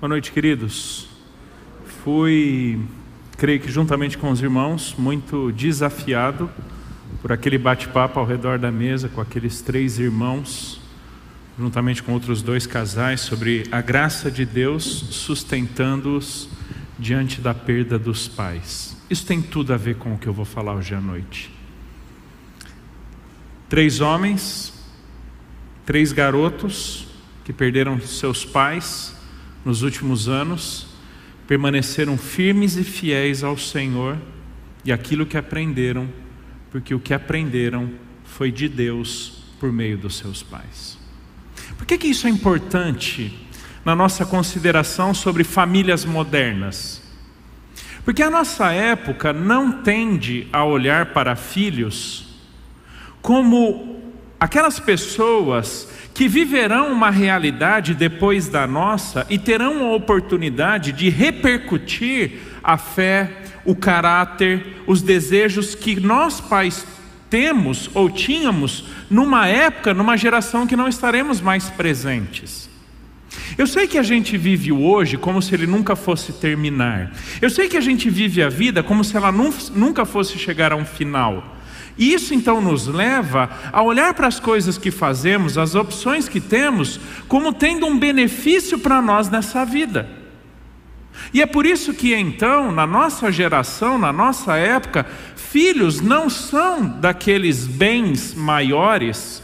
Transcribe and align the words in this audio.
Boa 0.00 0.10
noite, 0.10 0.30
queridos. 0.30 1.08
Fui, 2.04 2.78
creio 3.36 3.58
que 3.58 3.68
juntamente 3.68 4.16
com 4.16 4.30
os 4.30 4.40
irmãos, 4.40 4.94
muito 4.96 5.50
desafiado 5.50 6.48
por 7.20 7.32
aquele 7.32 7.58
bate-papo 7.58 8.20
ao 8.20 8.24
redor 8.24 8.60
da 8.60 8.70
mesa 8.70 9.08
com 9.08 9.20
aqueles 9.20 9.60
três 9.60 9.98
irmãos, 9.98 10.80
juntamente 11.58 12.00
com 12.00 12.12
outros 12.12 12.42
dois 12.42 12.64
casais, 12.64 13.22
sobre 13.22 13.64
a 13.72 13.80
graça 13.80 14.30
de 14.30 14.46
Deus 14.46 14.84
sustentando-os 14.84 16.48
diante 16.96 17.40
da 17.40 17.52
perda 17.52 17.98
dos 17.98 18.28
pais. 18.28 18.96
Isso 19.10 19.26
tem 19.26 19.42
tudo 19.42 19.74
a 19.74 19.76
ver 19.76 19.96
com 19.96 20.14
o 20.14 20.18
que 20.18 20.28
eu 20.28 20.32
vou 20.32 20.44
falar 20.44 20.74
hoje 20.74 20.94
à 20.94 21.00
noite. 21.00 21.52
Três 23.68 24.00
homens, 24.00 24.72
três 25.84 26.12
garotos 26.12 27.08
que 27.44 27.52
perderam 27.52 28.00
seus 28.00 28.44
pais 28.44 29.17
nos 29.68 29.82
últimos 29.82 30.30
anos, 30.30 30.86
permaneceram 31.46 32.16
firmes 32.16 32.78
e 32.78 32.82
fiéis 32.82 33.44
ao 33.44 33.58
Senhor 33.58 34.16
e 34.82 34.90
aquilo 34.90 35.26
que 35.26 35.36
aprenderam, 35.36 36.08
porque 36.70 36.94
o 36.94 36.98
que 36.98 37.12
aprenderam 37.12 37.90
foi 38.24 38.50
de 38.50 38.66
Deus 38.66 39.44
por 39.60 39.70
meio 39.70 39.98
dos 39.98 40.16
seus 40.16 40.42
pais. 40.42 40.96
Por 41.76 41.84
que, 41.84 41.98
que 41.98 42.06
isso 42.06 42.26
é 42.26 42.30
importante 42.30 43.46
na 43.84 43.94
nossa 43.94 44.24
consideração 44.24 45.12
sobre 45.12 45.44
famílias 45.44 46.02
modernas? 46.02 47.02
Porque 48.06 48.22
a 48.22 48.30
nossa 48.30 48.72
época 48.72 49.34
não 49.34 49.82
tende 49.82 50.48
a 50.50 50.64
olhar 50.64 51.12
para 51.12 51.36
filhos 51.36 52.40
como 53.20 53.97
aquelas 54.38 54.78
pessoas 54.78 55.88
que 56.14 56.28
viverão 56.28 56.92
uma 56.92 57.10
realidade 57.10 57.94
depois 57.94 58.48
da 58.48 58.66
nossa 58.66 59.26
e 59.30 59.38
terão 59.38 59.86
a 59.86 59.94
oportunidade 59.94 60.92
de 60.92 61.08
repercutir 61.08 62.40
a 62.62 62.76
fé, 62.76 63.30
o 63.64 63.74
caráter, 63.74 64.82
os 64.86 65.02
desejos 65.02 65.74
que 65.74 66.00
nós 66.00 66.40
pais 66.40 66.86
temos 67.30 67.90
ou 67.94 68.10
tínhamos 68.10 68.86
numa 69.10 69.46
época, 69.46 69.92
numa 69.92 70.16
geração 70.16 70.66
que 70.66 70.76
não 70.76 70.88
estaremos 70.88 71.40
mais 71.40 71.68
presentes. 71.70 72.68
Eu 73.56 73.66
sei 73.66 73.86
que 73.86 73.98
a 73.98 74.02
gente 74.02 74.36
vive 74.36 74.72
hoje 74.72 75.16
como 75.16 75.42
se 75.42 75.54
ele 75.54 75.66
nunca 75.66 75.94
fosse 75.96 76.32
terminar. 76.32 77.12
Eu 77.40 77.50
sei 77.50 77.68
que 77.68 77.76
a 77.76 77.80
gente 77.80 78.08
vive 78.08 78.42
a 78.42 78.48
vida 78.48 78.82
como 78.82 79.04
se 79.04 79.16
ela 79.16 79.32
nunca 79.32 80.04
fosse 80.04 80.38
chegar 80.38 80.72
a 80.72 80.76
um 80.76 80.84
final. 80.84 81.57
E 81.98 82.14
isso 82.14 82.32
então 82.32 82.60
nos 82.60 82.86
leva 82.86 83.50
a 83.72 83.82
olhar 83.82 84.14
para 84.14 84.28
as 84.28 84.38
coisas 84.38 84.78
que 84.78 84.92
fazemos, 84.92 85.58
as 85.58 85.74
opções 85.74 86.28
que 86.28 86.40
temos, 86.40 87.00
como 87.26 87.52
tendo 87.52 87.86
um 87.86 87.98
benefício 87.98 88.78
para 88.78 89.02
nós 89.02 89.28
nessa 89.28 89.64
vida. 89.64 90.08
E 91.34 91.42
é 91.42 91.46
por 91.46 91.66
isso 91.66 91.92
que 91.92 92.14
então, 92.14 92.70
na 92.70 92.86
nossa 92.86 93.32
geração, 93.32 93.98
na 93.98 94.12
nossa 94.12 94.56
época, 94.56 95.04
filhos 95.34 96.00
não 96.00 96.30
são 96.30 96.88
daqueles 96.88 97.66
bens 97.66 98.32
maiores 98.32 99.42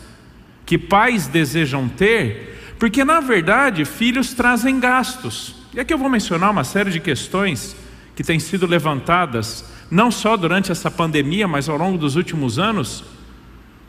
que 0.65 0.79
pais 0.79 1.27
desejam 1.27 1.89
ter, 1.89 2.77
porque 2.79 3.05
na 3.05 3.19
verdade 3.19 3.85
filhos 3.85 4.33
trazem 4.33 4.79
gastos. 4.79 5.57
E 5.75 5.81
aqui 5.81 5.93
eu 5.93 5.99
vou 5.99 6.09
mencionar 6.09 6.53
uma 6.53 6.65
série 6.65 6.93
de 6.93 7.01
questões 7.01 7.75
que 8.15 8.23
têm 8.23 8.39
sido 8.39 8.65
levantadas 8.65 9.65
não 9.91 10.11
só 10.11 10.37
durante 10.37 10.73
essa 10.73 10.91
pandemia, 10.91 11.47
mas 11.47 11.69
ao 11.69 11.77
longo 11.77 11.99
dos 11.99 12.17
últimos 12.17 12.59
anos, 12.59 13.05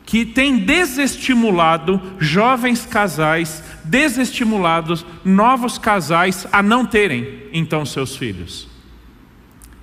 que 0.06 0.24
tem 0.24 0.58
desestimulado 0.58 2.00
jovens 2.18 2.86
casais, 2.86 3.62
desestimulados 3.84 5.04
novos 5.24 5.78
casais 5.78 6.46
a 6.52 6.62
não 6.62 6.86
terem 6.86 7.42
então 7.52 7.84
seus 7.84 8.16
filhos. 8.16 8.68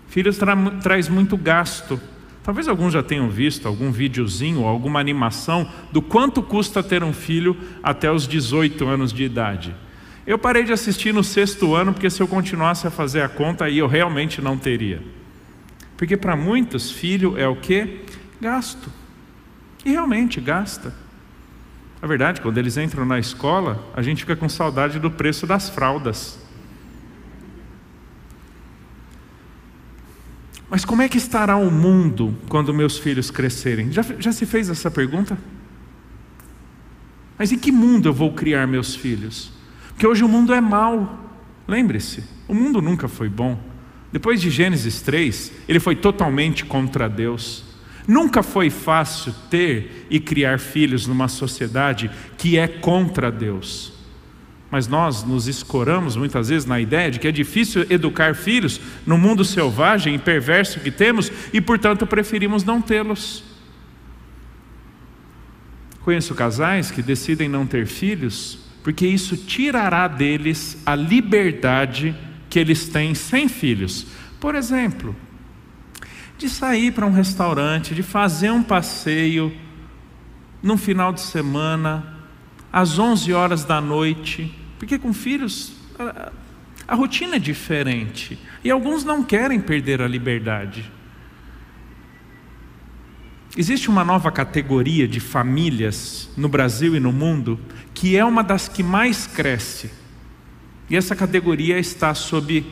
Filhos 0.07 0.37
tra 0.37 0.55
traz 0.81 1.09
muito 1.09 1.35
gasto. 1.35 1.99
Talvez 2.41 2.67
alguns 2.67 2.93
já 2.93 3.03
tenham 3.03 3.29
visto 3.29 3.67
algum 3.67 3.91
videozinho, 3.91 4.65
alguma 4.65 4.99
animação 4.99 5.67
do 5.91 6.01
quanto 6.01 6.41
custa 6.41 6.81
ter 6.81 7.03
um 7.03 7.13
filho 7.13 7.57
até 7.81 8.11
os 8.11 8.27
18 8.27 8.85
anos 8.85 9.11
de 9.11 9.23
idade. 9.23 9.75
Eu 10.25 10.37
parei 10.37 10.63
de 10.63 10.71
assistir 10.71 11.13
no 11.13 11.23
sexto 11.23 11.75
ano, 11.75 11.93
porque 11.93 12.09
se 12.09 12.21
eu 12.21 12.27
continuasse 12.27 12.87
a 12.87 12.91
fazer 12.91 13.21
a 13.21 13.29
conta, 13.29 13.65
aí 13.65 13.77
eu 13.77 13.87
realmente 13.87 14.41
não 14.41 14.57
teria. 14.57 15.01
Porque 16.03 16.17
para 16.17 16.35
muitos, 16.35 16.91
filho 16.91 17.37
é 17.37 17.47
o 17.47 17.55
que? 17.55 18.01
Gasto. 18.41 18.91
E 19.85 19.91
realmente 19.91 20.41
gasta. 20.41 20.93
A 22.01 22.05
verdade, 22.05 22.41
quando 22.41 22.57
eles 22.57 22.75
entram 22.75 23.05
na 23.05 23.17
escola, 23.19 23.81
a 23.95 24.01
gente 24.01 24.19
fica 24.19 24.35
com 24.35 24.49
saudade 24.49 24.99
do 24.99 25.09
preço 25.09 25.47
das 25.47 25.69
fraldas. 25.69 26.37
Mas 30.69 30.83
como 30.83 31.01
é 31.01 31.07
que 31.07 31.17
estará 31.17 31.55
o 31.55 31.71
mundo 31.71 32.37
quando 32.49 32.73
meus 32.73 32.97
filhos 32.97 33.31
crescerem? 33.31 33.89
Já, 33.89 34.03
já 34.19 34.33
se 34.33 34.45
fez 34.45 34.69
essa 34.69 34.91
pergunta? 34.91 35.37
Mas 37.39 37.53
em 37.53 37.57
que 37.57 37.71
mundo 37.71 38.09
eu 38.09 38.13
vou 38.13 38.33
criar 38.33 38.67
meus 38.67 38.93
filhos? 38.93 39.53
Porque 39.91 40.05
hoje 40.05 40.21
o 40.21 40.27
mundo 40.27 40.53
é 40.53 40.59
mau. 40.59 41.17
Lembre-se, 41.65 42.25
o 42.45 42.53
mundo 42.53 42.81
nunca 42.81 43.07
foi 43.07 43.29
bom. 43.29 43.71
Depois 44.13 44.39
de 44.39 44.51
Gênesis 44.51 45.01
3, 45.01 45.51
ele 45.67 45.79
foi 45.79 45.95
totalmente 45.95 46.63
contra 46.65 47.09
Deus. 47.09 47.63
Nunca 48.07 48.43
foi 48.43 48.69
fácil 48.69 49.33
ter 49.49 50.05
e 50.07 50.19
criar 50.19 50.59
filhos 50.59 51.07
numa 51.07 51.27
sociedade 51.27 52.11
que 52.37 52.55
é 52.55 52.67
contra 52.67 53.31
Deus. 53.31 53.91
Mas 54.69 54.87
nós 54.87 55.23
nos 55.23 55.47
escoramos 55.47 56.15
muitas 56.15 56.49
vezes 56.49 56.67
na 56.67 56.79
ideia 56.79 57.09
de 57.09 57.17
que 57.17 57.27
é 57.27 57.31
difícil 57.31 57.87
educar 57.89 58.35
filhos 58.35 58.79
no 59.03 59.17
mundo 59.17 59.43
selvagem 59.43 60.13
e 60.13 60.19
perverso 60.19 60.79
que 60.79 60.91
temos 60.91 61.31
e, 61.51 61.59
portanto, 61.59 62.05
preferimos 62.05 62.63
não 62.63 62.79
tê-los. 62.79 63.43
Conheço 66.01 66.35
casais 66.35 66.91
que 66.91 67.01
decidem 67.01 67.49
não 67.49 67.65
ter 67.65 67.87
filhos 67.87 68.59
porque 68.83 69.07
isso 69.07 69.35
tirará 69.37 70.07
deles 70.07 70.77
a 70.85 70.93
liberdade 70.93 72.15
que 72.53 72.59
eles 72.59 72.87
têm 72.87 73.15
sem 73.15 73.49
filhos. 73.49 74.05
Por 74.39 74.53
exemplo, 74.53 75.15
de 76.37 76.47
sair 76.47 76.93
para 76.93 77.03
um 77.03 77.11
restaurante, 77.11 77.95
de 77.95 78.03
fazer 78.03 78.51
um 78.51 78.61
passeio 78.61 79.51
num 80.61 80.77
final 80.77 81.11
de 81.11 81.21
semana, 81.21 82.15
às 82.71 82.99
11 82.99 83.33
horas 83.33 83.65
da 83.65 83.81
noite, 83.81 84.53
porque 84.77 84.99
com 84.99 85.11
filhos 85.11 85.73
a, 85.97 86.31
a 86.89 86.93
rotina 86.93 87.37
é 87.37 87.39
diferente 87.39 88.37
e 88.63 88.69
alguns 88.69 89.03
não 89.03 89.23
querem 89.23 89.59
perder 89.59 89.99
a 89.99 90.07
liberdade. 90.07 90.91
Existe 93.57 93.89
uma 93.89 94.03
nova 94.03 94.31
categoria 94.31 95.07
de 95.07 95.19
famílias 95.19 96.29
no 96.37 96.47
Brasil 96.47 96.95
e 96.95 96.99
no 96.99 97.11
mundo 97.11 97.59
que 97.95 98.15
é 98.15 98.23
uma 98.23 98.43
das 98.43 98.67
que 98.67 98.83
mais 98.83 99.25
cresce 99.25 100.02
e 100.93 100.95
essa 100.95 101.15
categoria 101.15 101.79
está 101.79 102.13
sob 102.13 102.63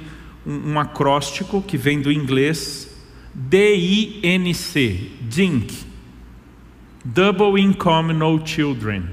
um, 0.46 0.74
um 0.74 0.80
acróstico 0.80 1.59
que 1.59 1.76
vem 1.76 2.00
do 2.00 2.12
inglês 2.12 2.88
DINC, 3.34 5.12
DINC, 5.22 5.72
Double 7.04 7.60
Income 7.60 8.14
No 8.14 8.46
Children, 8.46 9.06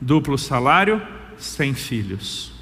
duplo 0.00 0.38
salário, 0.38 1.02
sem 1.36 1.74
filhos. 1.74 2.52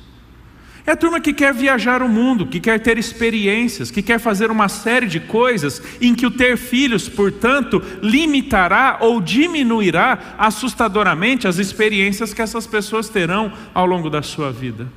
É 0.86 0.92
a 0.92 0.96
turma 0.96 1.20
que 1.20 1.34
quer 1.34 1.52
viajar 1.52 2.00
o 2.00 2.08
mundo, 2.08 2.46
que 2.46 2.58
quer 2.58 2.80
ter 2.80 2.96
experiências, 2.96 3.90
que 3.90 4.00
quer 4.00 4.18
fazer 4.18 4.50
uma 4.50 4.70
série 4.70 5.06
de 5.06 5.20
coisas 5.20 5.82
em 6.00 6.14
que 6.14 6.24
o 6.24 6.30
ter 6.30 6.56
filhos, 6.56 7.06
portanto, 7.06 7.82
limitará 8.00 8.96
ou 9.02 9.20
diminuirá 9.20 10.36
assustadoramente 10.38 11.46
as 11.46 11.58
experiências 11.58 12.32
que 12.32 12.40
essas 12.40 12.66
pessoas 12.66 13.10
terão 13.10 13.52
ao 13.74 13.84
longo 13.84 14.08
da 14.08 14.22
sua 14.22 14.50
vida. 14.50 14.90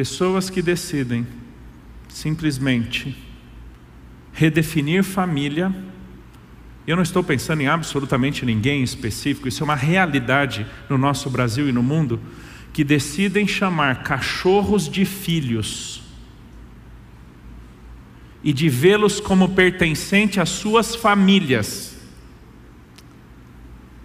Pessoas 0.00 0.48
que 0.48 0.62
decidem 0.62 1.26
simplesmente 2.08 3.14
redefinir 4.32 5.04
família. 5.04 5.70
Eu 6.86 6.96
não 6.96 7.02
estou 7.02 7.22
pensando 7.22 7.60
em 7.60 7.66
absolutamente 7.66 8.46
ninguém 8.46 8.82
específico, 8.82 9.46
isso 9.46 9.62
é 9.62 9.64
uma 9.64 9.74
realidade 9.74 10.66
no 10.88 10.96
nosso 10.96 11.28
Brasil 11.28 11.68
e 11.68 11.72
no 11.72 11.82
mundo, 11.82 12.18
que 12.72 12.82
decidem 12.82 13.46
chamar 13.46 14.02
cachorros 14.02 14.88
de 14.88 15.04
filhos 15.04 16.02
e 18.42 18.54
de 18.54 18.70
vê-los 18.70 19.20
como 19.20 19.50
pertencente 19.50 20.40
às 20.40 20.48
suas 20.48 20.94
famílias. 20.94 21.94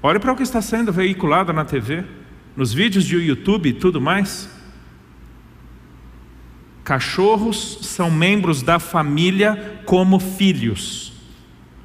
Olhe 0.03 0.19
para 0.19 0.33
o 0.33 0.35
que 0.35 0.43
está 0.43 0.61
sendo 0.61 0.91
veiculado 0.91 1.53
na 1.53 1.63
TV, 1.63 2.03
nos 2.53 2.73
vídeos 2.73 3.05
de 3.05 3.15
YouTube 3.15 3.69
e 3.69 3.73
tudo 3.73 4.01
mais. 4.01 4.53
Cachorros 6.85 7.79
são 7.81 8.11
membros 8.11 8.61
da 8.61 8.77
família 8.77 9.81
como 9.85 10.19
filhos, 10.19 11.11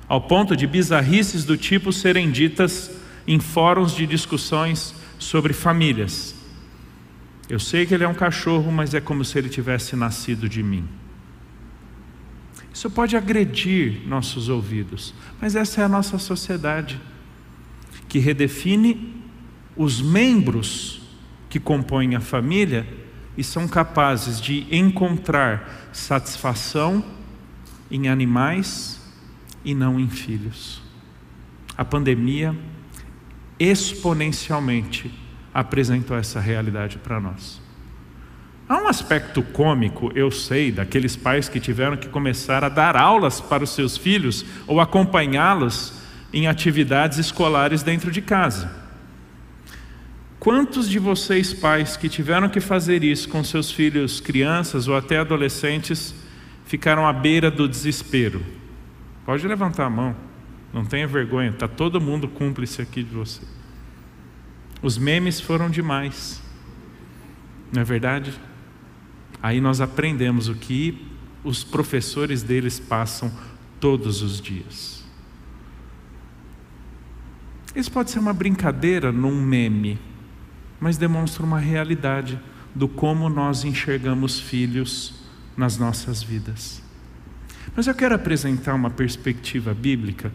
ao 0.07 0.21
ponto 0.21 0.55
de 0.55 0.67
bizarrices 0.67 1.43
do 1.43 1.57
tipo 1.57 1.91
serem 1.91 2.31
ditas 2.31 2.91
em 3.27 3.41
fóruns 3.41 3.97
de 3.97 4.07
discussões 4.07 4.95
sobre 5.19 5.55
famílias. 5.55 6.35
Eu 7.49 7.59
sei 7.59 7.87
que 7.87 7.95
ele 7.95 8.05
é 8.05 8.09
um 8.09 8.15
cachorro, 8.15 8.71
mas 8.71 8.93
é 8.93 9.01
como 9.01 9.25
se 9.25 9.39
ele 9.39 9.49
tivesse 9.49 9.97
nascido 9.97 10.47
de 10.47 10.63
mim. 10.63 10.87
Isso 12.71 12.91
pode 12.91 13.17
agredir 13.17 14.07
nossos 14.07 14.51
ouvidos, 14.51 15.15
mas 15.41 15.57
essa 15.57 15.81
é 15.81 15.85
a 15.85 15.89
nossa 15.89 16.19
sociedade, 16.19 17.01
que 18.07 18.19
redefine 18.19 19.15
os 19.75 20.03
membros 20.03 21.01
que 21.49 21.59
compõem 21.59 22.17
a 22.17 22.21
família 22.21 22.87
e 23.41 23.43
são 23.43 23.67
capazes 23.67 24.39
de 24.39 24.67
encontrar 24.71 25.89
satisfação 25.95 27.03
em 27.91 28.07
animais 28.07 29.01
e 29.65 29.75
não 29.75 29.99
em 29.99 30.11
filhos. 30.11 30.83
A 31.75 31.83
pandemia 31.83 32.55
exponencialmente 33.59 35.11
apresentou 35.55 36.19
essa 36.19 36.39
realidade 36.39 36.99
para 36.99 37.19
nós. 37.19 37.63
Há 38.69 38.77
um 38.77 38.89
aspecto 38.89 39.43
cômico, 39.43 40.13
eu 40.15 40.31
sei, 40.31 40.71
daqueles 40.71 41.17
pais 41.17 41.49
que 41.49 41.59
tiveram 41.59 41.97
que 41.97 42.11
começar 42.11 42.63
a 42.63 42.69
dar 42.69 42.95
aulas 42.95 43.41
para 43.41 43.65
os 43.65 43.71
seus 43.71 43.97
filhos 43.97 44.45
ou 44.67 44.83
acompanhá-los 44.83 45.95
em 46.31 46.47
atividades 46.47 47.17
escolares 47.17 47.83
dentro 47.83 48.11
de 48.11 48.21
casa. 48.21 48.80
Quantos 50.41 50.89
de 50.89 50.99
vocês, 50.99 51.53
pais, 51.53 51.99
que 51.99 52.09
tiveram 52.09 52.49
que 52.49 52.61
fazer 52.61 53.05
isso 53.05 53.29
com 53.29 53.45
seus 53.45 53.71
filhos, 53.71 54.21
crianças 54.21 54.89
ou 54.89 54.97
até 54.97 55.19
adolescentes, 55.19 56.15
ficaram 56.65 57.07
à 57.07 57.13
beira 57.13 57.51
do 57.51 57.69
desespero? 57.69 58.43
Pode 59.27 59.47
levantar 59.47 59.85
a 59.85 59.91
mão, 59.91 60.17
não 60.73 60.83
tenha 60.83 61.07
vergonha, 61.07 61.51
está 61.51 61.69
todo 61.69 62.01
mundo 62.01 62.27
cúmplice 62.27 62.81
aqui 62.81 63.03
de 63.03 63.15
você. 63.15 63.43
Os 64.81 64.97
memes 64.97 65.39
foram 65.43 65.69
demais, 65.69 66.43
não 67.71 67.83
é 67.83 67.85
verdade? 67.85 68.33
Aí 69.43 69.61
nós 69.61 69.83
aprendemos 69.83 70.49
o 70.49 70.55
que 70.55 71.07
os 71.45 71.63
professores 71.63 72.43
deles 72.43 72.81
passam 72.81 73.31
todos 73.79 74.23
os 74.23 74.41
dias. 74.41 75.05
Isso 77.77 77.93
pode 77.93 78.11
ser 78.11 78.21
uma 78.21 78.33
brincadeira 78.33 79.13
num 79.13 79.39
meme 79.39 79.99
mas 80.81 80.97
demonstra 80.97 81.45
uma 81.45 81.59
realidade 81.59 82.41
do 82.75 82.89
como 82.89 83.29
nós 83.29 83.65
enxergamos 83.65 84.41
filhos 84.41 85.15
nas 85.57 85.77
nossas 85.77 86.23
vidas. 86.23 86.83
Mas 87.77 87.87
eu 87.87 87.95
quero 87.95 88.15
apresentar 88.15 88.75
uma 88.75 88.91
perspectiva 88.91 89.75
bíblica 89.75 90.33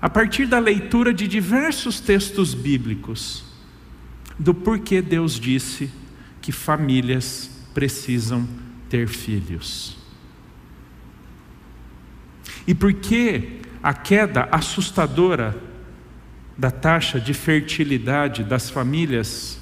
a 0.00 0.08
partir 0.08 0.46
da 0.46 0.58
leitura 0.58 1.12
de 1.12 1.26
diversos 1.26 2.00
textos 2.00 2.54
bíblicos 2.54 3.44
do 4.38 4.54
porquê 4.54 5.02
Deus 5.02 5.38
disse 5.38 5.90
que 6.40 6.52
famílias 6.52 7.50
precisam 7.74 8.48
ter 8.88 9.08
filhos. 9.08 9.96
E 12.66 12.74
por 12.74 12.92
que 12.92 13.60
a 13.82 13.92
queda 13.92 14.48
assustadora 14.52 15.56
da 16.56 16.70
taxa 16.70 17.20
de 17.20 17.32
fertilidade 17.32 18.42
das 18.42 18.68
famílias 18.68 19.58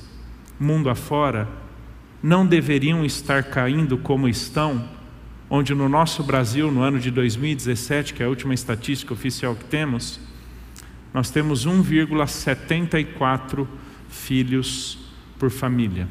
mundo 0.58 0.88
afora, 0.88 1.48
não 2.22 2.46
deveriam 2.46 3.04
estar 3.04 3.42
caindo 3.44 3.98
como 3.98 4.28
estão, 4.28 4.88
onde 5.48 5.74
no 5.74 5.88
nosso 5.88 6.22
Brasil, 6.22 6.70
no 6.70 6.82
ano 6.82 6.98
de 6.98 7.10
2017, 7.10 8.14
que 8.14 8.22
é 8.22 8.26
a 8.26 8.28
última 8.28 8.54
estatística 8.54 9.12
oficial 9.12 9.54
que 9.54 9.64
temos, 9.64 10.20
nós 11.14 11.30
temos 11.30 11.66
1,74 11.66 13.66
filhos 14.08 14.98
por 15.38 15.50
família. 15.50 16.08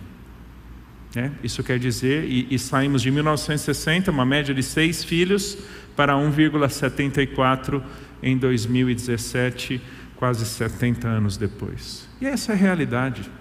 É, 1.16 1.32
isso 1.44 1.64
quer 1.64 1.80
dizer, 1.80 2.26
e, 2.26 2.48
e 2.50 2.60
saímos 2.60 3.02
de 3.02 3.10
1960, 3.10 4.12
uma 4.12 4.26
média 4.26 4.54
de 4.54 4.62
seis 4.62 5.04
filhos, 5.04 5.58
para 5.96 6.14
1,74 6.14 7.82
em 8.22 8.38
2017, 8.38 9.82
quase 10.18 10.46
70 10.46 11.08
anos 11.08 11.38
depois. 11.38 12.08
E 12.20 12.26
essa 12.26 12.52
é 12.52 12.56
a 12.56 12.58
realidade. 12.58 13.32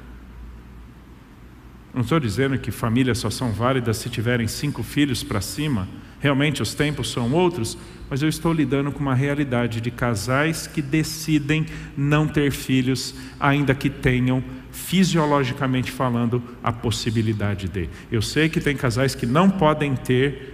Não 1.94 2.00
estou 2.02 2.18
dizendo 2.18 2.58
que 2.58 2.72
famílias 2.72 3.18
só 3.18 3.30
são 3.30 3.52
válidas 3.52 3.98
se 3.98 4.10
tiverem 4.10 4.48
cinco 4.48 4.82
filhos 4.82 5.22
para 5.22 5.40
cima, 5.40 5.88
realmente 6.18 6.60
os 6.60 6.74
tempos 6.74 7.08
são 7.08 7.32
outros, 7.32 7.78
mas 8.10 8.20
eu 8.20 8.28
estou 8.28 8.52
lidando 8.52 8.90
com 8.90 8.98
uma 8.98 9.14
realidade 9.14 9.80
de 9.80 9.92
casais 9.92 10.66
que 10.66 10.82
decidem 10.82 11.66
não 11.96 12.26
ter 12.26 12.50
filhos, 12.50 13.14
ainda 13.38 13.76
que 13.76 13.88
tenham, 13.88 14.42
fisiologicamente 14.72 15.92
falando, 15.92 16.42
a 16.64 16.72
possibilidade 16.72 17.68
de. 17.68 17.88
Eu 18.10 18.20
sei 18.20 18.48
que 18.48 18.60
tem 18.60 18.76
casais 18.76 19.14
que 19.14 19.24
não 19.24 19.48
podem 19.48 19.94
ter 19.94 20.52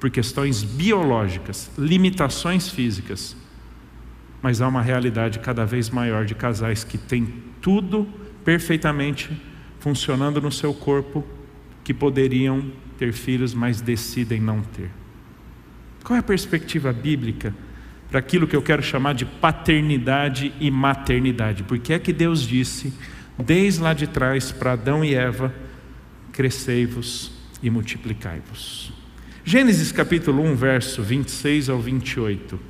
por 0.00 0.10
questões 0.10 0.64
biológicas, 0.64 1.70
limitações 1.78 2.68
físicas, 2.68 3.36
mas 4.42 4.60
há 4.60 4.66
uma 4.66 4.82
realidade 4.82 5.38
cada 5.38 5.64
vez 5.64 5.88
maior 5.88 6.24
de 6.24 6.34
casais 6.34 6.82
que 6.82 6.98
têm 6.98 7.32
tudo 7.60 8.08
perfeitamente 8.44 9.30
funcionando 9.80 10.40
no 10.40 10.52
seu 10.52 10.72
corpo 10.72 11.24
que 11.82 11.92
poderiam 11.92 12.70
ter 12.98 13.12
filhos, 13.12 13.54
mas 13.54 13.80
decidem 13.80 14.40
não 14.40 14.60
ter. 14.60 14.90
Qual 16.04 16.16
é 16.16 16.20
a 16.20 16.22
perspectiva 16.22 16.92
bíblica 16.92 17.54
para 18.08 18.18
aquilo 18.18 18.46
que 18.46 18.54
eu 18.54 18.62
quero 18.62 18.82
chamar 18.82 19.14
de 19.14 19.24
paternidade 19.24 20.52
e 20.60 20.70
maternidade? 20.70 21.62
Porque 21.62 21.94
é 21.94 21.98
que 21.98 22.12
Deus 22.12 22.46
disse, 22.46 22.92
desde 23.38 23.80
lá 23.80 23.94
de 23.94 24.06
trás, 24.06 24.52
para 24.52 24.72
Adão 24.72 25.04
e 25.04 25.14
Eva: 25.14 25.52
crescei-vos 26.32 27.32
e 27.62 27.70
multiplicai-vos. 27.70 28.92
Gênesis 29.44 29.90
capítulo 29.90 30.42
1, 30.42 30.54
verso 30.54 31.02
26 31.02 31.70
ao 31.70 31.80
28. 31.80 32.60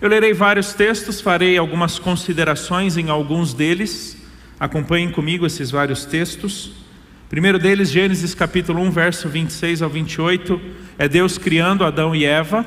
Eu 0.00 0.08
lerei 0.08 0.32
vários 0.32 0.72
textos, 0.74 1.20
farei 1.20 1.56
algumas 1.58 1.98
considerações 1.98 2.96
em 2.96 3.10
alguns 3.10 3.52
deles 3.52 4.15
Acompanhem 4.58 5.10
comigo 5.10 5.46
esses 5.46 5.70
vários 5.70 6.04
textos. 6.04 6.72
primeiro 7.28 7.58
deles, 7.58 7.90
Gênesis 7.90 8.34
capítulo 8.34 8.80
1, 8.82 8.90
verso 8.90 9.28
26 9.28 9.82
ao 9.82 9.90
28, 9.90 10.60
é 10.98 11.08
Deus 11.08 11.36
criando 11.36 11.84
Adão 11.84 12.14
e 12.14 12.24
Eva. 12.24 12.64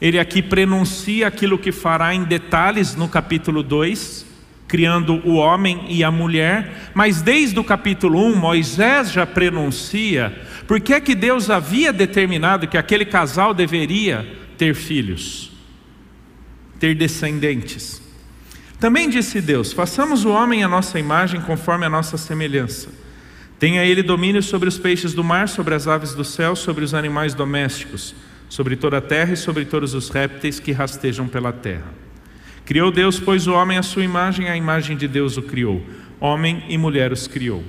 Ele 0.00 0.18
aqui 0.18 0.42
prenuncia 0.42 1.26
aquilo 1.26 1.58
que 1.58 1.72
fará 1.72 2.14
em 2.14 2.24
detalhes 2.24 2.94
no 2.94 3.08
capítulo 3.08 3.62
2, 3.62 4.26
criando 4.68 5.20
o 5.24 5.34
homem 5.34 5.84
e 5.88 6.02
a 6.02 6.10
mulher, 6.10 6.90
mas 6.94 7.22
desde 7.22 7.58
o 7.58 7.64
capítulo 7.64 8.18
1, 8.26 8.36
Moisés 8.36 9.12
já 9.12 9.26
prenuncia 9.26 10.34
porque 10.66 10.92
é 10.92 11.00
que 11.00 11.14
Deus 11.14 11.48
havia 11.48 11.92
determinado 11.92 12.66
que 12.66 12.76
aquele 12.76 13.04
casal 13.04 13.54
deveria 13.54 14.26
ter 14.58 14.74
filhos, 14.74 15.52
ter 16.78 16.94
descendentes. 16.94 18.02
Também 18.78 19.08
disse 19.08 19.40
Deus: 19.40 19.72
façamos 19.72 20.24
o 20.24 20.30
homem 20.30 20.62
à 20.62 20.68
nossa 20.68 20.98
imagem, 20.98 21.40
conforme 21.40 21.86
a 21.86 21.90
nossa 21.90 22.16
semelhança. 22.16 22.88
Tenha 23.58 23.84
ele 23.84 24.02
domínio 24.02 24.42
sobre 24.42 24.68
os 24.68 24.78
peixes 24.78 25.14
do 25.14 25.24
mar, 25.24 25.48
sobre 25.48 25.74
as 25.74 25.88
aves 25.88 26.14
do 26.14 26.24
céu, 26.24 26.54
sobre 26.54 26.84
os 26.84 26.92
animais 26.92 27.32
domésticos, 27.32 28.14
sobre 28.50 28.76
toda 28.76 28.98
a 28.98 29.00
terra 29.00 29.32
e 29.32 29.36
sobre 29.36 29.64
todos 29.64 29.94
os 29.94 30.10
répteis 30.10 30.60
que 30.60 30.72
rastejam 30.72 31.26
pela 31.26 31.52
terra. 31.52 31.94
Criou 32.66 32.90
Deus, 32.90 33.18
pois, 33.18 33.46
o 33.46 33.54
homem 33.54 33.78
à 33.78 33.82
sua 33.82 34.04
imagem, 34.04 34.48
a 34.48 34.56
imagem 34.56 34.96
de 34.96 35.08
Deus 35.08 35.36
o 35.36 35.42
criou. 35.42 35.82
Homem 36.20 36.64
e 36.68 36.76
mulher 36.76 37.12
os 37.12 37.26
criou. 37.26 37.64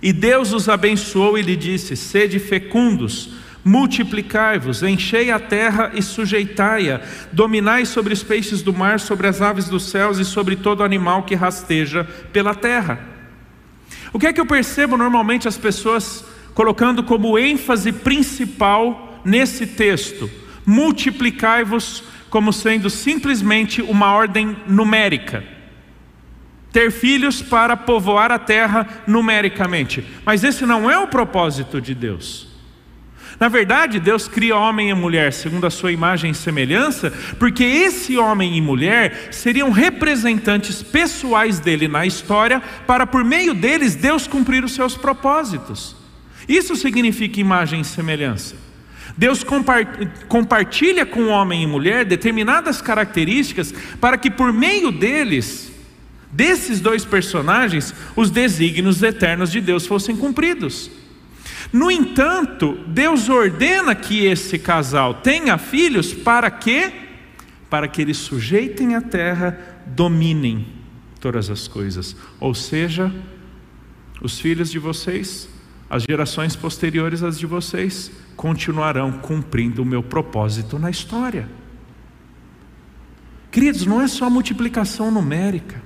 E 0.00 0.12
Deus 0.12 0.52
os 0.52 0.68
abençoou 0.68 1.36
e 1.36 1.42
lhe 1.42 1.56
disse: 1.56 1.96
Sede 1.96 2.38
fecundos, 2.38 3.30
Multiplicai-vos, 3.66 4.84
enchei 4.84 5.28
a 5.32 5.40
terra 5.40 5.90
e 5.92 6.00
sujeitai-a, 6.00 7.00
dominai 7.32 7.84
sobre 7.84 8.14
os 8.14 8.22
peixes 8.22 8.62
do 8.62 8.72
mar, 8.72 9.00
sobre 9.00 9.26
as 9.26 9.42
aves 9.42 9.68
dos 9.68 9.90
céus 9.90 10.18
e 10.20 10.24
sobre 10.24 10.54
todo 10.54 10.84
animal 10.84 11.24
que 11.24 11.34
rasteja 11.34 12.04
pela 12.32 12.54
terra. 12.54 13.00
O 14.12 14.20
que 14.20 14.28
é 14.28 14.32
que 14.32 14.40
eu 14.40 14.46
percebo 14.46 14.96
normalmente 14.96 15.48
as 15.48 15.58
pessoas 15.58 16.24
colocando 16.54 17.02
como 17.02 17.36
ênfase 17.36 17.90
principal 17.90 19.20
nesse 19.24 19.66
texto? 19.66 20.30
Multiplicai-vos 20.64 22.04
como 22.30 22.52
sendo 22.52 22.88
simplesmente 22.88 23.82
uma 23.82 24.12
ordem 24.14 24.56
numérica. 24.68 25.42
Ter 26.70 26.92
filhos 26.92 27.42
para 27.42 27.76
povoar 27.76 28.30
a 28.30 28.38
terra 28.38 28.86
numericamente. 29.08 30.06
Mas 30.24 30.44
esse 30.44 30.64
não 30.64 30.88
é 30.88 30.96
o 30.96 31.08
propósito 31.08 31.80
de 31.80 31.96
Deus. 31.96 32.55
Na 33.38 33.48
verdade, 33.48 34.00
Deus 34.00 34.26
cria 34.26 34.56
homem 34.56 34.88
e 34.88 34.94
mulher 34.94 35.32
segundo 35.32 35.66
a 35.66 35.70
sua 35.70 35.92
imagem 35.92 36.30
e 36.30 36.34
semelhança, 36.34 37.12
porque 37.38 37.62
esse 37.64 38.16
homem 38.16 38.56
e 38.56 38.60
mulher 38.60 39.28
seriam 39.30 39.70
representantes 39.70 40.82
pessoais 40.82 41.60
dele 41.60 41.86
na 41.86 42.06
história, 42.06 42.62
para 42.86 43.06
por 43.06 43.22
meio 43.22 43.52
deles 43.52 43.94
Deus 43.94 44.26
cumprir 44.26 44.64
os 44.64 44.72
seus 44.72 44.96
propósitos. 44.96 45.94
Isso 46.48 46.74
significa 46.76 47.40
imagem 47.40 47.82
e 47.82 47.84
semelhança. 47.84 48.56
Deus 49.16 49.44
compartilha 50.28 51.04
com 51.04 51.28
homem 51.28 51.62
e 51.62 51.66
mulher 51.66 52.04
determinadas 52.04 52.80
características 52.82 53.72
para 54.00 54.16
que 54.18 54.30
por 54.30 54.52
meio 54.52 54.90
deles 54.90 55.72
desses 56.30 56.80
dois 56.80 57.04
personagens 57.04 57.94
os 58.14 58.30
desígnios 58.30 59.02
eternos 59.02 59.50
de 59.50 59.60
Deus 59.60 59.86
fossem 59.86 60.16
cumpridos. 60.16 60.90
No 61.72 61.90
entanto, 61.90 62.78
Deus 62.86 63.28
ordena 63.28 63.94
que 63.94 64.24
esse 64.24 64.58
casal 64.58 65.14
tenha 65.14 65.58
filhos 65.58 66.12
para 66.12 66.50
quê? 66.50 66.92
Para 67.68 67.88
que 67.88 68.00
eles 68.00 68.18
sujeitem 68.18 68.94
a 68.94 69.00
terra, 69.00 69.58
dominem 69.86 70.66
todas 71.20 71.50
as 71.50 71.66
coisas. 71.66 72.16
Ou 72.38 72.54
seja, 72.54 73.12
os 74.20 74.38
filhos 74.38 74.70
de 74.70 74.78
vocês, 74.78 75.48
as 75.88 76.02
gerações 76.02 76.54
posteriores 76.54 77.22
às 77.22 77.38
de 77.38 77.46
vocês, 77.46 78.10
continuarão 78.36 79.12
cumprindo 79.12 79.82
o 79.82 79.86
meu 79.86 80.02
propósito 80.02 80.78
na 80.78 80.90
história. 80.90 81.48
Queridos, 83.50 83.86
não 83.86 84.02
é 84.02 84.08
só 84.08 84.28
multiplicação 84.28 85.10
numérica 85.10 85.85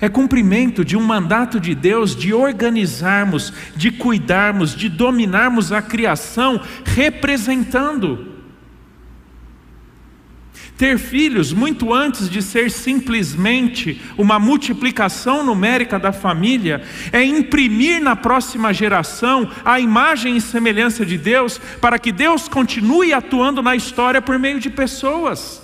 é 0.00 0.08
cumprimento 0.08 0.84
de 0.84 0.96
um 0.96 1.02
mandato 1.02 1.58
de 1.58 1.74
Deus 1.74 2.14
de 2.14 2.32
organizarmos, 2.32 3.52
de 3.76 3.90
cuidarmos, 3.90 4.74
de 4.74 4.88
dominarmos 4.88 5.72
a 5.72 5.80
criação, 5.80 6.60
representando. 6.84 8.34
Ter 10.76 10.98
filhos, 10.98 11.52
muito 11.52 11.94
antes 11.94 12.28
de 12.28 12.42
ser 12.42 12.68
simplesmente 12.68 14.02
uma 14.18 14.40
multiplicação 14.40 15.44
numérica 15.44 16.00
da 16.00 16.12
família, 16.12 16.82
é 17.12 17.22
imprimir 17.22 18.02
na 18.02 18.16
próxima 18.16 18.74
geração 18.74 19.48
a 19.64 19.78
imagem 19.78 20.36
e 20.36 20.40
semelhança 20.40 21.06
de 21.06 21.16
Deus, 21.16 21.58
para 21.80 21.98
que 21.98 22.10
Deus 22.10 22.48
continue 22.48 23.12
atuando 23.12 23.62
na 23.62 23.76
história 23.76 24.20
por 24.20 24.36
meio 24.36 24.58
de 24.58 24.68
pessoas. 24.68 25.63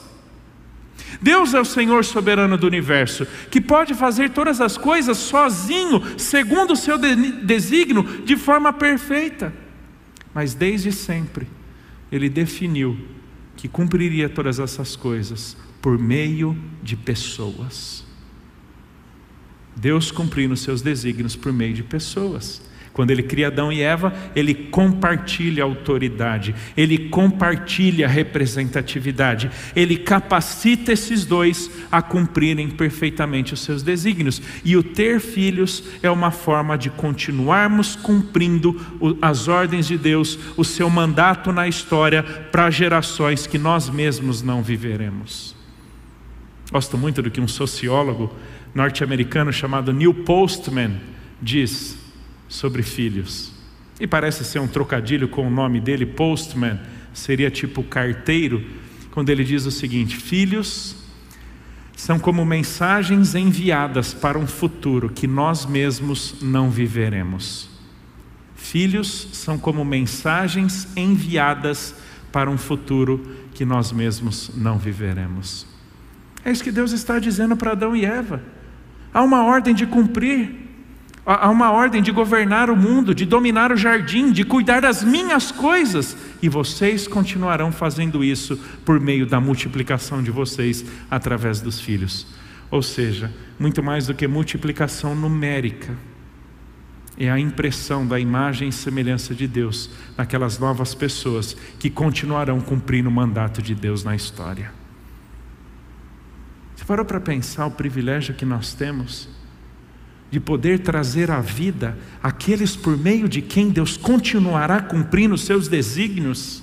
Deus 1.21 1.55
é 1.55 1.61
o 1.61 1.65
Senhor 1.65 2.05
soberano 2.05 2.57
do 2.57 2.67
universo, 2.67 3.27
que 3.51 3.61
pode 3.61 3.95
fazer 3.95 4.31
todas 4.31 4.61
as 4.61 4.77
coisas 4.77 5.17
sozinho, 5.17 6.03
segundo 6.19 6.73
o 6.73 6.77
seu 6.77 6.99
desígnio, 6.99 8.03
de 8.25 8.37
forma 8.37 8.73
perfeita. 8.73 9.53
Mas 10.35 10.55
desde 10.55 10.93
sempre, 10.93 11.47
Ele 12.11 12.29
definiu 12.29 12.97
que 13.57 13.69
cumpriria 13.69 14.29
todas 14.29 14.59
essas 14.59 14.97
coisas 14.97 15.57
por 15.83 15.99
meio 15.99 16.57
de 16.83 16.97
pessoas. 16.97 18.05
Deus 19.77 20.11
cumprindo 20.11 20.57
seus 20.57 20.83
desígnios 20.83 21.37
por 21.37 21.53
meio 21.53 21.75
de 21.75 21.83
pessoas. 21.83 22.63
Quando 22.93 23.13
ele 23.13 23.23
cria 23.23 23.47
Adão 23.47 23.73
e 23.73 23.81
Eva, 23.81 24.13
ele 24.35 24.53
compartilha 24.53 25.63
autoridade, 25.63 26.55
ele 26.77 27.09
compartilha 27.09 28.09
representatividade, 28.09 29.51
ele 29.77 29.97
capacita 29.97 30.93
esses 30.93 31.25
dois 31.25 31.71
a 31.91 32.03
cumprirem 32.03 32.69
perfeitamente 32.69 33.55
os 33.55 33.61
seus 33.61 33.83
desígnios. 33.83 34.43
E 34.65 34.77
o 34.77 34.83
ter 34.83 35.21
filhos 35.21 35.85
é 36.03 36.11
uma 36.11 36.33
forma 36.33 36.77
de 36.77 36.91
continuarmos 36.91 37.95
cumprindo 37.95 38.77
as 39.23 39.47
ordens 39.47 39.87
de 39.87 39.97
Deus, 39.97 40.39
o 40.57 40.65
seu 40.65 40.91
mandato 40.91 41.53
na 41.53 41.69
história 41.69 42.23
para 42.23 42.71
gerações 42.71 43.47
que 43.47 43.59
nós 43.59 43.89
mesmos 43.89 44.43
não 44.43 44.63
viveremos. 44.63 45.55
Gosto 46.73 46.99
muito 46.99 47.23
do 47.23 47.31
que 47.31 47.41
um 47.41 47.49
sociólogo 47.49 48.35
norte-americano 48.75 49.53
chamado 49.53 49.93
Neil 49.93 50.15
Postman 50.15 51.01
diz 51.41 52.00
sobre 52.51 52.83
filhos. 52.83 53.53
E 53.99 54.07
parece 54.07 54.45
ser 54.45 54.59
um 54.59 54.69
trocadilho 54.69 55.29
com 55.29 55.47
o 55.47 55.51
nome 55.51 55.81
dele, 55.81 56.05
postman, 56.05 56.79
seria 57.15 57.51
tipo 57.51 57.83
carteiro, 57.83 58.63
quando 59.13 59.31
ele 59.31 59.45
diz 59.45 59.65
o 59.65 59.71
seguinte: 59.71 60.17
Filhos 60.17 60.97
são 61.97 62.19
como 62.19 62.45
mensagens 62.45 63.35
enviadas 63.35 64.13
para 64.13 64.39
um 64.39 64.47
futuro 64.47 65.09
que 65.09 65.27
nós 65.27 65.65
mesmos 65.65 66.37
não 66.43 66.71
viveremos. 66.71 67.69
Filhos 68.57 69.29
são 69.33 69.59
como 69.59 69.85
mensagens 69.85 70.89
enviadas 70.97 71.95
para 72.33 72.51
um 72.51 72.57
futuro 72.59 73.37
que 73.55 73.65
nós 73.65 73.93
mesmos 73.93 74.51
não 74.55 74.79
viveremos. 74.79 75.67
É 76.45 76.51
isso 76.51 76.65
que 76.65 76.73
Deus 76.73 76.93
está 76.93 77.19
dizendo 77.19 77.57
para 77.57 77.73
Adão 77.73 77.95
e 77.95 78.05
Eva. 78.05 78.43
Há 79.13 79.23
uma 79.23 79.45
ordem 79.45 79.75
de 79.75 79.87
cumprir. 79.87 80.70
Há 81.33 81.49
uma 81.49 81.71
ordem 81.71 82.03
de 82.03 82.11
governar 82.11 82.71
o 82.71 82.77
mundo, 82.77 83.15
de 83.15 83.25
dominar 83.25 83.71
o 83.71 83.77
jardim, 83.77 84.33
de 84.33 84.43
cuidar 84.43 84.81
das 84.81 85.05
minhas 85.05 85.53
coisas, 85.53 86.17
e 86.43 86.49
vocês 86.49 87.07
continuarão 87.07 87.71
fazendo 87.71 88.25
isso 88.25 88.57
por 88.85 88.99
meio 88.99 89.25
da 89.25 89.41
multiplicação 89.41 90.25
de 90.25 90.33
vocês 90.33 90.85
através 91.09 91.61
dos 91.61 91.81
filhos. 91.81 92.27
Ou 92.69 92.83
seja, 92.83 93.33
muito 93.61 93.81
mais 93.81 94.09
do 94.09 94.15
que 94.15 94.27
multiplicação 94.27 95.15
numérica, 95.15 95.97
é 97.17 97.31
a 97.31 97.39
impressão 97.39 98.05
da 98.05 98.19
imagem 98.19 98.71
e 98.71 98.73
semelhança 98.73 99.33
de 99.33 99.47
Deus 99.47 99.89
naquelas 100.17 100.59
novas 100.59 100.97
pessoas 100.97 101.57
que 101.79 101.89
continuarão 101.89 102.61
cumprindo 102.61 103.09
o 103.09 103.13
mandato 103.13 103.63
de 103.63 103.77
Deus 103.77 104.03
na 104.03 104.17
história. 104.17 104.73
Você 106.75 106.85
parou 106.85 107.05
para 107.05 107.21
pensar 107.21 107.67
o 107.67 107.71
privilégio 107.71 108.35
que 108.35 108.45
nós 108.45 108.75
temos? 108.75 109.40
De 110.31 110.39
poder 110.39 110.79
trazer 110.79 111.31
à 111.31 111.41
vida 111.41 111.99
aqueles 112.23 112.77
por 112.77 112.97
meio 112.97 113.29
de 113.29 113.43
quem 113.43 113.69
Deus 113.69 113.97
continuará 113.97 114.81
cumprindo 114.81 115.35
os 115.35 115.43
seus 115.43 115.67
desígnios. 115.67 116.63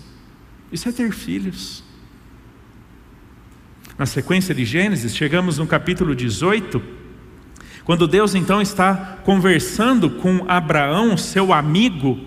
Isso 0.71 0.87
é 0.87 0.91
ter 0.91 1.11
filhos. 1.11 1.83
Na 3.97 4.05
sequência 4.05 4.55
de 4.55 4.63
Gênesis, 4.63 5.15
chegamos 5.15 5.57
no 5.57 5.67
capítulo 5.67 6.15
18, 6.15 6.81
quando 7.83 8.07
Deus 8.07 8.35
então 8.35 8.61
está 8.61 9.17
conversando 9.23 10.09
com 10.09 10.45
Abraão, 10.47 11.17
seu 11.17 11.51
amigo, 11.51 12.19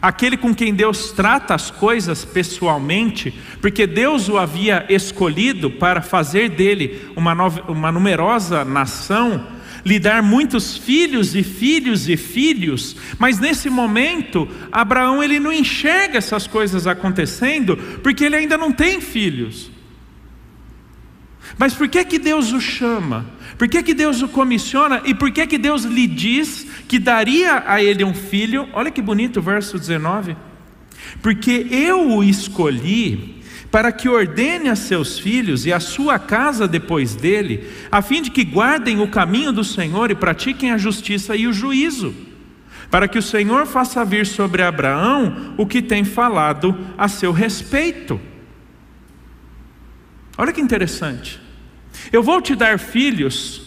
aquele 0.00 0.36
com 0.36 0.54
quem 0.54 0.74
Deus 0.74 1.10
trata 1.12 1.54
as 1.54 1.70
coisas 1.70 2.24
pessoalmente, 2.24 3.34
porque 3.60 3.86
Deus 3.86 4.28
o 4.28 4.36
havia 4.36 4.84
escolhido 4.88 5.70
para 5.70 6.02
fazer 6.02 6.50
dele 6.50 7.10
uma, 7.16 7.34
nova, 7.34 7.72
uma 7.72 7.90
numerosa 7.90 8.64
nação 8.64 9.55
lhe 9.84 9.98
dar 9.98 10.22
muitos 10.22 10.76
filhos 10.76 11.34
e 11.34 11.42
filhos 11.42 12.08
e 12.08 12.16
filhos, 12.16 12.96
mas 13.18 13.38
nesse 13.38 13.68
momento 13.70 14.48
Abraão 14.72 15.22
ele 15.22 15.38
não 15.38 15.52
enxerga 15.52 16.18
essas 16.18 16.46
coisas 16.46 16.86
acontecendo, 16.86 17.76
porque 18.02 18.24
ele 18.24 18.36
ainda 18.36 18.56
não 18.56 18.72
tem 18.72 19.00
filhos. 19.00 19.70
Mas 21.58 21.74
por 21.74 21.88
que 21.88 22.04
que 22.04 22.18
Deus 22.18 22.52
o 22.52 22.60
chama? 22.60 23.26
Por 23.56 23.68
que 23.68 23.82
que 23.82 23.94
Deus 23.94 24.20
o 24.20 24.28
comissiona 24.28 25.00
e 25.04 25.14
por 25.14 25.30
que 25.30 25.46
que 25.46 25.56
Deus 25.56 25.84
lhe 25.84 26.06
diz 26.06 26.66
que 26.86 26.98
daria 26.98 27.64
a 27.66 27.82
ele 27.82 28.04
um 28.04 28.12
filho? 28.12 28.68
Olha 28.72 28.90
que 28.90 29.00
bonito 29.00 29.38
o 29.38 29.42
verso 29.42 29.78
19. 29.78 30.36
Porque 31.22 31.66
eu 31.70 32.10
o 32.10 32.24
escolhi 32.24 33.35
para 33.70 33.92
que 33.92 34.08
ordene 34.08 34.68
a 34.68 34.76
seus 34.76 35.18
filhos 35.18 35.66
e 35.66 35.72
a 35.72 35.80
sua 35.80 36.18
casa 36.18 36.68
depois 36.68 37.14
dele, 37.14 37.70
a 37.90 38.00
fim 38.00 38.22
de 38.22 38.30
que 38.30 38.44
guardem 38.44 39.00
o 39.00 39.08
caminho 39.08 39.52
do 39.52 39.64
Senhor 39.64 40.10
e 40.10 40.14
pratiquem 40.14 40.70
a 40.70 40.78
justiça 40.78 41.36
e 41.36 41.46
o 41.46 41.52
juízo, 41.52 42.14
para 42.90 43.08
que 43.08 43.18
o 43.18 43.22
Senhor 43.22 43.66
faça 43.66 44.04
vir 44.04 44.26
sobre 44.26 44.62
Abraão 44.62 45.54
o 45.56 45.66
que 45.66 45.82
tem 45.82 46.04
falado 46.04 46.76
a 46.96 47.08
seu 47.08 47.32
respeito. 47.32 48.20
Olha 50.38 50.52
que 50.52 50.60
interessante. 50.60 51.40
Eu 52.12 52.22
vou 52.22 52.40
te 52.40 52.54
dar 52.54 52.78
filhos 52.78 53.62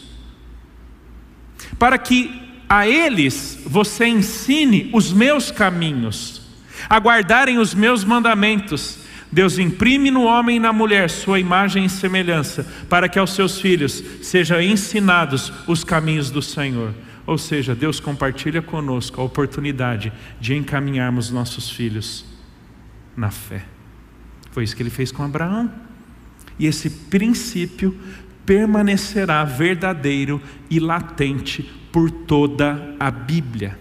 para 1.78 1.98
que 1.98 2.50
a 2.68 2.88
eles 2.88 3.60
você 3.66 4.06
ensine 4.06 4.90
os 4.94 5.12
meus 5.12 5.50
caminhos, 5.50 6.42
a 6.88 6.98
guardarem 7.00 7.58
os 7.58 7.74
meus 7.74 8.04
mandamentos 8.04 9.00
Deus 9.32 9.60
imprime 9.60 10.10
no 10.10 10.24
homem 10.24 10.58
e 10.58 10.60
na 10.60 10.74
mulher 10.74 11.10
sua 11.10 11.40
imagem 11.40 11.86
e 11.86 11.90
semelhança, 11.90 12.66
para 12.90 13.08
que 13.08 13.20
aos 13.20 13.34
seus 13.34 13.62
filhos 13.62 14.04
sejam 14.22 14.60
ensinados 14.60 15.54
os 15.68 15.84
caminhos 15.84 16.32
do 16.32 16.42
Senhor. 16.42 16.94
Ou 17.28 17.38
seja, 17.38 17.76
Deus 17.76 18.00
compartilha 18.00 18.62
conosco 18.62 19.22
a 19.22 19.24
oportunidade 19.24 20.12
de 20.42 20.56
encaminharmos 20.56 21.30
nossos 21.30 21.70
filhos 21.70 22.26
na 23.16 23.30
fé. 23.30 23.66
Foi 24.52 24.64
isso 24.64 24.76
que 24.76 24.82
ele 24.82 24.90
fez 24.90 25.12
com 25.12 25.24
Abraão. 25.24 25.72
E 26.58 26.66
esse 26.66 26.90
princípio 26.90 27.96
permanecerá 28.48 29.44
verdadeiro 29.44 30.42
e 30.72 30.80
latente 30.80 31.62
por 31.92 32.10
toda 32.10 32.96
a 33.00 33.12
Bíblia. 33.12 33.78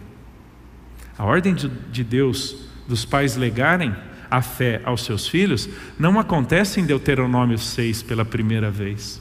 A 1.17 1.25
ordem 1.25 1.55
de 1.55 2.05
Deus 2.05 2.69
dos 2.87 3.07
pais 3.07 3.35
legarem 3.35 3.95
a 4.31 4.43
fé 4.43 4.81
aos 4.85 5.05
seus 5.05 5.27
filhos, 5.27 5.69
não 5.99 6.19
acontece 6.19 6.81
em 6.81 6.87
Deuteronômio 6.87 7.59
6 7.59 8.03
pela 8.03 8.25
primeira 8.25 8.71
vez. 8.71 9.21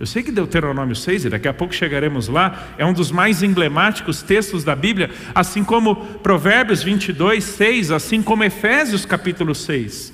Eu 0.00 0.06
sei 0.06 0.22
que 0.22 0.32
Deuteronômio 0.32 0.96
6, 0.96 1.26
e 1.26 1.30
daqui 1.30 1.46
a 1.46 1.54
pouco 1.54 1.72
chegaremos 1.72 2.26
lá, 2.26 2.74
é 2.76 2.84
um 2.84 2.92
dos 2.92 3.12
mais 3.12 3.42
emblemáticos 3.42 4.20
textos 4.20 4.64
da 4.64 4.74
Bíblia, 4.74 5.10
assim 5.32 5.62
como 5.62 5.94
Provérbios 5.94 6.82
22, 6.82 7.44
6, 7.44 7.92
assim 7.92 8.20
como 8.20 8.42
Efésios 8.42 9.06
capítulo 9.06 9.54
6. 9.54 10.12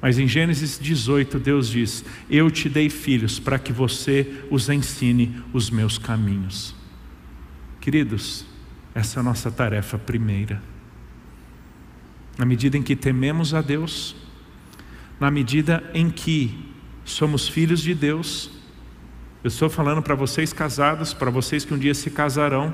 Mas 0.00 0.18
em 0.18 0.26
Gênesis 0.26 0.78
18, 0.78 1.38
Deus 1.38 1.68
diz: 1.68 2.04
Eu 2.30 2.50
te 2.50 2.68
dei 2.68 2.88
filhos 2.88 3.38
para 3.38 3.58
que 3.58 3.72
você 3.72 4.44
os 4.50 4.68
ensine 4.68 5.42
os 5.52 5.70
meus 5.70 5.98
caminhos. 5.98 6.74
Queridos, 7.80 8.46
essa 8.94 9.18
é 9.18 9.20
a 9.20 9.24
nossa 9.24 9.50
tarefa 9.50 9.98
primeira. 9.98 10.62
Na 12.38 12.46
medida 12.46 12.78
em 12.78 12.82
que 12.82 12.94
tememos 12.94 13.52
a 13.52 13.60
Deus, 13.60 14.14
na 15.18 15.28
medida 15.28 15.82
em 15.92 16.08
que 16.08 16.72
somos 17.04 17.48
filhos 17.48 17.82
de 17.82 17.92
Deus, 17.92 18.48
eu 19.42 19.48
estou 19.48 19.68
falando 19.68 20.00
para 20.00 20.14
vocês 20.14 20.52
casados, 20.52 21.12
para 21.12 21.32
vocês 21.32 21.64
que 21.64 21.74
um 21.74 21.78
dia 21.78 21.94
se 21.94 22.10
casarão, 22.10 22.72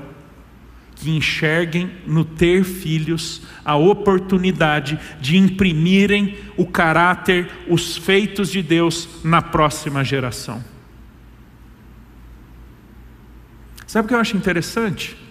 que 0.95 1.09
enxerguem 1.09 1.91
no 2.05 2.23
ter 2.23 2.63
filhos 2.63 3.41
a 3.65 3.75
oportunidade 3.75 4.99
de 5.19 5.35
imprimirem 5.35 6.37
o 6.55 6.65
caráter, 6.65 7.49
os 7.67 7.97
feitos 7.97 8.49
de 8.49 8.61
Deus 8.61 9.09
na 9.23 9.41
próxima 9.41 10.03
geração. 10.03 10.63
Sabe 13.87 14.05
o 14.05 14.07
que 14.09 14.13
eu 14.13 14.19
acho 14.19 14.37
interessante? 14.37 15.24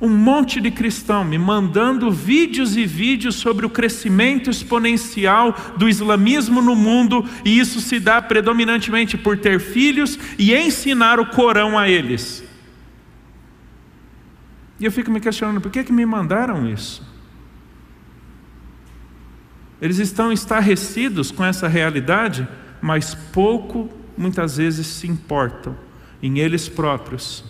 Um 0.00 0.08
monte 0.08 0.62
de 0.62 0.70
cristão 0.70 1.22
me 1.22 1.36
mandando 1.36 2.10
vídeos 2.10 2.74
e 2.74 2.86
vídeos 2.86 3.34
sobre 3.34 3.66
o 3.66 3.70
crescimento 3.70 4.48
exponencial 4.48 5.54
do 5.76 5.88
islamismo 5.88 6.62
no 6.62 6.74
mundo, 6.74 7.22
e 7.44 7.58
isso 7.58 7.80
se 7.82 8.00
dá 8.00 8.22
predominantemente 8.22 9.18
por 9.18 9.36
ter 9.36 9.60
filhos 9.60 10.18
e 10.38 10.54
ensinar 10.54 11.20
o 11.20 11.26
Corão 11.26 11.78
a 11.78 11.86
eles. 11.86 12.42
E 14.78 14.86
eu 14.86 14.90
fico 14.90 15.10
me 15.10 15.20
questionando, 15.20 15.60
por 15.60 15.70
que, 15.70 15.84
que 15.84 15.92
me 15.92 16.06
mandaram 16.06 16.66
isso? 16.66 17.06
Eles 19.82 19.98
estão 19.98 20.32
estarrecidos 20.32 21.30
com 21.30 21.44
essa 21.44 21.68
realidade, 21.68 22.48
mas 22.80 23.14
pouco, 23.14 23.90
muitas 24.16 24.56
vezes, 24.56 24.86
se 24.86 25.06
importam 25.06 25.76
em 26.22 26.38
eles 26.38 26.70
próprios 26.70 27.44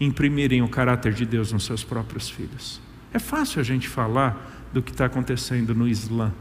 imprimirem 0.00 0.62
o 0.62 0.68
caráter 0.68 1.12
de 1.12 1.24
Deus 1.24 1.52
nos 1.52 1.64
seus 1.64 1.84
próprios 1.84 2.28
filhos. 2.28 2.80
É 3.12 3.18
fácil 3.18 3.60
a 3.60 3.64
gente 3.64 3.88
falar 3.88 4.68
do 4.72 4.82
que 4.82 4.90
está 4.90 5.06
acontecendo 5.06 5.74
no 5.74 5.86
Islã. 5.86 6.32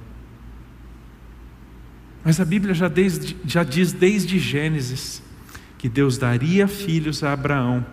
Mas 2.23 2.39
a 2.39 2.45
Bíblia 2.45 2.73
já, 2.73 2.87
desde, 2.87 3.35
já 3.45 3.63
diz 3.63 3.91
desde 3.91 4.39
Gênesis 4.39 5.21
que 5.77 5.89
Deus 5.89 6.17
daria 6.17 6.67
filhos 6.67 7.23
a 7.23 7.33
Abraão 7.33 7.85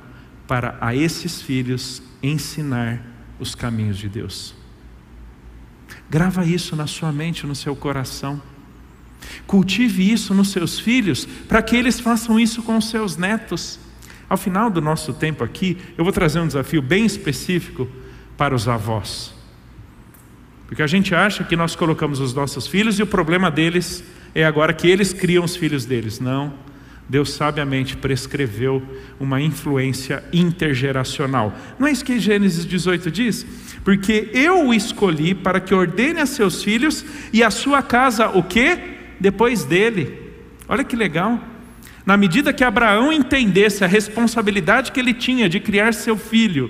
para 0.47 0.79
a 0.81 0.95
esses 0.95 1.43
filhos 1.43 2.03
ensinar 2.23 3.05
os 3.39 3.55
caminhos 3.55 3.99
de 3.99 4.09
Deus. 4.09 4.55
Grava 6.09 6.45
isso 6.45 6.75
na 6.77 6.87
sua 6.87 7.13
mente, 7.13 7.47
no 7.47 7.55
seu 7.55 7.75
coração. 7.75 8.41
Cultive 9.47 10.11
isso 10.11 10.33
nos 10.33 10.51
seus 10.51 10.79
filhos, 10.79 11.27
para 11.49 11.63
que 11.63 11.77
eles 11.77 12.01
façam 12.01 12.39
isso 12.39 12.63
com 12.63 12.77
os 12.77 12.89
seus 12.89 13.17
netos. 13.17 13.79
Ao 14.31 14.37
final 14.37 14.71
do 14.71 14.81
nosso 14.81 15.13
tempo 15.13 15.43
aqui, 15.43 15.77
eu 15.99 16.05
vou 16.05 16.13
trazer 16.13 16.39
um 16.39 16.47
desafio 16.47 16.81
bem 16.81 17.05
específico 17.05 17.89
para 18.37 18.55
os 18.55 18.69
avós. 18.69 19.35
Porque 20.69 20.85
a 20.85 20.87
gente 20.87 21.13
acha 21.13 21.43
que 21.43 21.57
nós 21.57 21.75
colocamos 21.75 22.21
os 22.21 22.33
nossos 22.33 22.69
filhos 22.69 22.97
e 23.01 23.03
o 23.03 23.07
problema 23.09 23.51
deles 23.51 24.05
é 24.33 24.45
agora 24.45 24.73
que 24.73 24.89
eles 24.89 25.13
criam 25.13 25.43
os 25.43 25.57
filhos 25.57 25.85
deles. 25.85 26.21
Não. 26.21 26.55
Deus 27.09 27.33
sabiamente 27.33 27.97
prescreveu 27.97 28.81
uma 29.19 29.41
influência 29.41 30.23
intergeracional. 30.33 31.53
Não 31.77 31.89
é 31.89 31.91
isso 31.91 32.05
que 32.05 32.21
Gênesis 32.21 32.65
18 32.65 33.11
diz? 33.11 33.45
Porque 33.83 34.31
eu 34.33 34.69
o 34.69 34.73
escolhi 34.73 35.35
para 35.35 35.59
que 35.59 35.75
ordene 35.75 36.21
a 36.21 36.27
seus 36.27 36.63
filhos 36.63 37.05
e 37.33 37.43
a 37.43 37.51
sua 37.51 37.83
casa 37.83 38.29
o 38.29 38.45
quê? 38.45 38.79
Depois 39.19 39.65
dele. 39.65 40.17
Olha 40.69 40.85
que 40.85 40.95
legal. 40.95 41.50
Na 42.11 42.17
medida 42.17 42.53
que 42.53 42.65
Abraão 42.65 43.13
entendesse 43.13 43.85
a 43.85 43.87
responsabilidade 43.87 44.91
que 44.91 44.99
ele 44.99 45.15
tinha 45.15 45.49
de 45.49 45.61
criar 45.61 45.95
seu 45.95 46.17
filho 46.17 46.69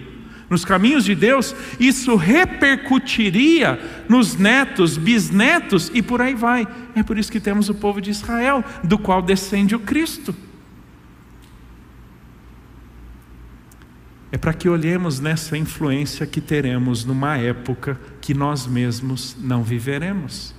nos 0.50 0.66
caminhos 0.66 1.02
de 1.02 1.14
Deus, 1.14 1.56
isso 1.78 2.14
repercutiria 2.14 3.80
nos 4.06 4.36
netos, 4.36 4.99
bisnetos 4.99 5.91
e 5.95 6.02
por 6.02 6.21
aí 6.21 6.34
vai. 6.34 6.69
É 6.95 7.02
por 7.02 7.17
isso 7.17 7.32
que 7.32 7.41
temos 7.41 7.71
o 7.71 7.75
povo 7.75 8.02
de 8.02 8.10
Israel, 8.10 8.62
do 8.84 8.99
qual 8.99 9.23
descende 9.23 9.75
o 9.75 9.80
Cristo. 9.80 10.36
É 14.30 14.36
para 14.36 14.52
que 14.52 14.69
olhemos 14.69 15.21
nessa 15.21 15.56
influência 15.56 16.26
que 16.26 16.43
teremos 16.43 17.06
numa 17.06 17.38
época 17.38 17.99
que 18.21 18.34
nós 18.34 18.67
mesmos 18.67 19.38
não 19.41 19.62
viveremos. 19.62 20.54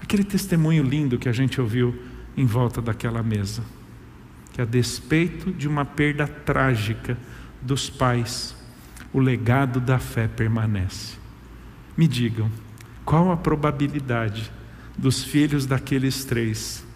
Aquele 0.00 0.24
testemunho 0.24 0.82
lindo 0.82 1.18
que 1.18 1.28
a 1.28 1.32
gente 1.32 1.60
ouviu 1.60 2.13
em 2.36 2.46
volta 2.46 2.82
daquela 2.82 3.22
mesa 3.22 3.62
que 4.54 4.62
a 4.62 4.64
despeito 4.64 5.52
de 5.52 5.66
uma 5.66 5.84
perda 5.84 6.28
trágica 6.28 7.18
dos 7.60 7.90
pais, 7.90 8.54
o 9.12 9.18
legado 9.18 9.80
da 9.80 9.98
fé 9.98 10.28
permanece. 10.28 11.16
Me 11.96 12.06
digam, 12.06 12.48
qual 13.04 13.32
a 13.32 13.36
probabilidade 13.36 14.52
dos 14.96 15.24
filhos 15.24 15.66
daqueles 15.66 16.24
três 16.24 16.86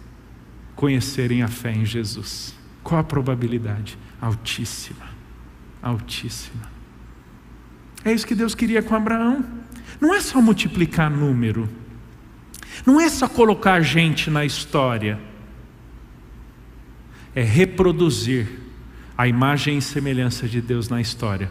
conhecerem 0.73 1.43
a 1.43 1.49
fé 1.49 1.73
em 1.73 1.85
Jesus? 1.85 2.55
Qual 2.81 3.01
a 3.01 3.03
probabilidade? 3.03 3.97
Altíssima, 4.21 5.07
altíssima. 5.81 6.63
É 8.05 8.13
isso 8.13 8.25
que 8.25 8.35
Deus 8.35 8.55
queria 8.55 8.81
com 8.81 8.95
Abraão. 8.95 9.43
Não 9.99 10.15
é 10.15 10.21
só 10.21 10.41
multiplicar 10.41 11.11
número, 11.11 11.67
não 12.85 12.99
é 12.99 13.09
só 13.09 13.27
colocar 13.27 13.81
gente 13.81 14.29
na 14.29 14.45
história 14.45 15.19
é 17.35 17.43
reproduzir 17.43 18.47
a 19.17 19.27
imagem 19.27 19.77
e 19.77 19.81
semelhança 19.81 20.47
de 20.47 20.61
Deus 20.61 20.89
na 20.89 20.99
história 20.99 21.49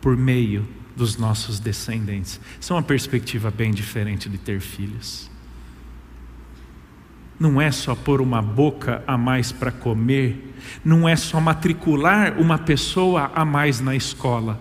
por 0.00 0.16
meio 0.16 0.66
dos 0.96 1.16
nossos 1.16 1.60
descendentes. 1.60 2.40
Isso 2.60 2.72
é 2.72 2.76
uma 2.76 2.82
perspectiva 2.82 3.50
bem 3.50 3.70
diferente 3.70 4.28
de 4.28 4.38
ter 4.38 4.60
filhos. 4.60 5.30
Não 7.38 7.60
é 7.60 7.70
só 7.70 7.94
pôr 7.94 8.20
uma 8.20 8.42
boca 8.42 9.02
a 9.06 9.16
mais 9.16 9.50
para 9.50 9.72
comer, 9.72 10.54
não 10.84 11.08
é 11.08 11.16
só 11.16 11.40
matricular 11.40 12.38
uma 12.38 12.58
pessoa 12.58 13.30
a 13.34 13.44
mais 13.44 13.80
na 13.80 13.96
escola, 13.96 14.60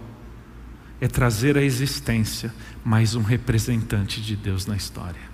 é 1.02 1.08
trazer 1.08 1.58
à 1.58 1.62
existência 1.62 2.54
mais 2.86 3.16
um 3.16 3.22
representante 3.22 4.22
de 4.22 4.36
Deus 4.36 4.66
na 4.66 4.78
história. 4.78 5.29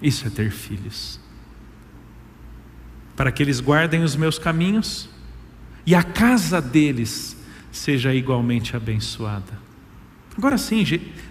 Isso 0.00 0.26
é 0.26 0.30
ter 0.30 0.50
filhos 0.50 1.20
para 3.16 3.30
que 3.30 3.42
eles 3.42 3.60
guardem 3.60 4.02
os 4.02 4.16
meus 4.16 4.38
caminhos 4.38 5.08
e 5.86 5.94
a 5.94 6.02
casa 6.02 6.60
deles 6.60 7.36
seja 7.70 8.14
igualmente 8.14 8.76
abençoada. 8.76 9.64
Agora 10.36 10.58
sim, 10.58 10.84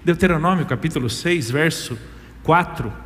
Deuteronômio 0.04 0.66
capítulo 0.66 1.10
6, 1.10 1.52
verso 1.52 1.98
4 2.44 3.03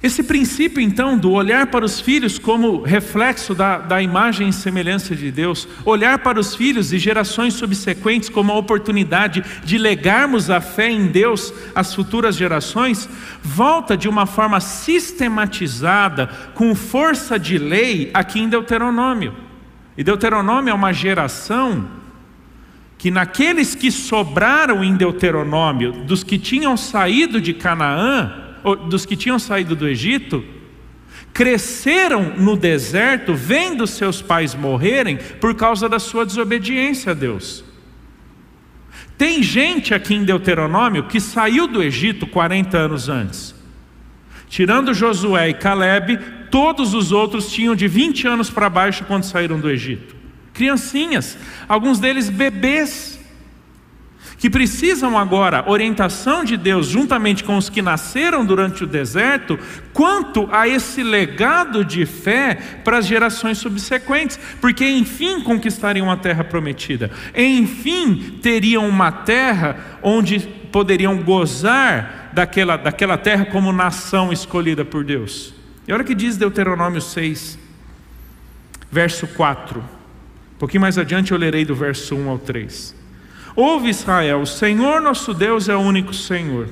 esse 0.00 0.22
princípio, 0.22 0.80
então, 0.80 1.18
do 1.18 1.32
olhar 1.32 1.66
para 1.66 1.84
os 1.84 2.00
filhos 2.00 2.38
como 2.38 2.82
reflexo 2.82 3.52
da, 3.52 3.78
da 3.78 4.00
imagem 4.00 4.48
e 4.48 4.52
semelhança 4.52 5.14
de 5.16 5.28
Deus, 5.32 5.66
olhar 5.84 6.20
para 6.20 6.38
os 6.38 6.54
filhos 6.54 6.92
e 6.92 6.98
gerações 6.98 7.54
subsequentes 7.54 8.28
como 8.28 8.52
a 8.52 8.56
oportunidade 8.56 9.44
de 9.64 9.76
legarmos 9.76 10.50
a 10.50 10.60
fé 10.60 10.88
em 10.88 11.08
Deus 11.08 11.52
às 11.74 11.92
futuras 11.92 12.36
gerações, 12.36 13.08
volta 13.42 13.96
de 13.96 14.08
uma 14.08 14.24
forma 14.24 14.60
sistematizada, 14.60 16.28
com 16.54 16.76
força 16.76 17.36
de 17.36 17.58
lei, 17.58 18.10
aqui 18.14 18.38
em 18.38 18.48
Deuteronômio. 18.48 19.34
E 19.96 20.04
Deuteronômio 20.04 20.70
é 20.70 20.74
uma 20.74 20.92
geração 20.92 21.88
que, 22.96 23.10
naqueles 23.10 23.74
que 23.74 23.90
sobraram 23.90 24.84
em 24.84 24.94
Deuteronômio, 24.94 25.90
dos 26.04 26.22
que 26.22 26.38
tinham 26.38 26.76
saído 26.76 27.40
de 27.40 27.52
Canaã, 27.52 28.47
dos 28.88 29.04
que 29.06 29.16
tinham 29.16 29.38
saído 29.38 29.74
do 29.74 29.86
Egito, 29.86 30.44
cresceram 31.32 32.34
no 32.36 32.56
deserto 32.56 33.34
vendo 33.34 33.86
seus 33.86 34.20
pais 34.20 34.54
morrerem 34.54 35.18
por 35.40 35.54
causa 35.54 35.88
da 35.88 35.98
sua 35.98 36.26
desobediência 36.26 37.12
a 37.12 37.14
Deus. 37.14 37.64
Tem 39.16 39.42
gente 39.42 39.94
aqui 39.94 40.14
em 40.14 40.24
Deuteronômio 40.24 41.04
que 41.04 41.20
saiu 41.20 41.66
do 41.66 41.82
Egito 41.82 42.26
40 42.26 42.78
anos 42.78 43.08
antes. 43.08 43.54
Tirando 44.48 44.94
Josué 44.94 45.50
e 45.50 45.54
Caleb, 45.54 46.18
todos 46.50 46.94
os 46.94 47.12
outros 47.12 47.52
tinham 47.52 47.74
de 47.74 47.86
20 47.86 48.26
anos 48.26 48.48
para 48.48 48.70
baixo 48.70 49.04
quando 49.04 49.24
saíram 49.24 49.60
do 49.60 49.68
Egito. 49.68 50.16
Criancinhas, 50.52 51.36
alguns 51.68 51.98
deles 51.98 52.30
bebês 52.30 53.17
que 54.38 54.48
precisam 54.48 55.18
agora 55.18 55.68
orientação 55.68 56.44
de 56.44 56.56
Deus 56.56 56.86
juntamente 56.86 57.42
com 57.42 57.56
os 57.56 57.68
que 57.68 57.82
nasceram 57.82 58.44
durante 58.46 58.84
o 58.84 58.86
deserto, 58.86 59.58
quanto 59.92 60.48
a 60.52 60.66
esse 60.68 61.02
legado 61.02 61.84
de 61.84 62.06
fé 62.06 62.54
para 62.84 62.98
as 62.98 63.06
gerações 63.06 63.58
subsequentes, 63.58 64.38
porque 64.60 64.88
enfim 64.88 65.42
conquistariam 65.42 66.10
a 66.10 66.16
terra 66.16 66.44
prometida, 66.44 67.10
enfim 67.36 68.38
teriam 68.40 68.88
uma 68.88 69.10
terra 69.10 69.98
onde 70.02 70.38
poderiam 70.70 71.18
gozar 71.18 72.30
daquela, 72.32 72.76
daquela 72.76 73.18
terra 73.18 73.44
como 73.46 73.72
nação 73.72 74.32
escolhida 74.32 74.84
por 74.84 75.02
Deus. 75.02 75.52
E 75.86 75.92
olha 75.92 76.02
o 76.02 76.06
que 76.06 76.14
diz 76.14 76.36
Deuteronômio 76.36 77.00
6, 77.00 77.58
verso 78.92 79.26
4. 79.26 79.80
Um 79.80 80.58
pouquinho 80.58 80.82
mais 80.82 80.98
adiante 80.98 81.32
eu 81.32 81.38
lerei 81.38 81.64
do 81.64 81.74
verso 81.74 82.14
1 82.14 82.28
ao 82.28 82.38
3. 82.38 82.97
Ouve 83.60 83.88
Israel, 83.88 84.42
o 84.42 84.46
Senhor 84.46 85.00
nosso 85.00 85.34
Deus 85.34 85.68
é 85.68 85.74
o 85.74 85.80
único 85.80 86.14
Senhor. 86.14 86.68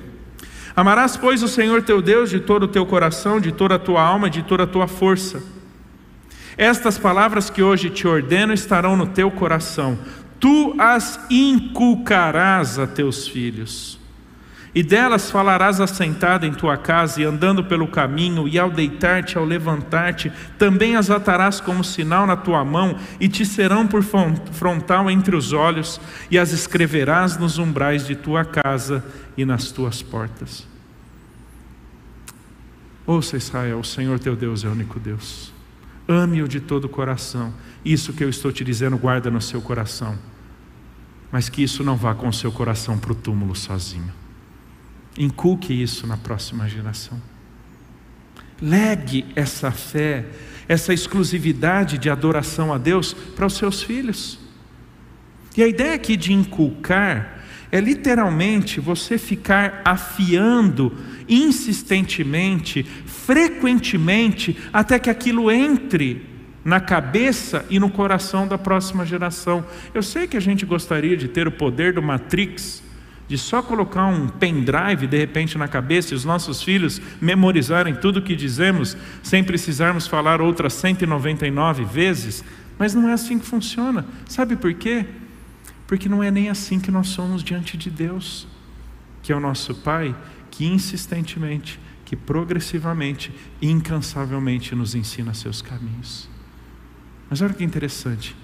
Amarás, 0.77 1.17
pois, 1.17 1.43
o 1.43 1.49
Senhor 1.49 1.83
teu 1.83 2.01
Deus 2.01 2.31
de 2.31 2.39
todo 2.39 2.63
o 2.63 2.69
teu 2.69 2.87
coração, 2.87 3.41
de 3.41 3.51
toda 3.51 3.75
a 3.75 3.79
tua 3.81 4.01
alma, 4.01 4.31
de 4.31 4.45
toda 4.45 4.63
a 4.63 4.67
tua 4.69 4.87
força. 4.87 5.43
Estas 6.57 6.97
palavras 6.97 7.51
que 7.51 7.61
hoje 7.61 7.91
te 7.91 8.07
ordeno 8.07 8.53
estarão 8.53 8.97
no 8.97 9.09
teu 9.09 9.33
coração, 9.33 9.99
tu 10.39 10.77
as 10.79 11.19
inculcarás 11.29 12.79
a 12.79 12.87
teus 12.87 13.27
filhos. 13.27 13.99
E 14.77 14.83
delas 14.83 15.31
falarás 15.31 15.81
assentado 15.81 16.45
em 16.45 16.53
tua 16.53 16.77
casa 16.77 17.23
e 17.23 17.25
andando 17.25 17.65
pelo 17.65 17.89
caminho, 17.89 18.47
e 18.47 18.59
ao 18.59 18.71
deitar-te, 18.71 19.39
ao 19.39 19.45
levantar-te, 19.47 20.31
também 20.59 20.97
as 20.97 21.09
atarás 21.09 21.63
como 21.63 21.83
sinal 21.83 22.27
na 22.27 22.37
tua 22.37 22.63
mão, 22.63 22.95
e 23.19 23.27
te 23.27 23.47
serão 23.47 23.87
por 23.87 24.03
frontal 24.03 25.11
entre 25.11 25.35
os 25.35 25.55
olhos, 25.55 25.99
e 26.31 26.39
as 26.39 26.53
escreverás 26.53 27.39
nos 27.39 27.57
umbrais 27.57 28.07
de 28.07 28.15
tua 28.15 28.45
casa 28.45 29.03
e 29.35 29.47
nas 29.47 29.73
tuas 29.73 30.03
portas. 30.03 30.69
Ouça 33.07 33.39
Israel, 33.39 33.79
o 33.79 33.85
Senhor 33.85 34.19
teu 34.19 34.37
Deus 34.37 34.63
é 34.63 34.69
o 34.69 34.73
único 34.73 35.01
Deus. 35.01 35.55
Ame-o 36.07 36.47
de 36.47 36.61
todo 36.61 36.85
o 36.85 36.91
coração. 36.91 37.51
Isso 37.83 38.13
que 38.13 38.23
eu 38.23 38.29
estou 38.29 38.53
te 38.53 38.63
dizendo, 38.63 38.99
guarda 38.99 39.31
no 39.31 39.41
seu 39.41 39.63
coração. 39.63 40.19
Mas 41.33 41.49
que 41.49 41.63
isso 41.63 41.83
não 41.83 41.97
vá 41.97 42.15
com 42.15 42.29
o 42.29 42.33
seu 42.33 42.53
coração 42.53 42.99
para 42.99 43.13
o 43.13 43.15
túmulo 43.15 43.57
sozinho. 43.57 44.26
Inculque 45.19 45.73
isso 45.73 46.07
na 46.07 46.17
próxima 46.17 46.69
geração. 46.69 47.21
Legue 48.61 49.27
essa 49.35 49.71
fé, 49.71 50.27
essa 50.69 50.93
exclusividade 50.93 51.99
de 51.99 52.11
adoração 52.11 52.73
a 52.73 52.79
Deus 52.79 53.15
para 53.15 53.47
os 53.47 53.55
seus 53.55 53.83
filhos. 53.83 54.39
E 55.57 55.63
a 55.63 55.67
ideia 55.67 55.95
aqui 55.95 56.17
de 56.17 56.33
inculcar 56.33 57.41
é 57.73 57.81
literalmente 57.81 58.79
você 58.79 59.19
ficar 59.19 59.83
afiando 59.85 60.97
insistentemente, 61.29 62.83
frequentemente, 62.83 64.57
até 64.73 64.99
que 64.99 65.11
aquilo 65.11 65.51
entre 65.51 66.27
na 66.65 66.81
cabeça 66.81 67.65
e 67.71 67.79
no 67.79 67.89
coração 67.89 68.47
da 68.47 68.59
próxima 68.59 69.07
geração. 69.07 69.65
Eu 69.95 70.03
sei 70.03 70.27
que 70.27 70.37
a 70.37 70.41
gente 70.41 70.67
gostaria 70.67 71.17
de 71.17 71.29
ter 71.29 71.47
o 71.47 71.53
poder 71.53 71.93
do 71.93 72.03
Matrix 72.03 72.83
de 73.29 73.37
só 73.37 73.63
colocar 73.63 74.07
um 74.07 74.29
pendrive 74.29 75.07
de 75.07 75.19
repente 75.19 75.59
na 75.59 75.67
cabeça 75.67 76.15
e 76.15 76.17
os 76.17 76.25
nossos 76.25 76.63
filhos 76.63 77.01
memorizarem 77.21 77.95
tudo 77.95 78.19
o 78.19 78.23
que 78.23 78.37
dizemos 78.37 78.97
sem 79.23 79.43
precisarmos 79.43 80.07
falar 80.07 80.41
outras 80.41 80.75
199 80.75 81.85
vezes, 81.85 82.45
mas 82.79 82.95
não 82.95 83.09
é 83.09 83.13
assim 83.13 83.39
que 83.39 83.47
funciona. 83.47 84.07
Sabe 84.29 84.57
por 84.57 84.73
quê? 84.75 85.05
Porque 85.87 86.09
não 86.09 86.23
é 86.23 86.31
nem 86.31 86.49
assim 86.49 86.79
que 86.79 86.91
nós 86.91 87.09
somos 87.09 87.43
diante 87.43 87.77
de 87.77 87.91
Deus, 87.91 88.47
que 89.23 89.33
é 89.33 89.37
o 89.37 89.41
nosso 89.41 89.75
Pai, 89.75 90.15
que 90.51 90.65
insistentemente, 90.65 91.81
que 92.05 92.15
progressivamente, 92.15 93.33
incansavelmente 93.61 94.75
nos 94.75 94.95
ensina 94.95 95.35
seus 95.35 95.61
caminhos. 95.61 96.29
Mas 97.29 97.41
olha 97.43 97.55
que 97.55 97.65
interessante 97.65 98.37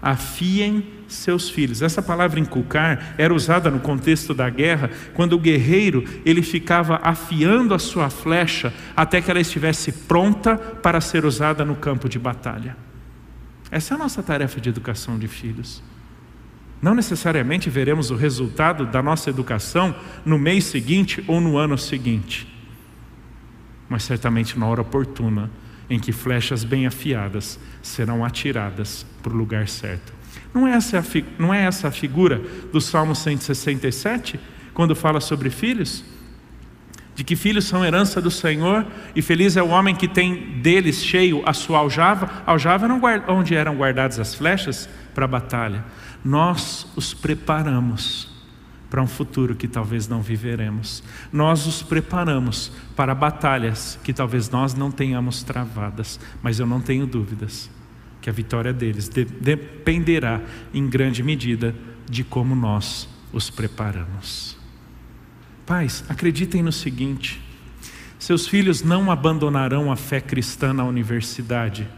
afiem 0.00 0.84
seus 1.08 1.48
filhos. 1.48 1.82
Essa 1.82 2.02
palavra 2.02 2.40
inculcar 2.40 3.14
era 3.18 3.32
usada 3.32 3.70
no 3.70 3.80
contexto 3.80 4.34
da 4.34 4.48
guerra, 4.50 4.90
quando 5.14 5.34
o 5.34 5.38
guerreiro 5.38 6.04
ele 6.24 6.42
ficava 6.42 7.00
afiando 7.02 7.74
a 7.74 7.78
sua 7.78 8.10
flecha 8.10 8.72
até 8.96 9.20
que 9.20 9.30
ela 9.30 9.40
estivesse 9.40 9.92
pronta 9.92 10.56
para 10.56 11.00
ser 11.00 11.24
usada 11.24 11.64
no 11.64 11.76
campo 11.76 12.08
de 12.08 12.18
batalha. 12.18 12.76
Essa 13.70 13.94
é 13.94 13.96
a 13.96 13.98
nossa 13.98 14.22
tarefa 14.22 14.60
de 14.60 14.68
educação 14.68 15.18
de 15.18 15.28
filhos. 15.28 15.82
Não 16.80 16.94
necessariamente 16.94 17.70
veremos 17.70 18.10
o 18.10 18.16
resultado 18.16 18.86
da 18.86 19.02
nossa 19.02 19.30
educação 19.30 19.94
no 20.24 20.38
mês 20.38 20.64
seguinte 20.64 21.24
ou 21.26 21.40
no 21.40 21.56
ano 21.56 21.78
seguinte, 21.78 22.46
mas 23.88 24.02
certamente 24.02 24.58
na 24.58 24.66
hora 24.66 24.82
oportuna 24.82 25.50
em 25.88 25.98
que 25.98 26.12
flechas 26.12 26.64
bem 26.64 26.86
afiadas 26.86 27.58
serão 27.80 28.24
atiradas 28.24 29.06
para 29.22 29.32
o 29.32 29.36
lugar 29.36 29.68
certo. 29.68 30.15
Não 30.52 30.66
é, 30.66 30.72
essa, 30.72 31.04
não 31.38 31.52
é 31.52 31.64
essa 31.64 31.88
a 31.88 31.90
figura 31.90 32.40
do 32.72 32.80
Salmo 32.80 33.14
167, 33.14 34.40
quando 34.72 34.96
fala 34.96 35.20
sobre 35.20 35.50
filhos? 35.50 36.04
De 37.14 37.24
que 37.24 37.34
filhos 37.34 37.64
são 37.64 37.84
herança 37.84 38.20
do 38.20 38.30
Senhor, 38.30 38.86
e 39.14 39.22
feliz 39.22 39.56
é 39.56 39.62
o 39.62 39.68
homem 39.68 39.94
que 39.94 40.06
tem 40.06 40.60
deles 40.60 41.02
cheio 41.02 41.42
a 41.46 41.52
sua 41.52 41.78
aljava. 41.78 42.42
Aljava 42.46 42.86
era 42.86 43.32
onde 43.32 43.54
eram 43.54 43.74
guardadas 43.76 44.18
as 44.18 44.34
flechas 44.34 44.88
para 45.14 45.24
a 45.24 45.28
batalha. 45.28 45.84
Nós 46.24 46.86
os 46.94 47.14
preparamos 47.14 48.28
para 48.90 49.02
um 49.02 49.06
futuro 49.06 49.54
que 49.54 49.66
talvez 49.66 50.06
não 50.08 50.20
viveremos. 50.20 51.02
Nós 51.32 51.66
os 51.66 51.82
preparamos 51.82 52.70
para 52.94 53.14
batalhas 53.14 53.98
que 54.04 54.12
talvez 54.12 54.50
nós 54.50 54.74
não 54.74 54.90
tenhamos 54.90 55.42
travadas, 55.42 56.20
mas 56.42 56.60
eu 56.60 56.66
não 56.66 56.80
tenho 56.80 57.06
dúvidas 57.06 57.70
que 58.26 58.30
a 58.30 58.32
vitória 58.32 58.72
deles 58.72 59.08
de 59.08 59.24
dependerá 59.24 60.40
em 60.74 60.88
grande 60.88 61.22
medida 61.22 61.72
de 62.10 62.24
como 62.24 62.56
nós 62.56 63.08
os 63.32 63.50
preparamos. 63.50 64.58
Pais, 65.64 66.02
acreditem 66.08 66.60
no 66.60 66.72
seguinte: 66.72 67.40
seus 68.18 68.48
filhos 68.48 68.82
não 68.82 69.12
abandonarão 69.12 69.92
a 69.92 69.96
fé 69.96 70.20
cristã 70.20 70.72
na 70.72 70.82
universidade 70.82 71.88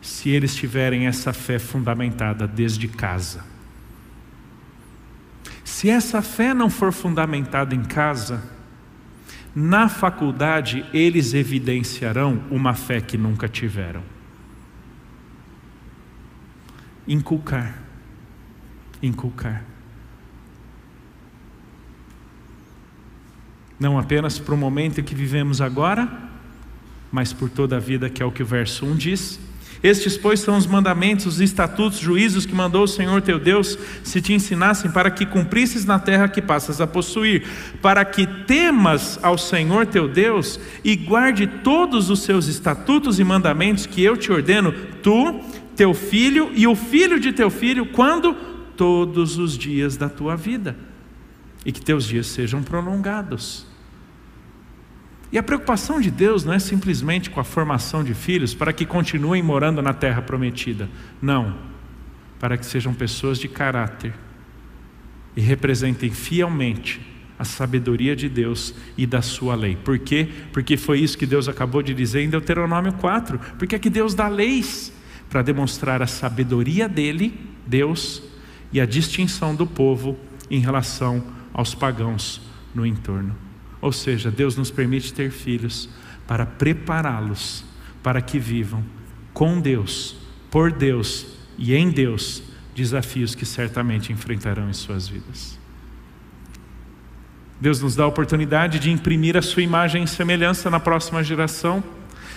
se 0.00 0.30
eles 0.30 0.56
tiverem 0.56 1.06
essa 1.06 1.34
fé 1.34 1.58
fundamentada 1.58 2.48
desde 2.48 2.88
casa. 2.88 3.44
Se 5.62 5.90
essa 5.90 6.22
fé 6.22 6.54
não 6.54 6.70
for 6.70 6.94
fundamentada 6.94 7.74
em 7.74 7.82
casa, 7.82 8.42
na 9.54 9.86
faculdade 9.86 10.86
eles 10.94 11.34
evidenciarão 11.34 12.42
uma 12.50 12.72
fé 12.72 13.02
que 13.02 13.18
nunca 13.18 13.46
tiveram. 13.46 14.15
Inculcar. 17.06 17.78
Inculcar. 19.02 19.64
Não 23.78 23.98
apenas 23.98 24.38
para 24.38 24.54
o 24.54 24.58
momento 24.58 25.02
que 25.02 25.14
vivemos 25.14 25.60
agora, 25.60 26.08
mas 27.12 27.32
por 27.32 27.50
toda 27.50 27.76
a 27.76 27.80
vida, 27.80 28.08
que 28.08 28.22
é 28.22 28.26
o 28.26 28.32
que 28.32 28.42
o 28.42 28.46
verso 28.46 28.86
1 28.86 28.96
diz 28.96 29.40
estes, 29.82 30.16
pois, 30.16 30.40
são 30.40 30.56
os 30.56 30.66
mandamentos, 30.66 31.26
os 31.26 31.40
estatutos, 31.40 31.98
juízos 31.98 32.46
que 32.46 32.54
mandou 32.54 32.84
o 32.84 32.88
Senhor 32.88 33.20
teu 33.22 33.38
Deus, 33.38 33.78
se 34.02 34.20
te 34.20 34.32
ensinassem, 34.32 34.90
para 34.90 35.10
que 35.10 35.26
cumprisses 35.26 35.84
na 35.84 35.98
terra 35.98 36.28
que 36.28 36.40
passas 36.40 36.80
a 36.80 36.86
possuir, 36.86 37.46
para 37.82 38.04
que 38.04 38.26
temas 38.26 39.18
ao 39.22 39.36
Senhor 39.36 39.86
teu 39.86 40.08
Deus 40.08 40.58
e 40.82 40.96
guarde 40.96 41.46
todos 41.46 42.10
os 42.10 42.22
seus 42.22 42.46
estatutos 42.46 43.18
e 43.18 43.24
mandamentos 43.24 43.86
que 43.86 44.02
eu 44.02 44.16
te 44.16 44.32
ordeno, 44.32 44.72
tu, 45.02 45.40
teu 45.76 45.92
filho 45.92 46.50
e 46.54 46.66
o 46.66 46.74
filho 46.74 47.20
de 47.20 47.32
teu 47.32 47.50
filho, 47.50 47.86
quando? 47.86 48.34
Todos 48.76 49.38
os 49.38 49.56
dias 49.56 49.96
da 49.96 50.08
tua 50.08 50.36
vida, 50.36 50.76
e 51.64 51.72
que 51.72 51.80
teus 51.80 52.06
dias 52.06 52.26
sejam 52.26 52.62
prolongados. 52.62 53.66
E 55.30 55.38
a 55.38 55.42
preocupação 55.42 56.00
de 56.00 56.10
Deus 56.10 56.44
não 56.44 56.52
é 56.52 56.58
simplesmente 56.58 57.30
com 57.30 57.40
a 57.40 57.44
formação 57.44 58.02
de 58.04 58.14
filhos 58.14 58.54
para 58.54 58.72
que 58.72 58.86
continuem 58.86 59.42
morando 59.42 59.82
na 59.82 59.92
terra 59.92 60.22
prometida. 60.22 60.88
Não. 61.20 61.58
Para 62.38 62.56
que 62.56 62.64
sejam 62.64 62.94
pessoas 62.94 63.38
de 63.38 63.48
caráter 63.48 64.14
e 65.36 65.40
representem 65.40 66.10
fielmente 66.10 67.00
a 67.38 67.44
sabedoria 67.44 68.16
de 68.16 68.28
Deus 68.28 68.74
e 68.96 69.04
da 69.04 69.20
sua 69.20 69.54
lei. 69.54 69.76
Por 69.76 69.98
quê? 69.98 70.28
Porque 70.52 70.76
foi 70.76 71.00
isso 71.00 71.18
que 71.18 71.26
Deus 71.26 71.48
acabou 71.48 71.82
de 71.82 71.92
dizer 71.92 72.22
em 72.22 72.30
Deuteronômio 72.30 72.92
4. 72.94 73.38
Porque 73.58 73.74
é 73.74 73.78
que 73.78 73.90
Deus 73.90 74.14
dá 74.14 74.28
leis 74.28 74.92
para 75.28 75.42
demonstrar 75.42 76.02
a 76.02 76.06
sabedoria 76.06 76.88
dele, 76.88 77.38
Deus, 77.66 78.22
e 78.72 78.80
a 78.80 78.86
distinção 78.86 79.54
do 79.54 79.66
povo 79.66 80.16
em 80.50 80.60
relação 80.60 81.22
aos 81.52 81.74
pagãos 81.74 82.40
no 82.74 82.84
entorno. 82.84 83.34
Ou 83.80 83.92
seja, 83.92 84.30
Deus 84.30 84.56
nos 84.56 84.70
permite 84.70 85.12
ter 85.12 85.30
filhos 85.30 85.88
para 86.26 86.44
prepará-los 86.44 87.64
para 88.02 88.20
que 88.20 88.38
vivam 88.38 88.84
com 89.32 89.60
Deus, 89.60 90.16
por 90.50 90.72
Deus 90.72 91.26
e 91.58 91.74
em 91.74 91.90
Deus 91.90 92.42
desafios 92.74 93.34
que 93.34 93.46
certamente 93.46 94.12
enfrentarão 94.12 94.68
em 94.68 94.72
suas 94.72 95.08
vidas. 95.08 95.58
Deus 97.60 97.80
nos 97.80 97.96
dá 97.96 98.04
a 98.04 98.06
oportunidade 98.06 98.78
de 98.78 98.90
imprimir 98.90 99.36
a 99.36 99.42
sua 99.42 99.62
imagem 99.62 100.04
e 100.04 100.08
semelhança 100.08 100.70
na 100.70 100.78
próxima 100.78 101.22
geração, 101.24 101.82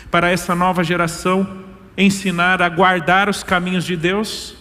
para 0.10 0.32
essa 0.32 0.56
nova 0.56 0.84
geração 0.84 1.66
ensinar 2.00 2.62
a 2.62 2.70
guardar 2.70 3.30
os 3.30 3.44
caminhos 3.44 3.86
de 3.86 3.96
Deus, 3.96 4.56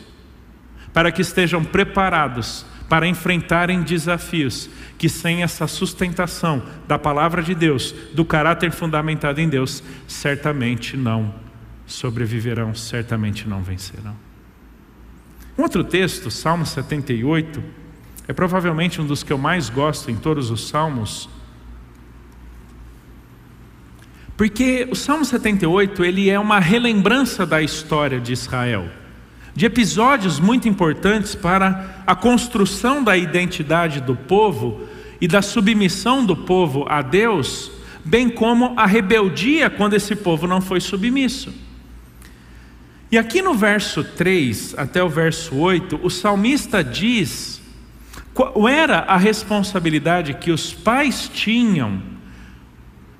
para 0.93 1.13
que 1.13 1.23
estejam 1.23 1.65
preparados 1.65 2.67
para 2.89 3.07
enfrentarem 3.07 3.83
desafios 3.83 4.69
que 4.97 5.09
sem 5.09 5.43
essa 5.43 5.67
sustentação 5.67 6.63
da 6.89 6.99
palavra 6.99 7.43
de 7.43 7.55
Deus, 7.55 7.95
do 8.15 8.25
caráter 8.25 8.73
fundamentado 8.73 9.41
em 9.41 9.49
Deus, 9.49 9.83
certamente 10.09 10.97
não 10.97 11.35
sobreviverão, 11.87 12.75
certamente 12.75 13.49
não 13.49 13.63
vencerão. 13.63 14.17
Um 15.57 15.63
outro 15.63 15.85
texto, 15.85 16.31
Salmo 16.31 16.67
78, 16.67 17.63
é 18.27 18.33
provavelmente 18.33 19.01
um 19.01 19.07
dos 19.07 19.23
que 19.23 19.33
eu 19.33 19.39
mais 19.39 19.69
gosto 19.69 20.11
em 20.11 20.17
todos 20.17 20.51
os 20.51 20.69
salmos, 20.69 21.29
porque 24.39 24.87
o 24.89 24.95
Salmo 24.95 25.25
78 25.25 26.05
ele 26.05 26.31
é 26.31 26.39
uma 26.39 26.61
relembrança 26.61 27.45
da 27.45 27.61
história 27.61 28.21
de 28.21 28.33
Israel, 28.33 28.89
de 29.53 29.67
episódios 29.67 30.39
muito 30.39 30.69
importantes 30.69 31.35
para 31.35 32.05
a 32.07 32.15
construção 32.15 33.03
da 33.03 33.17
identidade 33.17 34.01
do 34.01 34.15
povo 34.15 34.87
e 35.21 35.27
da 35.27 35.43
submissão 35.43 36.25
do 36.25 36.37
povo 36.37 36.87
a 36.89 37.03
Deus, 37.03 37.73
bem 38.05 38.31
como 38.31 38.75
a 38.77 38.87
rebeldia 38.87 39.69
quando 39.69 39.95
esse 39.95 40.15
povo 40.15 40.47
não 40.47 40.61
foi 40.61 40.81
submisso. 40.81 41.53
E 43.11 43.19
aqui 43.19 43.43
no 43.43 43.55
verso 43.55 44.05
3 44.05 44.77
até 44.79 45.03
o 45.03 45.09
verso 45.09 45.57
8, 45.57 45.99
o 46.01 46.09
salmista 46.09 46.85
diz 46.85 47.61
qual 48.33 48.69
era 48.69 48.99
a 48.99 49.17
responsabilidade 49.17 50.35
que 50.35 50.53
os 50.53 50.73
pais 50.73 51.29
tinham 51.29 52.08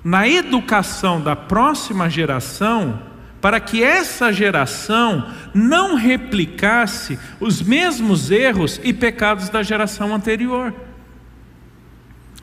na 0.03 0.27
educação 0.27 1.21
da 1.21 1.35
próxima 1.35 2.09
geração, 2.09 3.01
para 3.41 3.59
que 3.59 3.83
essa 3.83 4.31
geração 4.33 5.29
não 5.53 5.95
replicasse 5.95 7.17
os 7.39 7.61
mesmos 7.61 8.31
erros 8.31 8.79
e 8.83 8.93
pecados 8.93 9.49
da 9.49 9.63
geração 9.63 10.13
anterior. 10.13 10.73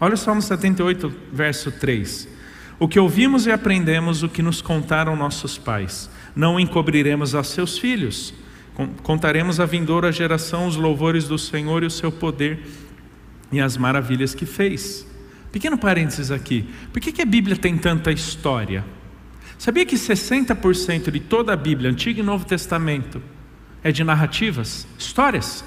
Olha 0.00 0.14
o 0.14 0.18
Salmo 0.18 0.42
78, 0.42 1.12
verso 1.32 1.70
3. 1.70 2.28
O 2.78 2.86
que 2.86 3.00
ouvimos 3.00 3.46
e 3.46 3.50
aprendemos, 3.50 4.22
o 4.22 4.28
que 4.28 4.42
nos 4.42 4.60
contaram 4.60 5.16
nossos 5.16 5.56
pais, 5.56 6.10
não 6.34 6.60
encobriremos 6.60 7.34
a 7.34 7.42
seus 7.42 7.78
filhos. 7.78 8.34
Contaremos 9.02 9.58
à 9.58 9.64
vindoura 9.64 10.12
geração 10.12 10.66
os 10.66 10.76
louvores 10.76 11.26
do 11.26 11.38
Senhor 11.38 11.82
e 11.82 11.86
o 11.86 11.90
seu 11.90 12.12
poder 12.12 12.60
e 13.50 13.58
as 13.58 13.78
maravilhas 13.78 14.34
que 14.34 14.44
fez. 14.44 15.06
Pequeno 15.56 15.78
parênteses 15.78 16.30
aqui. 16.30 16.68
Por 16.92 17.00
que, 17.00 17.10
que 17.10 17.22
a 17.22 17.24
Bíblia 17.24 17.56
tem 17.56 17.78
tanta 17.78 18.12
história? 18.12 18.84
Sabia 19.56 19.86
que 19.86 19.96
60% 19.96 21.10
de 21.10 21.18
toda 21.18 21.54
a 21.54 21.56
Bíblia, 21.56 21.90
Antigo 21.90 22.20
e 22.20 22.22
Novo 22.22 22.44
Testamento, 22.44 23.22
é 23.82 23.90
de 23.90 24.04
narrativas, 24.04 24.86
histórias? 24.98 25.64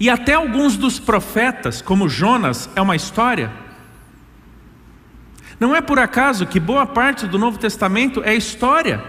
E 0.00 0.08
até 0.08 0.32
alguns 0.32 0.78
dos 0.78 0.98
profetas, 0.98 1.82
como 1.82 2.08
Jonas, 2.08 2.70
é 2.74 2.80
uma 2.80 2.96
história. 2.96 3.52
Não 5.60 5.76
é 5.76 5.82
por 5.82 5.98
acaso 5.98 6.46
que 6.46 6.58
boa 6.58 6.86
parte 6.86 7.26
do 7.26 7.38
Novo 7.38 7.58
Testamento 7.58 8.22
é 8.24 8.34
história, 8.34 9.04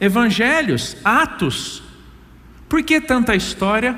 evangelhos, 0.00 0.96
atos. 1.04 1.84
Por 2.68 2.82
que 2.82 3.00
tanta 3.00 3.36
história? 3.36 3.96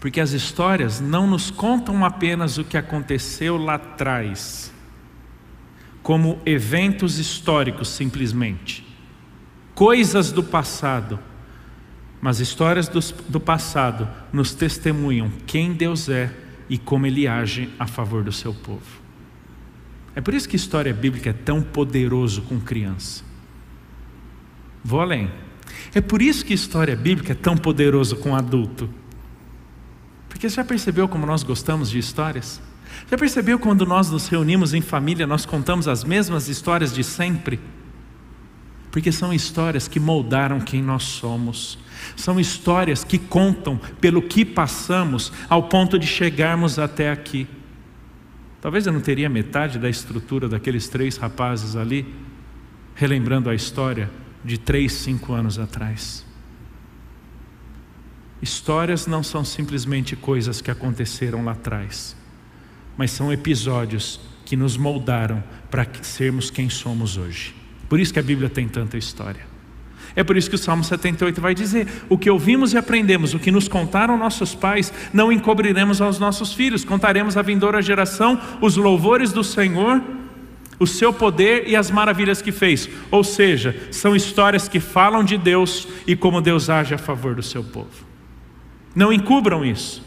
Porque 0.00 0.20
as 0.20 0.32
histórias 0.32 1.00
não 1.00 1.26
nos 1.26 1.50
contam 1.50 2.04
apenas 2.04 2.58
o 2.58 2.64
que 2.64 2.76
aconteceu 2.76 3.56
lá 3.56 3.74
atrás, 3.74 4.72
como 6.02 6.38
eventos 6.46 7.18
históricos 7.18 7.88
simplesmente, 7.88 8.86
coisas 9.74 10.32
do 10.32 10.42
passado, 10.42 11.18
mas 12.20 12.40
histórias 12.40 12.88
do, 12.88 13.00
do 13.28 13.40
passado 13.40 14.08
nos 14.32 14.54
testemunham 14.54 15.30
quem 15.46 15.72
Deus 15.72 16.08
é 16.08 16.32
e 16.68 16.78
como 16.78 17.06
Ele 17.06 17.26
age 17.26 17.68
a 17.78 17.86
favor 17.86 18.22
do 18.22 18.32
seu 18.32 18.52
povo. 18.54 19.08
É 20.14 20.20
por 20.20 20.34
isso 20.34 20.48
que 20.48 20.56
a 20.56 20.58
história 20.58 20.92
bíblica 20.92 21.30
é 21.30 21.32
tão 21.32 21.62
poderoso 21.62 22.42
com 22.42 22.60
criança. 22.60 23.22
Vou 24.82 25.00
além. 25.00 25.30
É 25.94 26.00
por 26.00 26.20
isso 26.20 26.44
que 26.44 26.52
a 26.52 26.56
história 26.56 26.96
bíblica 26.96 27.32
é 27.32 27.36
tão 27.36 27.56
poderoso 27.56 28.16
com 28.16 28.34
adulto. 28.34 28.90
Porque 30.38 30.48
você 30.48 30.54
já 30.54 30.64
percebeu 30.64 31.08
como 31.08 31.26
nós 31.26 31.42
gostamos 31.42 31.90
de 31.90 31.98
histórias? 31.98 32.62
Já 33.10 33.18
percebeu 33.18 33.58
quando 33.58 33.84
nós 33.84 34.08
nos 34.08 34.28
reunimos 34.28 34.72
em 34.72 34.80
família, 34.80 35.26
nós 35.26 35.44
contamos 35.44 35.88
as 35.88 36.04
mesmas 36.04 36.46
histórias 36.46 36.94
de 36.94 37.02
sempre? 37.02 37.58
Porque 38.92 39.10
são 39.10 39.34
histórias 39.34 39.88
que 39.88 39.98
moldaram 39.98 40.60
quem 40.60 40.80
nós 40.80 41.02
somos, 41.02 41.76
são 42.14 42.38
histórias 42.38 43.02
que 43.02 43.18
contam 43.18 43.80
pelo 44.00 44.22
que 44.22 44.44
passamos 44.44 45.32
ao 45.48 45.64
ponto 45.64 45.98
de 45.98 46.06
chegarmos 46.06 46.78
até 46.78 47.10
aqui. 47.10 47.48
Talvez 48.60 48.86
eu 48.86 48.92
não 48.92 49.00
teria 49.00 49.28
metade 49.28 49.76
da 49.76 49.90
estrutura 49.90 50.48
daqueles 50.48 50.88
três 50.88 51.16
rapazes 51.16 51.74
ali, 51.74 52.14
relembrando 52.94 53.50
a 53.50 53.56
história 53.56 54.08
de 54.44 54.56
três, 54.56 54.92
cinco 54.92 55.32
anos 55.32 55.58
atrás. 55.58 56.27
Histórias 58.40 59.06
não 59.06 59.22
são 59.22 59.44
simplesmente 59.44 60.14
coisas 60.14 60.60
que 60.60 60.70
aconteceram 60.70 61.44
lá 61.44 61.52
atrás, 61.52 62.16
mas 62.96 63.10
são 63.10 63.32
episódios 63.32 64.20
que 64.44 64.56
nos 64.56 64.76
moldaram 64.76 65.42
para 65.70 65.86
sermos 66.02 66.50
quem 66.50 66.70
somos 66.70 67.16
hoje. 67.16 67.54
Por 67.88 67.98
isso 67.98 68.12
que 68.12 68.18
a 68.18 68.22
Bíblia 68.22 68.48
tem 68.48 68.68
tanta 68.68 68.96
história. 68.96 69.46
É 70.14 70.24
por 70.24 70.36
isso 70.36 70.48
que 70.48 70.56
o 70.56 70.58
Salmo 70.58 70.82
78 70.82 71.40
vai 71.40 71.54
dizer: 71.54 71.86
O 72.08 72.16
que 72.16 72.30
ouvimos 72.30 72.72
e 72.72 72.78
aprendemos, 72.78 73.34
o 73.34 73.38
que 73.38 73.50
nos 73.50 73.68
contaram 73.68 74.16
nossos 74.16 74.54
pais, 74.54 74.92
não 75.12 75.30
encobriremos 75.30 76.00
aos 76.00 76.18
nossos 76.18 76.52
filhos, 76.52 76.84
contaremos 76.84 77.36
à 77.36 77.42
vindoura 77.42 77.82
geração 77.82 78.40
os 78.60 78.76
louvores 78.76 79.32
do 79.32 79.44
Senhor, 79.44 80.02
o 80.78 80.86
seu 80.86 81.12
poder 81.12 81.68
e 81.68 81.76
as 81.76 81.90
maravilhas 81.90 82.40
que 82.40 82.52
fez. 82.52 82.88
Ou 83.10 83.22
seja, 83.22 83.76
são 83.90 84.16
histórias 84.16 84.68
que 84.68 84.80
falam 84.80 85.22
de 85.22 85.36
Deus 85.36 85.86
e 86.06 86.16
como 86.16 86.40
Deus 86.40 86.70
age 86.70 86.94
a 86.94 86.98
favor 86.98 87.34
do 87.34 87.42
seu 87.42 87.62
povo. 87.62 88.07
Não 88.98 89.12
encubram 89.12 89.64
isso. 89.64 90.02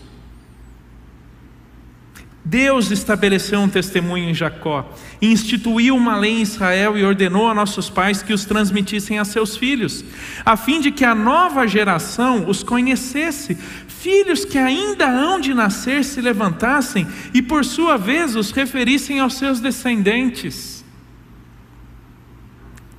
Deus 2.44 2.92
estabeleceu 2.92 3.62
um 3.62 3.70
testemunho 3.70 4.30
em 4.30 4.34
Jacó, 4.34 4.94
instituiu 5.22 5.96
uma 5.96 6.18
lei 6.18 6.40
em 6.40 6.42
Israel 6.42 6.98
e 6.98 7.06
ordenou 7.06 7.48
a 7.48 7.54
nossos 7.54 7.90
pais 7.90 8.22
que 8.22 8.34
os 8.34 8.44
transmitissem 8.44 9.18
a 9.18 9.24
seus 9.24 9.56
filhos, 9.56 10.04
a 10.44 10.58
fim 10.58 10.82
de 10.82 10.92
que 10.92 11.06
a 11.06 11.16
nova 11.16 11.66
geração 11.66 12.50
os 12.50 12.64
conhecesse, 12.64 13.56
filhos 13.88 14.44
que 14.44 14.58
ainda 14.58 15.08
hão 15.10 15.40
de 15.40 15.54
nascer 15.54 16.04
se 16.04 16.20
levantassem 16.20 17.08
e 17.34 17.42
por 17.42 17.64
sua 17.64 17.96
vez 17.96 18.36
os 18.36 18.52
referissem 18.52 19.22
aos 19.22 19.36
seus 19.36 19.62
descendentes. 19.62 20.84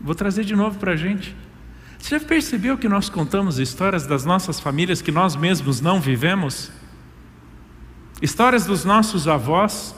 Vou 0.01 0.15
trazer 0.15 0.45
de 0.45 0.57
novo 0.57 0.79
para 0.79 0.93
a 0.93 0.97
gente. 0.97 1.42
Você 2.03 2.19
já 2.19 2.27
percebeu 2.27 2.77
que 2.77 2.89
nós 2.89 3.09
contamos 3.09 3.61
histórias 3.61 4.09
das 4.09 4.25
nossas 4.25 4.59
famílias 4.59 5.01
que 5.01 5.13
nós 5.13 5.37
mesmos 5.37 5.81
não 5.81 6.01
vivemos? 6.01 6.69
Histórias 8.21 8.67
dos 8.67 8.85
nossos 8.85 9.29
avós, 9.29 9.95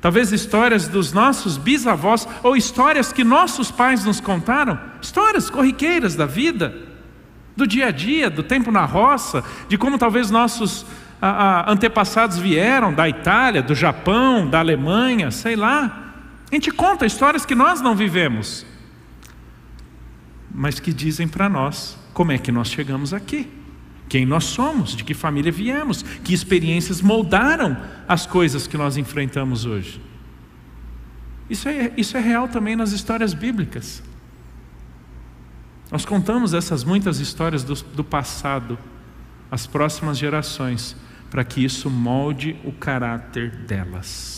talvez 0.00 0.32
histórias 0.32 0.88
dos 0.88 1.12
nossos 1.12 1.58
bisavós, 1.58 2.26
ou 2.42 2.56
histórias 2.56 3.12
que 3.12 3.22
nossos 3.22 3.70
pais 3.70 4.06
nos 4.06 4.18
contaram, 4.18 4.80
histórias 5.02 5.50
corriqueiras 5.50 6.16
da 6.16 6.24
vida, 6.24 6.74
do 7.54 7.66
dia 7.66 7.88
a 7.88 7.90
dia, 7.90 8.30
do 8.30 8.42
tempo 8.42 8.72
na 8.72 8.86
roça, 8.86 9.44
de 9.68 9.76
como 9.76 9.98
talvez 9.98 10.30
nossos 10.30 10.86
a, 11.20 11.28
a, 11.28 11.70
antepassados 11.70 12.38
vieram 12.38 12.94
da 12.94 13.06
Itália, 13.06 13.62
do 13.62 13.74
Japão, 13.74 14.48
da 14.48 14.60
Alemanha, 14.60 15.30
sei 15.30 15.54
lá. 15.54 16.14
A 16.50 16.54
gente 16.54 16.70
conta 16.70 17.04
histórias 17.04 17.44
que 17.44 17.54
nós 17.54 17.82
não 17.82 17.94
vivemos 17.94 18.64
mas 20.54 20.78
que 20.78 20.92
dizem 20.92 21.26
para 21.26 21.48
nós 21.48 21.98
como 22.12 22.30
é 22.30 22.38
que 22.38 22.52
nós 22.52 22.68
chegamos 22.68 23.12
aqui, 23.12 23.50
quem 24.08 24.24
nós 24.24 24.44
somos, 24.44 24.94
de 24.94 25.02
que 25.02 25.12
família 25.12 25.50
viemos, 25.50 26.02
que 26.02 26.32
experiências 26.32 27.00
moldaram 27.00 27.76
as 28.06 28.24
coisas 28.24 28.66
que 28.66 28.76
nós 28.76 28.96
enfrentamos 28.96 29.66
hoje. 29.66 30.00
Isso 31.50 31.68
é, 31.68 31.92
isso 31.96 32.16
é 32.16 32.20
real 32.20 32.46
também 32.46 32.76
nas 32.76 32.92
histórias 32.92 33.34
bíblicas. 33.34 34.02
Nós 35.90 36.04
contamos 36.04 36.54
essas 36.54 36.84
muitas 36.84 37.18
histórias 37.18 37.64
do, 37.64 37.74
do 37.74 38.04
passado 38.04 38.78
às 39.50 39.66
próximas 39.66 40.16
gerações, 40.16 40.96
para 41.30 41.44
que 41.44 41.64
isso 41.64 41.90
molde 41.90 42.56
o 42.64 42.72
caráter 42.72 43.50
delas. 43.50 44.33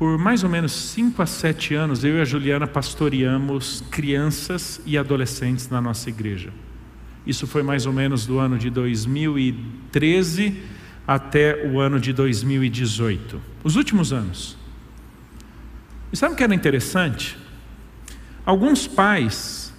Por 0.00 0.16
mais 0.16 0.42
ou 0.42 0.48
menos 0.48 0.72
5 0.72 1.20
a 1.20 1.26
7 1.26 1.74
anos, 1.74 2.02
eu 2.02 2.16
e 2.16 2.22
a 2.22 2.24
Juliana 2.24 2.66
pastoreamos 2.66 3.84
crianças 3.90 4.80
e 4.86 4.96
adolescentes 4.96 5.68
na 5.68 5.78
nossa 5.78 6.08
igreja. 6.08 6.50
Isso 7.26 7.46
foi 7.46 7.62
mais 7.62 7.84
ou 7.84 7.92
menos 7.92 8.24
do 8.24 8.38
ano 8.38 8.56
de 8.56 8.70
2013 8.70 10.56
até 11.06 11.66
o 11.66 11.78
ano 11.78 12.00
de 12.00 12.14
2018. 12.14 13.38
Os 13.62 13.76
últimos 13.76 14.10
anos. 14.10 14.56
E 16.10 16.16
sabe 16.16 16.32
o 16.32 16.36
que 16.38 16.44
era 16.44 16.54
interessante? 16.54 17.36
Alguns 18.46 18.86
pais, 18.86 19.70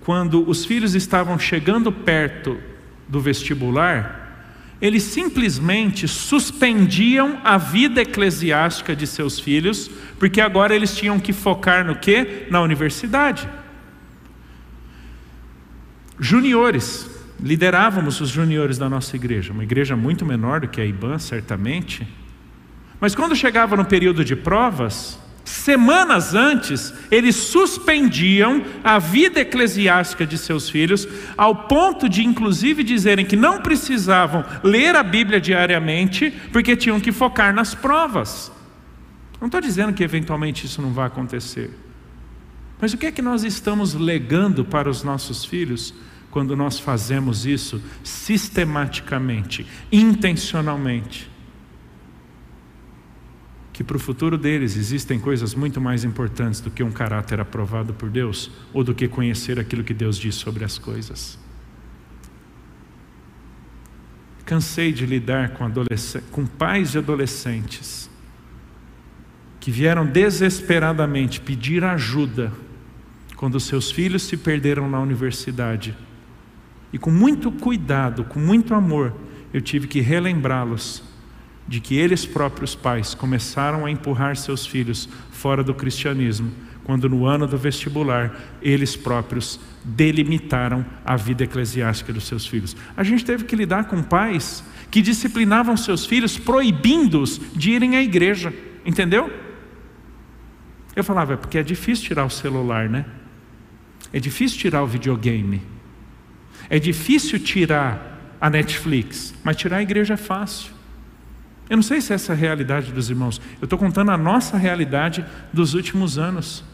quando 0.00 0.48
os 0.48 0.64
filhos 0.64 0.94
estavam 0.94 1.38
chegando 1.38 1.92
perto 1.92 2.58
do 3.06 3.20
vestibular, 3.20 4.25
eles 4.80 5.02
simplesmente 5.04 6.06
suspendiam 6.06 7.40
a 7.42 7.56
vida 7.56 8.02
eclesiástica 8.02 8.94
de 8.94 9.06
seus 9.06 9.40
filhos, 9.40 9.90
porque 10.18 10.40
agora 10.40 10.74
eles 10.74 10.94
tinham 10.94 11.18
que 11.18 11.32
focar 11.32 11.84
no 11.84 11.96
que? 11.96 12.46
Na 12.50 12.60
universidade. 12.60 13.48
Juniores, 16.18 17.10
liderávamos 17.40 18.20
os 18.20 18.28
juniores 18.28 18.78
da 18.78 18.88
nossa 18.88 19.16
igreja, 19.16 19.52
uma 19.52 19.64
igreja 19.64 19.96
muito 19.96 20.24
menor 20.26 20.60
do 20.60 20.68
que 20.68 20.80
a 20.80 20.84
IBAN, 20.84 21.18
certamente. 21.18 22.06
Mas 23.00 23.14
quando 23.14 23.36
chegava 23.36 23.76
no 23.76 23.84
período 23.84 24.24
de 24.24 24.36
provas, 24.36 25.18
Semanas 25.46 26.34
antes, 26.34 26.92
eles 27.08 27.36
suspendiam 27.36 28.64
a 28.82 28.98
vida 28.98 29.38
eclesiástica 29.38 30.26
de 30.26 30.36
seus 30.36 30.68
filhos, 30.68 31.06
ao 31.36 31.54
ponto 31.68 32.08
de, 32.08 32.24
inclusive, 32.24 32.82
dizerem 32.82 33.24
que 33.24 33.36
não 33.36 33.62
precisavam 33.62 34.44
ler 34.64 34.96
a 34.96 35.04
Bíblia 35.04 35.40
diariamente, 35.40 36.32
porque 36.52 36.74
tinham 36.74 36.98
que 36.98 37.12
focar 37.12 37.54
nas 37.54 37.76
provas. 37.76 38.50
Não 39.40 39.46
estou 39.46 39.60
dizendo 39.60 39.92
que 39.92 40.02
eventualmente 40.02 40.66
isso 40.66 40.82
não 40.82 40.92
vai 40.92 41.06
acontecer, 41.06 41.70
mas 42.80 42.92
o 42.92 42.98
que 42.98 43.06
é 43.06 43.12
que 43.12 43.22
nós 43.22 43.44
estamos 43.44 43.94
legando 43.94 44.64
para 44.64 44.90
os 44.90 45.04
nossos 45.04 45.44
filhos 45.44 45.94
quando 46.28 46.56
nós 46.56 46.80
fazemos 46.80 47.46
isso 47.46 47.80
sistematicamente, 48.02 49.64
intencionalmente? 49.92 51.35
Que 53.76 53.84
para 53.84 53.98
o 53.98 54.00
futuro 54.00 54.38
deles 54.38 54.74
existem 54.74 55.20
coisas 55.20 55.54
muito 55.54 55.82
mais 55.82 56.02
importantes 56.02 56.62
do 56.62 56.70
que 56.70 56.82
um 56.82 56.90
caráter 56.90 57.38
aprovado 57.40 57.92
por 57.92 58.08
Deus 58.08 58.50
ou 58.72 58.82
do 58.82 58.94
que 58.94 59.06
conhecer 59.06 59.60
aquilo 59.60 59.84
que 59.84 59.92
Deus 59.92 60.16
diz 60.16 60.34
sobre 60.34 60.64
as 60.64 60.78
coisas. 60.78 61.38
Cansei 64.46 64.92
de 64.92 65.04
lidar 65.04 65.50
com, 65.50 65.70
com 66.30 66.46
pais 66.46 66.92
de 66.92 66.96
adolescentes 66.96 68.08
que 69.60 69.70
vieram 69.70 70.06
desesperadamente 70.06 71.38
pedir 71.38 71.84
ajuda 71.84 72.54
quando 73.36 73.60
seus 73.60 73.90
filhos 73.90 74.22
se 74.22 74.38
perderam 74.38 74.88
na 74.88 74.98
universidade. 75.00 75.94
E 76.90 76.98
com 76.98 77.10
muito 77.10 77.52
cuidado, 77.52 78.24
com 78.24 78.40
muito 78.40 78.72
amor, 78.72 79.12
eu 79.52 79.60
tive 79.60 79.86
que 79.86 80.00
relembrá-los 80.00 81.02
de 81.68 81.80
que 81.80 81.96
eles 81.96 82.24
próprios 82.24 82.74
pais 82.74 83.14
começaram 83.14 83.84
a 83.84 83.90
empurrar 83.90 84.36
seus 84.36 84.66
filhos 84.66 85.08
fora 85.30 85.64
do 85.64 85.74
cristianismo, 85.74 86.52
quando 86.84 87.08
no 87.08 87.26
ano 87.26 87.46
do 87.46 87.58
vestibular 87.58 88.34
eles 88.62 88.94
próprios 88.94 89.58
delimitaram 89.84 90.86
a 91.04 91.16
vida 91.16 91.44
eclesiástica 91.44 92.12
dos 92.12 92.24
seus 92.24 92.46
filhos. 92.46 92.76
A 92.96 93.02
gente 93.02 93.24
teve 93.24 93.44
que 93.44 93.56
lidar 93.56 93.84
com 93.84 94.02
pais 94.02 94.62
que 94.90 95.02
disciplinavam 95.02 95.76
seus 95.76 96.06
filhos 96.06 96.38
proibindo-os 96.38 97.40
de 97.54 97.72
irem 97.72 97.96
à 97.96 98.02
igreja, 98.02 98.54
entendeu? 98.84 99.28
Eu 100.94 101.02
falava, 101.02 101.34
é 101.34 101.36
porque 101.36 101.58
é 101.58 101.62
difícil 101.62 102.06
tirar 102.06 102.24
o 102.24 102.30
celular, 102.30 102.88
né? 102.88 103.04
É 104.12 104.20
difícil 104.20 104.58
tirar 104.58 104.82
o 104.82 104.86
videogame. 104.86 105.60
É 106.70 106.78
difícil 106.78 107.38
tirar 107.38 108.36
a 108.40 108.48
Netflix, 108.48 109.34
mas 109.42 109.56
tirar 109.56 109.78
a 109.78 109.82
igreja 109.82 110.14
é 110.14 110.16
fácil. 110.16 110.75
Eu 111.68 111.76
não 111.76 111.82
sei 111.82 112.00
se 112.00 112.12
essa 112.12 112.32
é 112.32 112.34
a 112.34 112.38
realidade 112.38 112.92
dos 112.92 113.10
irmãos. 113.10 113.40
Eu 113.60 113.64
estou 113.64 113.78
contando 113.78 114.10
a 114.10 114.16
nossa 114.16 114.56
realidade 114.56 115.24
dos 115.52 115.74
últimos 115.74 116.16
anos. 116.16 116.64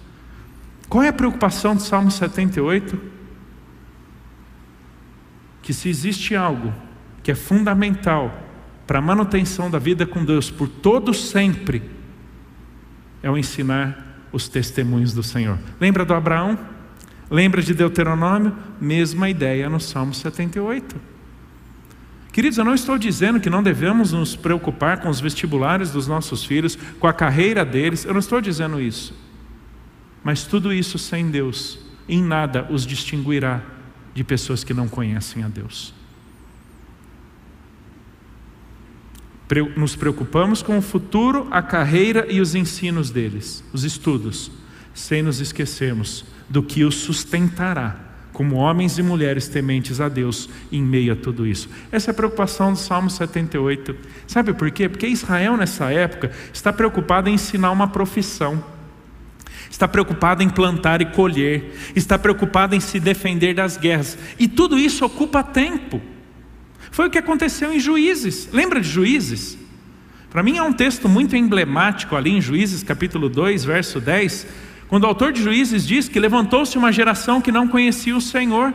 Qual 0.88 1.02
é 1.02 1.08
a 1.08 1.12
preocupação 1.12 1.74
do 1.74 1.80
Salmo 1.80 2.10
78? 2.10 3.00
Que 5.62 5.72
se 5.72 5.88
existe 5.88 6.36
algo 6.36 6.74
que 7.22 7.30
é 7.30 7.34
fundamental 7.34 8.48
para 8.86 8.98
a 8.98 9.02
manutenção 9.02 9.70
da 9.70 9.78
vida 9.78 10.04
com 10.04 10.24
Deus 10.24 10.50
por 10.50 10.68
todo 10.68 11.14
sempre, 11.14 11.82
é 13.22 13.30
o 13.30 13.38
ensinar 13.38 14.26
os 14.32 14.48
testemunhos 14.48 15.14
do 15.14 15.22
Senhor. 15.22 15.58
Lembra 15.80 16.04
do 16.04 16.12
Abraão? 16.12 16.58
Lembra 17.30 17.62
de 17.62 17.72
Deuteronômio? 17.72 18.54
Mesma 18.78 19.30
ideia 19.30 19.70
no 19.70 19.80
Salmo 19.80 20.12
78. 20.12 21.11
Queridos, 22.32 22.56
eu 22.56 22.64
não 22.64 22.74
estou 22.74 22.96
dizendo 22.96 23.38
que 23.38 23.50
não 23.50 23.62
devemos 23.62 24.12
nos 24.12 24.34
preocupar 24.34 25.00
com 25.00 25.10
os 25.10 25.20
vestibulares 25.20 25.90
dos 25.90 26.06
nossos 26.06 26.42
filhos, 26.42 26.78
com 26.98 27.06
a 27.06 27.12
carreira 27.12 27.62
deles, 27.62 28.06
eu 28.06 28.14
não 28.14 28.20
estou 28.20 28.40
dizendo 28.40 28.80
isso. 28.80 29.14
Mas 30.24 30.44
tudo 30.44 30.72
isso 30.72 30.98
sem 30.98 31.30
Deus, 31.30 31.78
em 32.08 32.22
nada 32.22 32.66
os 32.70 32.86
distinguirá 32.86 33.60
de 34.14 34.24
pessoas 34.24 34.64
que 34.64 34.72
não 34.72 34.88
conhecem 34.88 35.44
a 35.44 35.48
Deus. 35.48 35.92
Nos 39.76 39.94
preocupamos 39.94 40.62
com 40.62 40.78
o 40.78 40.82
futuro, 40.82 41.46
a 41.50 41.60
carreira 41.60 42.26
e 42.32 42.40
os 42.40 42.54
ensinos 42.54 43.10
deles, 43.10 43.62
os 43.74 43.84
estudos, 43.84 44.50
sem 44.94 45.22
nos 45.22 45.38
esquecermos 45.38 46.24
do 46.48 46.62
que 46.62 46.82
os 46.82 46.94
sustentará 46.94 48.11
como 48.42 48.56
homens 48.56 48.98
e 48.98 49.04
mulheres 49.04 49.46
tementes 49.46 50.00
a 50.00 50.08
Deus 50.08 50.50
em 50.72 50.82
meio 50.82 51.12
a 51.12 51.16
tudo 51.16 51.46
isso. 51.46 51.70
Essa 51.92 52.10
é 52.10 52.12
a 52.12 52.14
preocupação 52.14 52.72
do 52.72 52.78
Salmo 52.78 53.08
78. 53.08 53.94
Sabe 54.26 54.52
por 54.52 54.68
quê? 54.72 54.88
Porque 54.88 55.06
Israel 55.06 55.56
nessa 55.56 55.92
época 55.92 56.32
está 56.52 56.72
preocupado 56.72 57.28
em 57.28 57.34
ensinar 57.34 57.70
uma 57.70 57.86
profissão. 57.86 58.64
Está 59.70 59.86
preocupado 59.86 60.42
em 60.42 60.50
plantar 60.50 61.00
e 61.00 61.06
colher, 61.06 61.72
está 61.94 62.18
preocupado 62.18 62.74
em 62.74 62.80
se 62.80 62.98
defender 62.98 63.54
das 63.54 63.76
guerras, 63.76 64.18
e 64.36 64.48
tudo 64.48 64.76
isso 64.76 65.04
ocupa 65.04 65.44
tempo. 65.44 66.02
Foi 66.90 67.06
o 67.06 67.10
que 67.10 67.18
aconteceu 67.18 67.72
em 67.72 67.78
Juízes. 67.78 68.48
Lembra 68.52 68.80
de 68.80 68.88
Juízes? 68.88 69.56
Para 70.30 70.42
mim 70.42 70.56
é 70.58 70.62
um 70.64 70.72
texto 70.72 71.08
muito 71.08 71.36
emblemático 71.36 72.16
ali 72.16 72.30
em 72.30 72.40
Juízes, 72.40 72.82
capítulo 72.82 73.28
2, 73.28 73.64
verso 73.64 74.00
10, 74.00 74.48
quando 74.92 75.04
o 75.04 75.06
autor 75.06 75.32
de 75.32 75.42
Juízes 75.42 75.86
diz 75.86 76.06
que 76.06 76.20
levantou-se 76.20 76.76
uma 76.76 76.92
geração 76.92 77.40
que 77.40 77.50
não 77.50 77.66
conhecia 77.66 78.14
o 78.14 78.20
Senhor 78.20 78.74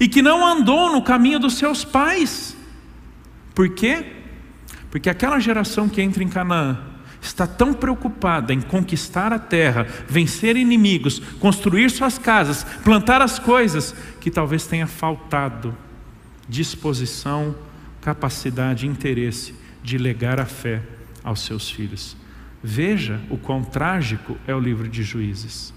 e 0.00 0.08
que 0.08 0.22
não 0.22 0.42
andou 0.42 0.90
no 0.90 1.02
caminho 1.02 1.38
dos 1.38 1.58
seus 1.58 1.84
pais. 1.84 2.56
Por 3.54 3.68
quê? 3.68 4.06
Porque 4.90 5.10
aquela 5.10 5.38
geração 5.38 5.86
que 5.86 6.00
entra 6.00 6.24
em 6.24 6.30
Canaã 6.30 6.78
está 7.20 7.46
tão 7.46 7.74
preocupada 7.74 8.54
em 8.54 8.60
conquistar 8.62 9.34
a 9.34 9.38
terra, 9.38 9.86
vencer 10.08 10.56
inimigos, 10.56 11.18
construir 11.38 11.90
suas 11.90 12.16
casas, 12.16 12.64
plantar 12.82 13.20
as 13.20 13.38
coisas, 13.38 13.94
que 14.22 14.30
talvez 14.30 14.66
tenha 14.66 14.86
faltado 14.86 15.76
disposição, 16.48 17.54
capacidade, 18.00 18.86
interesse 18.86 19.54
de 19.82 19.98
legar 19.98 20.40
a 20.40 20.46
fé 20.46 20.80
aos 21.22 21.40
seus 21.40 21.68
filhos. 21.68 22.23
Veja 22.66 23.20
o 23.28 23.36
quão 23.36 23.62
trágico 23.62 24.38
é 24.46 24.54
o 24.54 24.58
livro 24.58 24.88
de 24.88 25.02
Juízes. 25.02 25.74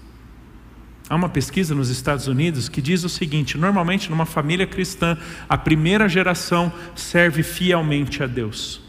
Há 1.06 1.14
uma 1.14 1.28
pesquisa 1.28 1.74
nos 1.74 1.90
Estados 1.90 2.26
Unidos 2.26 2.66
que 2.66 2.80
diz 2.80 3.04
o 3.04 3.10
seguinte: 3.10 3.58
normalmente, 3.58 4.08
numa 4.08 4.24
família 4.24 4.66
cristã, 4.66 5.14
a 5.46 5.58
primeira 5.58 6.08
geração 6.08 6.72
serve 6.96 7.42
fielmente 7.42 8.22
a 8.22 8.26
Deus, 8.26 8.80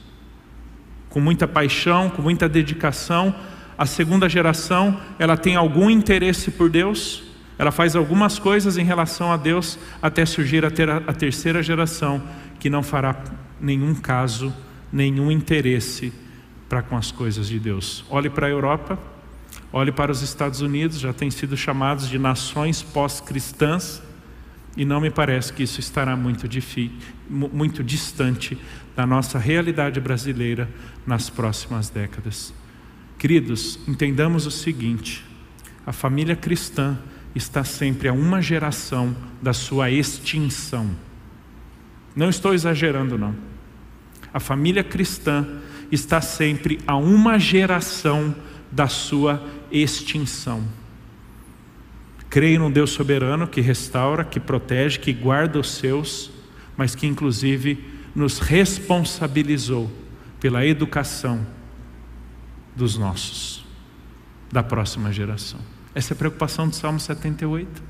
com 1.10 1.20
muita 1.20 1.46
paixão, 1.46 2.10
com 2.10 2.22
muita 2.22 2.48
dedicação. 2.48 3.36
A 3.78 3.86
segunda 3.86 4.30
geração, 4.30 4.98
ela 5.20 5.36
tem 5.36 5.58
algum 5.58 5.90
interesse 5.90 6.52
por 6.52 6.70
Deus, 6.70 7.24
ela 7.58 7.70
faz 7.70 7.98
algumas 7.98 8.40
coisas 8.40 8.78
em 8.78 8.86
relação 8.86 9.30
a 9.30 9.36
Deus, 9.36 9.78
até 10.02 10.26
surgir 10.26 10.64
a, 10.64 10.72
ter 10.72 10.90
a 10.90 11.12
terceira 11.12 11.62
geração, 11.62 12.24
que 12.62 12.70
não 12.70 12.82
fará 12.82 13.22
nenhum 13.60 13.94
caso, 13.94 14.54
nenhum 14.90 15.30
interesse 15.30 16.14
para 16.70 16.84
com 16.84 16.96
as 16.96 17.12
coisas 17.12 17.48
de 17.48 17.60
Deus. 17.60 18.06
Olhe 18.10 18.30
para 18.30 18.46
a 18.46 18.50
Europa, 18.50 18.98
olhe 19.74 19.92
para 19.92 20.12
os 20.12 20.22
Estados 20.22 20.62
Unidos, 20.62 21.00
já 21.00 21.12
têm 21.12 21.32
sido 21.32 21.58
chamados 21.58 22.08
de 22.08 22.20
nações 22.20 22.84
pós-cristãs, 22.84 24.02
e 24.78 24.86
não 24.86 25.02
me 25.02 25.10
parece 25.10 25.52
que 25.52 25.64
isso 25.64 25.80
estará 25.80 26.16
muito, 26.16 26.48
muito 27.28 27.84
distante 27.84 28.58
da 28.96 29.06
nossa 29.06 29.40
realidade 29.40 30.00
brasileira 30.00 30.70
nas 31.06 31.30
próximas 31.30 31.90
décadas. 31.90 32.54
Queridos, 33.18 33.80
entendamos 33.88 34.46
o 34.46 34.52
seguinte: 34.52 35.26
a 35.86 35.92
família 35.92 36.36
cristã 36.36 36.98
está 37.36 37.64
sempre 37.64 38.08
a 38.08 38.14
uma 38.14 38.42
geração 38.42 39.16
da 39.42 39.54
sua 39.54 39.90
extinção. 39.90 40.90
Não 42.16 42.30
estou 42.30 42.54
exagerando, 42.54 43.18
não. 43.18 43.36
A 44.34 44.40
família 44.40 44.84
cristã 44.84 45.48
está 45.92 46.22
sempre 46.22 46.80
a 46.86 46.96
uma 46.96 47.40
geração 47.40 48.36
da 48.72 48.88
sua 48.88 49.44
extinção. 49.72 50.64
Creio 52.30 52.60
num 52.60 52.72
Deus 52.72 52.92
soberano 52.92 53.48
que 53.48 53.60
restaura, 53.60 54.24
que 54.24 54.40
protege, 54.40 55.00
que 55.00 55.12
guarda 55.12 55.60
os 55.60 55.72
seus, 55.72 56.30
mas 56.78 56.94
que 56.94 57.08
inclusive 57.08 57.84
nos 58.14 58.40
responsabilizou 58.40 59.90
pela 60.40 60.66
educação 60.66 61.46
dos 62.76 62.98
nossos, 62.98 63.66
da 64.52 64.62
próxima 64.62 65.12
geração. 65.12 65.60
Essa 65.94 66.14
é 66.14 66.16
a 66.16 66.18
preocupação 66.18 66.68
do 66.70 66.76
Salmo 66.76 67.00
78. 67.00 67.84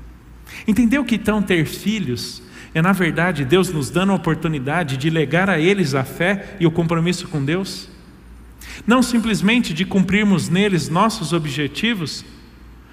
Entendeu 0.66 1.04
que 1.04 1.16
então 1.16 1.42
ter 1.42 1.64
filhos 1.66 2.42
é, 2.72 2.80
na 2.80 2.92
verdade, 2.92 3.44
Deus 3.44 3.72
nos 3.72 3.90
dando 3.90 4.12
a 4.12 4.14
oportunidade 4.14 4.96
de 4.96 5.10
legar 5.10 5.50
a 5.50 5.58
eles 5.58 5.94
a 5.94 6.04
fé 6.04 6.56
e 6.60 6.66
o 6.66 6.70
compromisso 6.70 7.26
com 7.28 7.44
Deus? 7.44 7.88
Não 8.86 9.02
simplesmente 9.02 9.74
de 9.74 9.84
cumprirmos 9.84 10.48
neles 10.48 10.88
nossos 10.88 11.32
objetivos, 11.32 12.24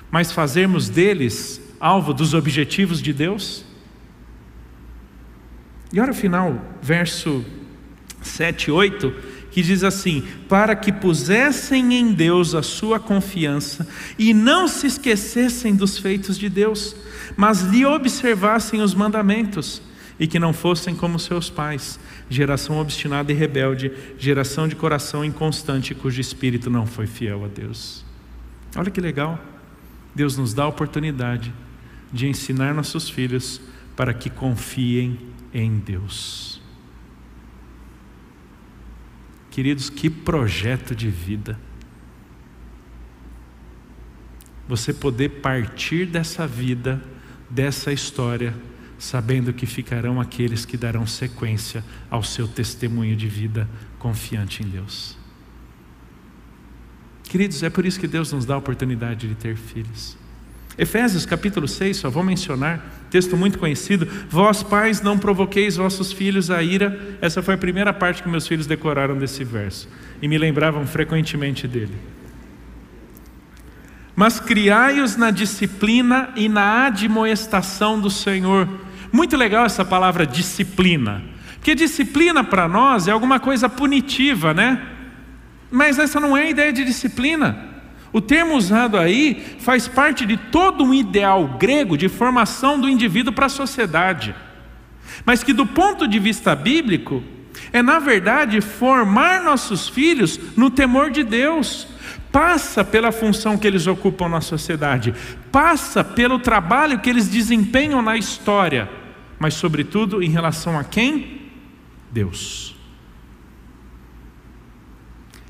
mas 0.10 0.32
fazermos 0.32 0.90
deles 0.90 1.62
alvo 1.80 2.14
dos 2.14 2.34
objetivos 2.34 3.02
de 3.02 3.14
Deus? 3.14 3.64
E 5.94 6.00
olha 6.00 6.12
o 6.12 6.16
final, 6.16 6.60
verso 6.82 7.46
7 8.22 8.66
e 8.66 8.72
8, 8.72 9.14
que 9.58 9.64
diz 9.64 9.84
assim: 9.84 10.24
Para 10.48 10.76
que 10.76 10.92
pusessem 10.92 11.96
em 11.96 12.14
Deus 12.14 12.54
a 12.54 12.62
sua 12.62 13.00
confiança 13.00 13.88
e 14.16 14.32
não 14.32 14.68
se 14.68 14.86
esquecessem 14.86 15.76
dos 15.76 15.98
feitos 15.98 16.38
de 16.38 16.48
Deus, 16.48 16.96
mas 17.36 17.62
lhe 17.64 17.84
observassem 17.84 18.82
os 18.82 18.94
mandamentos 18.94 19.82
e 20.20 20.28
que 20.28 20.38
não 20.38 20.54
fossem 20.54 20.94
como 20.94 21.18
seus 21.18 21.50
pais, 21.50 22.00
geração 22.30 22.78
obstinada 22.78 23.32
e 23.32 23.36
rebelde, 23.36 23.92
geração 24.20 24.68
de 24.68 24.76
coração 24.76 25.26
inconstante, 25.26 25.96
cujo 25.96 26.22
espírito 26.22 26.70
não 26.70 26.86
foi 26.86 27.08
fiel 27.08 27.44
a 27.44 27.48
Deus. 27.48 28.06
Olha 28.76 28.92
que 28.92 29.02
legal. 29.02 29.44
Deus 30.14 30.38
nos 30.38 30.54
dá 30.54 30.66
a 30.66 30.68
oportunidade 30.68 31.52
de 32.14 32.28
ensinar 32.28 32.76
nossos 32.76 33.10
filhos 33.10 33.60
para 33.96 34.14
que 34.14 34.30
confiem 34.30 35.18
em 35.52 35.80
Deus. 35.80 36.57
Queridos, 39.58 39.90
que 39.90 40.08
projeto 40.08 40.96
de 40.96 41.10
vida. 41.10 41.60
Você 44.68 44.94
poder 44.94 45.42
partir 45.42 46.06
dessa 46.06 46.46
vida, 46.46 47.02
dessa 47.50 47.92
história, 47.92 48.54
sabendo 49.00 49.52
que 49.52 49.66
ficarão 49.66 50.22
aqueles 50.22 50.64
que 50.64 50.78
darão 50.78 51.08
sequência 51.08 51.84
ao 52.08 52.22
seu 52.22 52.48
testemunho 52.48 53.16
de 53.16 53.28
vida 53.28 53.68
confiante 53.98 54.62
em 54.62 54.68
Deus. 54.68 55.18
Queridos, 57.24 57.64
é 57.64 57.70
por 57.72 57.84
isso 57.84 58.00
que 58.00 58.08
Deus 58.08 58.32
nos 58.32 58.46
dá 58.46 58.54
a 58.54 58.58
oportunidade 58.60 59.28
de 59.28 59.34
ter 59.34 59.56
filhos. 59.56 60.16
Efésios 60.78 61.26
capítulo 61.26 61.68
6, 61.68 61.98
só 61.98 62.12
vou 62.12 62.22
mencionar, 62.22 63.07
texto 63.18 63.36
muito 63.36 63.58
conhecido. 63.58 64.08
Vós, 64.30 64.62
pais, 64.62 65.02
não 65.02 65.18
provoqueis 65.18 65.76
vossos 65.76 66.12
filhos 66.12 66.52
a 66.52 66.62
ira. 66.62 67.18
Essa 67.20 67.42
foi 67.42 67.56
a 67.56 67.58
primeira 67.58 67.92
parte 67.92 68.22
que 68.22 68.30
meus 68.30 68.48
filhos 68.48 68.68
decoraram 68.68 69.18
desse 69.18 69.44
verso 69.44 69.90
e 70.22 70.28
me 70.28 70.38
lembravam 70.38 70.86
frequentemente 70.86 71.68
dele. 71.68 71.96
Mas 74.16 74.40
criai-os 74.40 75.18
na 75.18 75.32
disciplina 75.32 76.30
e 76.36 76.48
na 76.48 76.86
admoestação 76.86 78.00
do 78.00 78.12
Senhor. 78.12 78.70
Muito 79.12 79.36
legal 79.36 79.66
essa 79.66 79.84
palavra 79.84 80.24
disciplina, 80.24 81.24
porque 81.56 81.74
disciplina 81.74 82.44
para 82.44 82.68
nós 82.68 83.08
é 83.08 83.12
alguma 83.12 83.40
coisa 83.40 83.68
punitiva, 83.68 84.54
né? 84.54 84.80
Mas 85.72 85.98
essa 85.98 86.20
não 86.20 86.38
é 86.38 86.44
a 86.44 86.50
ideia 86.50 86.72
de 86.72 86.86
disciplina. 86.86 87.77
O 88.14 88.22
termo 88.22 88.56
usado 88.56 88.98
aí 88.98 89.58
faz 89.60 89.88
parte 89.88 90.26
de 90.26 90.38
todo 90.38 90.84
um 90.84 90.94
ideal 90.94 91.58
grego 91.60 91.98
de 91.98 92.08
formação 92.08 92.80
do 92.80 92.90
indivíduo 92.90 93.34
para 93.34 93.48
a 93.48 93.50
sociedade, 93.50 94.34
mas 95.26 95.44
que, 95.44 95.54
do 95.54 95.66
ponto 95.66 96.08
de 96.08 96.20
vista 96.20 96.56
bíblico, 96.56 97.24
é 97.74 97.82
na 97.82 98.00
verdade 98.00 98.62
formar 98.62 99.44
nossos 99.44 99.90
filhos 99.90 100.40
no 100.56 100.70
temor 100.70 101.12
de 101.12 101.24
Deus. 101.24 101.88
Passa 102.32 102.84
pela 102.84 103.12
função 103.12 103.58
que 103.58 103.66
eles 103.66 103.88
ocupam 103.88 104.30
na 104.30 104.42
sociedade, 104.42 105.14
passa 105.52 106.04
pelo 106.04 106.40
trabalho 106.40 107.00
que 107.00 107.10
eles 107.10 107.28
desempenham 107.28 108.02
na 108.02 108.16
história, 108.16 108.90
mas, 109.40 109.54
sobretudo, 109.54 110.22
em 110.22 110.30
relação 110.30 110.78
a 110.78 110.84
quem? 110.84 111.42
Deus 112.12 112.77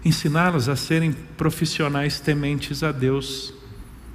ensiná-los 0.07 0.69
a 0.69 0.75
serem 0.75 1.11
profissionais 1.11 2.19
tementes 2.19 2.83
a 2.83 2.91
Deus. 2.91 3.53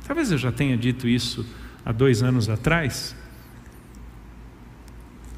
Talvez 0.06 0.32
eu 0.32 0.38
já 0.38 0.50
tenha 0.50 0.76
dito 0.76 1.06
isso 1.06 1.46
há 1.84 1.92
dois 1.92 2.22
anos 2.22 2.48
atrás, 2.48 3.14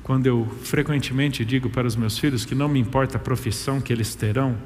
quando 0.03 0.27
eu 0.27 0.47
frequentemente 0.63 1.45
digo 1.45 1.71
para 1.71 1.87
os 1.87 1.97
meus 1.97 2.19
filhos 2.19 2.45
que 2.45 2.55
não 2.55 2.69
me 2.69 2.79
importa 2.79 3.17
a 3.17 3.21
profissão 3.21 3.81
que 3.81 3.93
eles 3.93 4.15
terão, 4.15 4.57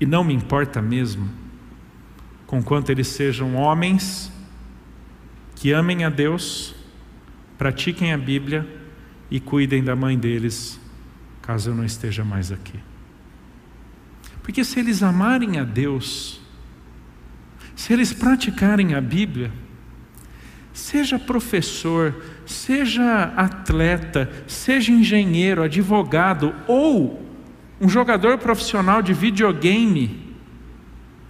e 0.00 0.06
não 0.06 0.22
me 0.22 0.32
importa 0.32 0.80
mesmo, 0.80 1.28
conquanto 2.46 2.90
eles 2.90 3.08
sejam 3.08 3.56
homens 3.56 4.30
que 5.56 5.72
amem 5.72 6.04
a 6.04 6.10
Deus, 6.10 6.74
pratiquem 7.58 8.12
a 8.12 8.18
Bíblia 8.18 8.66
e 9.30 9.40
cuidem 9.40 9.82
da 9.82 9.96
mãe 9.96 10.16
deles, 10.16 10.78
caso 11.42 11.70
eu 11.70 11.74
não 11.74 11.84
esteja 11.84 12.24
mais 12.24 12.52
aqui. 12.52 12.78
Porque 14.46 14.62
se 14.62 14.78
eles 14.78 15.02
amarem 15.02 15.58
a 15.58 15.64
Deus, 15.64 16.40
se 17.74 17.92
eles 17.92 18.12
praticarem 18.12 18.94
a 18.94 19.00
Bíblia, 19.00 19.50
seja 20.72 21.18
professor, 21.18 22.14
seja 22.46 23.24
atleta, 23.36 24.30
seja 24.46 24.92
engenheiro, 24.92 25.64
advogado 25.64 26.54
ou 26.68 27.28
um 27.80 27.88
jogador 27.88 28.38
profissional 28.38 29.02
de 29.02 29.12
videogame, 29.12 30.36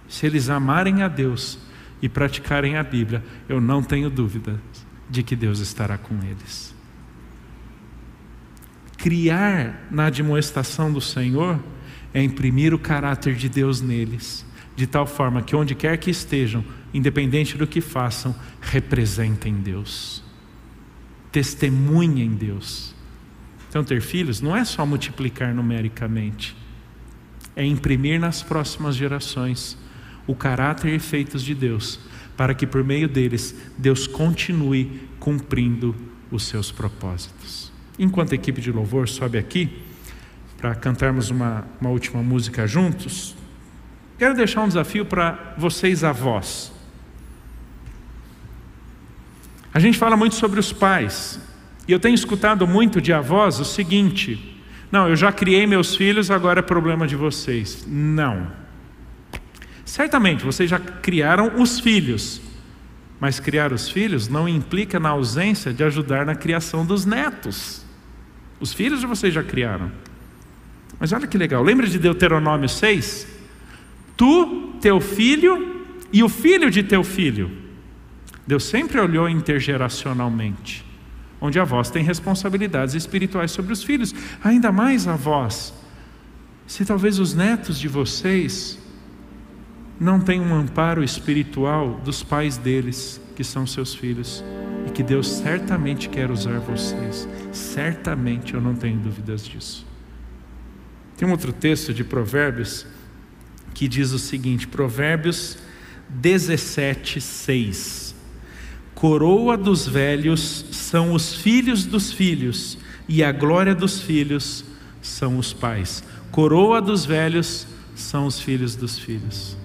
se 0.07 0.27
eles 0.27 0.47
amarem 0.47 1.01
a 1.01 1.07
Deus 1.07 1.57
e 1.99 2.07
praticarem 2.07 2.77
a 2.77 2.83
Bíblia, 2.83 3.23
eu 3.49 3.59
não 3.59 3.81
tenho 3.81 4.11
dúvida 4.11 4.61
de 5.09 5.23
que 5.23 5.35
Deus 5.35 5.59
estará 5.59 5.97
com 5.97 6.13
eles. 6.23 6.75
Criar 8.95 9.87
na 9.89 10.05
admoestação 10.05 10.93
do 10.93 11.01
Senhor 11.01 11.59
é 12.17 12.23
imprimir 12.23 12.73
o 12.73 12.79
caráter 12.79 13.35
de 13.35 13.47
Deus 13.47 13.79
neles, 13.79 14.43
de 14.75 14.87
tal 14.87 15.05
forma 15.05 15.43
que 15.43 15.55
onde 15.55 15.75
quer 15.75 15.95
que 15.99 16.09
estejam, 16.09 16.65
independente 16.91 17.55
do 17.55 17.67
que 17.67 17.79
façam, 17.79 18.35
representem 18.59 19.53
Deus, 19.53 20.23
testemunhem 21.31 22.31
Deus. 22.31 22.95
Então, 23.69 23.83
ter 23.83 24.01
filhos 24.01 24.41
não 24.41 24.57
é 24.57 24.65
só 24.65 24.83
multiplicar 24.83 25.53
numericamente, 25.53 26.57
é 27.55 27.63
imprimir 27.63 28.19
nas 28.19 28.41
próximas 28.41 28.95
gerações 28.95 29.77
o 30.25 30.33
caráter 30.33 30.93
e 30.93 30.95
efeitos 30.95 31.43
de 31.43 31.53
Deus, 31.53 31.99
para 32.35 32.55
que 32.55 32.65
por 32.65 32.83
meio 32.83 33.07
deles 33.07 33.53
Deus 33.77 34.07
continue 34.07 35.07
cumprindo 35.19 35.95
os 36.31 36.47
seus 36.47 36.71
propósitos. 36.71 37.71
Enquanto 37.99 38.31
a 38.31 38.35
equipe 38.35 38.59
de 38.59 38.71
louvor 38.71 39.07
sobe 39.07 39.37
aqui, 39.37 39.85
para 40.57 40.73
cantarmos 40.75 41.29
uma, 41.29 41.65
uma 41.79 41.89
última 41.89 42.21
música 42.23 42.65
juntos, 42.65 43.35
quero 44.17 44.33
deixar 44.33 44.63
um 44.63 44.67
desafio 44.67 45.05
para 45.05 45.53
vocês 45.57 46.03
avós. 46.03 46.71
A 49.73 49.79
gente 49.79 49.97
fala 49.97 50.17
muito 50.17 50.35
sobre 50.35 50.59
os 50.59 50.73
pais, 50.73 51.39
e 51.87 51.91
eu 51.91 51.99
tenho 51.99 52.15
escutado 52.15 52.65
muito 52.65 52.99
de 52.99 53.13
avós 53.13 53.59
o 53.59 53.65
seguinte: 53.65 54.59
não, 54.91 55.07
eu 55.07 55.15
já 55.15 55.31
criei 55.31 55.67
meus 55.67 55.95
filhos, 55.95 56.31
agora 56.31 56.59
é 56.59 56.63
problema 56.63 57.05
de 57.05 57.15
vocês. 57.15 57.85
Não. 57.87 58.51
Certamente 59.85 60.43
vocês 60.43 60.69
já 60.69 60.79
criaram 60.79 61.61
os 61.61 61.79
filhos, 61.79 62.41
mas 63.19 63.39
criar 63.39 63.71
os 63.71 63.89
filhos 63.89 64.27
não 64.27 64.49
implica 64.49 64.99
na 64.99 65.09
ausência 65.09 65.73
de 65.73 65.83
ajudar 65.83 66.25
na 66.25 66.35
criação 66.35 66.85
dos 66.85 67.05
netos. 67.05 67.85
Os 68.59 68.73
filhos 68.73 69.03
vocês 69.03 69.33
já 69.33 69.43
criaram. 69.43 69.91
Mas 70.99 71.11
olha 71.11 71.27
que 71.27 71.37
legal, 71.37 71.63
lembra 71.63 71.87
de 71.87 71.99
Deuteronômio 71.99 72.67
6? 72.67 73.27
Tu, 74.15 74.73
teu 74.81 74.99
filho 74.99 75.85
e 76.11 76.23
o 76.23 76.29
filho 76.29 76.71
de 76.71 76.83
teu 76.83 77.03
filho. 77.03 77.51
Deus 78.45 78.63
sempre 78.63 78.99
olhou 78.99 79.29
intergeracionalmente, 79.29 80.85
onde 81.39 81.59
avós 81.59 81.89
têm 81.89 82.03
responsabilidades 82.03 82.95
espirituais 82.95 83.51
sobre 83.51 83.73
os 83.73 83.83
filhos, 83.83 84.15
ainda 84.43 84.71
mais 84.71 85.07
avós. 85.07 85.73
Se 86.65 86.83
talvez 86.83 87.19
os 87.19 87.33
netos 87.33 87.79
de 87.79 87.87
vocês 87.87 88.79
não 89.99 90.19
têm 90.19 90.41
um 90.41 90.53
amparo 90.53 91.03
espiritual 91.03 91.99
dos 92.03 92.23
pais 92.23 92.57
deles, 92.57 93.21
que 93.35 93.43
são 93.43 93.65
seus 93.65 93.93
filhos, 93.95 94.43
e 94.85 94.91
que 94.91 95.03
Deus 95.03 95.27
certamente 95.27 96.09
quer 96.09 96.29
usar 96.31 96.59
vocês, 96.59 97.27
certamente 97.51 98.53
eu 98.53 98.61
não 98.61 98.75
tenho 98.75 98.97
dúvidas 98.97 99.45
disso. 99.45 99.86
Tem 101.17 101.27
um 101.27 101.31
outro 101.31 101.51
texto 101.51 101.93
de 101.93 102.03
Provérbios 102.03 102.85
que 103.73 103.87
diz 103.87 104.11
o 104.11 104.19
seguinte: 104.19 104.67
Provérbios 104.67 105.57
17, 106.09 107.19
6. 107.19 108.15
Coroa 108.93 109.57
dos 109.57 109.87
velhos 109.87 110.65
são 110.71 111.13
os 111.13 111.35
filhos 111.35 111.85
dos 111.85 112.11
filhos, 112.11 112.77
e 113.07 113.23
a 113.23 113.31
glória 113.31 113.75
dos 113.75 114.01
filhos 114.01 114.63
são 115.01 115.37
os 115.37 115.53
pais. 115.53 116.03
Coroa 116.31 116.81
dos 116.81 117.05
velhos 117.05 117.67
são 117.95 118.25
os 118.25 118.39
filhos 118.39 118.75
dos 118.75 118.97
filhos. 118.97 119.57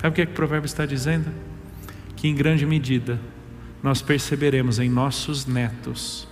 Sabe 0.00 0.12
o 0.12 0.14
que, 0.14 0.22
é 0.22 0.26
que 0.26 0.32
o 0.32 0.34
provérbio 0.34 0.66
está 0.66 0.86
dizendo? 0.86 1.30
Que 2.16 2.28
em 2.28 2.34
grande 2.34 2.66
medida 2.66 3.20
nós 3.82 4.00
perceberemos 4.00 4.78
em 4.78 4.88
nossos 4.88 5.46
netos 5.46 6.26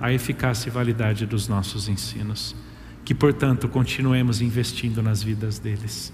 a 0.00 0.12
eficácia 0.12 0.68
e 0.68 0.72
validade 0.72 1.26
dos 1.26 1.46
nossos 1.46 1.88
ensinos. 1.88 2.54
Que, 3.10 3.14
portanto, 3.14 3.68
continuemos 3.68 4.40
investindo 4.40 5.02
nas 5.02 5.20
vidas 5.20 5.58
deles, 5.58 6.12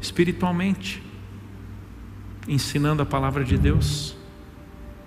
espiritualmente, 0.00 1.00
ensinando 2.48 3.00
a 3.00 3.06
palavra 3.06 3.44
de 3.44 3.56
Deus, 3.56 4.16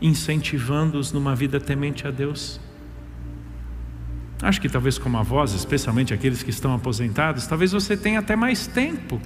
incentivando-os 0.01 1.11
numa 1.11 1.35
vida 1.35 1.59
temente 1.59 2.07
a 2.07 2.09
Deus. 2.09 2.57
Acho 4.41 4.61
que 4.61 4.69
talvez 4.69 4.97
como 4.97 5.17
avós, 5.17 5.51
especialmente 5.51 6.13
aqueles 6.13 6.41
que 6.41 6.51
estão 6.51 6.73
aposentados, 6.73 7.45
talvez 7.45 7.73
você 7.73 7.97
tenha 7.97 8.19
até 8.19 8.37
mais 8.37 8.65
tempo. 8.65 9.19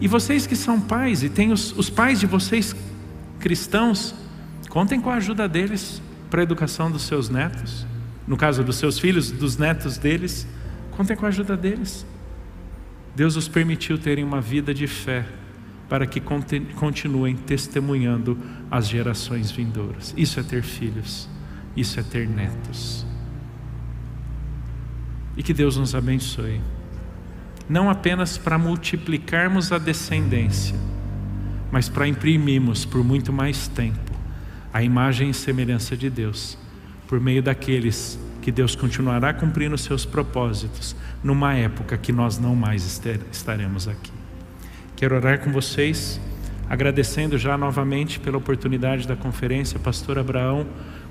E 0.00 0.06
vocês 0.06 0.46
que 0.46 0.54
são 0.54 0.80
pais 0.80 1.24
e 1.24 1.28
têm 1.28 1.50
os, 1.50 1.76
os 1.76 1.90
pais 1.90 2.20
de 2.20 2.26
vocês 2.26 2.72
cristãos, 3.40 4.14
contem 4.68 5.00
com 5.00 5.10
a 5.10 5.14
ajuda 5.14 5.48
deles 5.48 6.00
para 6.30 6.40
a 6.40 6.44
educação 6.44 6.88
dos 6.88 7.02
seus 7.02 7.28
netos. 7.28 7.84
No 8.28 8.36
caso 8.36 8.62
dos 8.62 8.76
seus 8.76 8.98
filhos, 8.98 9.30
dos 9.30 9.56
netos 9.56 9.96
deles, 9.96 10.46
contem 10.90 11.16
com 11.16 11.24
a 11.24 11.30
ajuda 11.30 11.56
deles. 11.56 12.06
Deus 13.16 13.34
os 13.36 13.48
permitiu 13.48 13.98
terem 13.98 14.22
uma 14.22 14.40
vida 14.40 14.74
de 14.74 14.86
fé 14.86 15.26
para 15.88 16.06
que 16.06 16.20
continuem 16.20 17.34
testemunhando 17.34 18.38
as 18.70 18.86
gerações 18.86 19.50
vindouras. 19.50 20.12
Isso 20.14 20.38
é 20.38 20.42
ter 20.42 20.62
filhos, 20.62 21.26
isso 21.74 21.98
é 21.98 22.02
ter 22.02 22.28
netos. 22.28 23.06
E 25.34 25.42
que 25.42 25.54
Deus 25.54 25.78
nos 25.78 25.94
abençoe, 25.94 26.60
não 27.66 27.88
apenas 27.88 28.36
para 28.36 28.58
multiplicarmos 28.58 29.72
a 29.72 29.78
descendência, 29.78 30.76
mas 31.72 31.88
para 31.88 32.06
imprimirmos 32.06 32.84
por 32.84 33.02
muito 33.02 33.32
mais 33.32 33.68
tempo 33.68 34.12
a 34.72 34.82
imagem 34.82 35.30
e 35.30 35.34
semelhança 35.34 35.96
de 35.96 36.10
Deus, 36.10 36.58
por 37.08 37.18
meio 37.18 37.42
daqueles 37.42 38.20
que 38.42 38.52
Deus 38.52 38.76
continuará 38.76 39.34
cumprindo 39.34 39.74
os 39.74 39.80
seus 39.80 40.04
propósitos, 40.04 40.94
numa 41.24 41.54
época 41.54 41.98
que 41.98 42.12
nós 42.12 42.38
não 42.38 42.54
mais 42.54 43.00
estaremos 43.32 43.88
aqui. 43.88 44.12
Quero 44.94 45.16
orar 45.16 45.40
com 45.40 45.50
vocês, 45.50 46.20
agradecendo 46.68 47.36
já 47.36 47.58
novamente 47.58 48.20
pela 48.20 48.36
oportunidade 48.36 49.08
da 49.08 49.16
conferência, 49.16 49.78
Pastor 49.78 50.18
Abraão, 50.18 50.66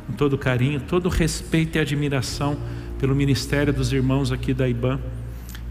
com 0.05 0.13
todo 0.13 0.37
carinho, 0.37 0.79
todo 0.79 1.09
respeito 1.09 1.77
e 1.77 1.79
admiração 1.79 2.57
pelo 2.97 3.15
ministério 3.15 3.73
dos 3.73 3.91
irmãos 3.91 4.31
aqui 4.31 4.53
da 4.53 4.67
IBAN. 4.67 4.99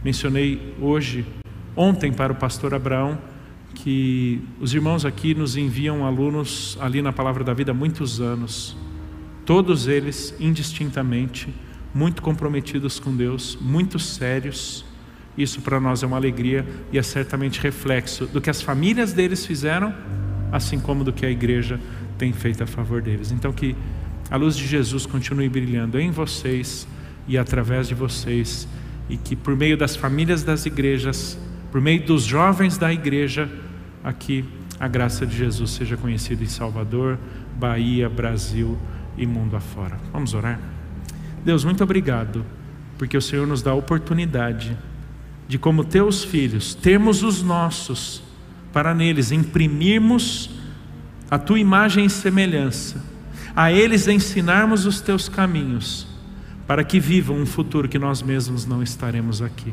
Mencionei 0.04 0.74
hoje, 0.80 1.24
ontem, 1.74 2.12
para 2.12 2.32
o 2.32 2.36
Pastor 2.36 2.74
Abraão, 2.74 3.18
que 3.74 4.42
os 4.60 4.72
irmãos 4.74 5.04
aqui 5.04 5.34
nos 5.34 5.56
enviam 5.56 6.06
alunos 6.06 6.78
ali 6.80 7.02
na 7.02 7.12
Palavra 7.12 7.44
da 7.44 7.52
Vida 7.52 7.72
há 7.72 7.74
muitos 7.74 8.20
anos, 8.20 8.76
todos 9.46 9.86
eles 9.86 10.34
indistintamente, 10.38 11.48
muito 11.94 12.20
comprometidos 12.20 13.00
com 13.00 13.16
Deus, 13.16 13.56
muito 13.58 13.98
sérios 13.98 14.84
isso 15.36 15.60
para 15.60 15.78
nós 15.78 16.02
é 16.02 16.06
uma 16.06 16.16
alegria 16.16 16.66
e 16.90 16.98
é 16.98 17.02
certamente 17.02 17.60
reflexo 17.60 18.26
do 18.26 18.40
que 18.40 18.48
as 18.48 18.62
famílias 18.62 19.12
deles 19.12 19.44
fizeram, 19.44 19.94
assim 20.50 20.80
como 20.80 21.04
do 21.04 21.12
que 21.12 21.26
a 21.26 21.30
igreja 21.30 21.78
tem 22.16 22.32
feito 22.32 22.62
a 22.62 22.66
favor 22.66 23.02
deles. 23.02 23.30
Então, 23.30 23.52
que 23.52 23.76
a 24.30 24.36
luz 24.36 24.56
de 24.56 24.66
Jesus 24.66 25.04
continue 25.04 25.48
brilhando 25.48 26.00
em 26.00 26.10
vocês 26.10 26.88
e 27.28 27.36
através 27.36 27.86
de 27.86 27.94
vocês, 27.94 28.66
e 29.10 29.16
que 29.16 29.36
por 29.36 29.54
meio 29.54 29.76
das 29.76 29.94
famílias 29.94 30.42
das 30.42 30.64
igrejas, 30.64 31.38
por 31.70 31.80
meio 31.80 32.02
dos 32.04 32.24
jovens 32.24 32.78
da 32.78 32.92
igreja, 32.92 33.50
aqui 34.02 34.44
a 34.80 34.88
graça 34.88 35.26
de 35.26 35.36
Jesus 35.36 35.72
seja 35.72 35.96
conhecida 35.96 36.42
em 36.42 36.46
Salvador, 36.46 37.18
Bahia, 37.58 38.08
Brasil 38.08 38.78
e 39.16 39.26
mundo 39.26 39.56
afora. 39.56 39.98
Vamos 40.12 40.34
orar? 40.34 40.58
Deus, 41.44 41.64
muito 41.64 41.82
obrigado, 41.82 42.44
porque 42.98 43.16
o 43.16 43.22
Senhor 43.22 43.46
nos 43.46 43.62
dá 43.62 43.70
a 43.70 43.74
oportunidade 43.74 44.76
de 45.48 45.58
como 45.58 45.84
teus 45.84 46.24
filhos, 46.24 46.74
termos 46.74 47.22
os 47.22 47.42
nossos, 47.42 48.22
para 48.72 48.94
neles 48.94 49.30
imprimirmos 49.30 50.50
a 51.30 51.38
tua 51.38 51.58
imagem 51.58 52.04
e 52.04 52.10
semelhança, 52.10 53.02
a 53.54 53.72
eles 53.72 54.08
ensinarmos 54.08 54.86
os 54.86 55.00
teus 55.00 55.28
caminhos, 55.28 56.06
para 56.66 56.84
que 56.84 56.98
vivam 56.98 57.36
um 57.36 57.46
futuro 57.46 57.88
que 57.88 57.98
nós 57.98 58.22
mesmos 58.22 58.66
não 58.66 58.82
estaremos 58.82 59.40
aqui. 59.40 59.72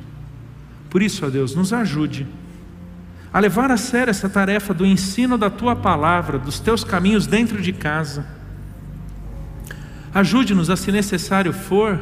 Por 0.90 1.02
isso, 1.02 1.26
ó 1.26 1.30
Deus, 1.30 1.56
nos 1.56 1.74
ajude 1.74 2.28
a 3.34 3.40
levar 3.40 3.72
a 3.72 3.78
sério 3.78 4.12
essa 4.12 4.30
tarefa 4.30 4.76
do 4.76 4.86
ensino 4.86 5.40
da 5.40 5.50
tua 5.50 5.76
palavra, 5.76 6.38
dos 6.38 6.60
teus 6.60 6.84
caminhos 6.84 7.26
dentro 7.26 7.60
de 7.60 7.74
casa. 7.74 8.28
Ajude-nos 10.14 10.70
a, 10.70 10.76
se 10.76 10.92
necessário 10.92 11.52
for, 11.52 12.00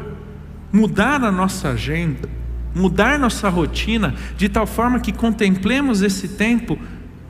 mudar 0.72 1.24
a 1.24 1.32
nossa 1.32 1.70
agenda 1.70 2.41
mudar 2.74 3.20
nossa 3.20 3.49
rotina 3.49 4.16
de 4.38 4.49
tal 4.49 4.66
forma 4.66 4.99
que 4.99 5.12
contemplemos 5.12 6.01
esse 6.01 6.30
tempo 6.30 6.78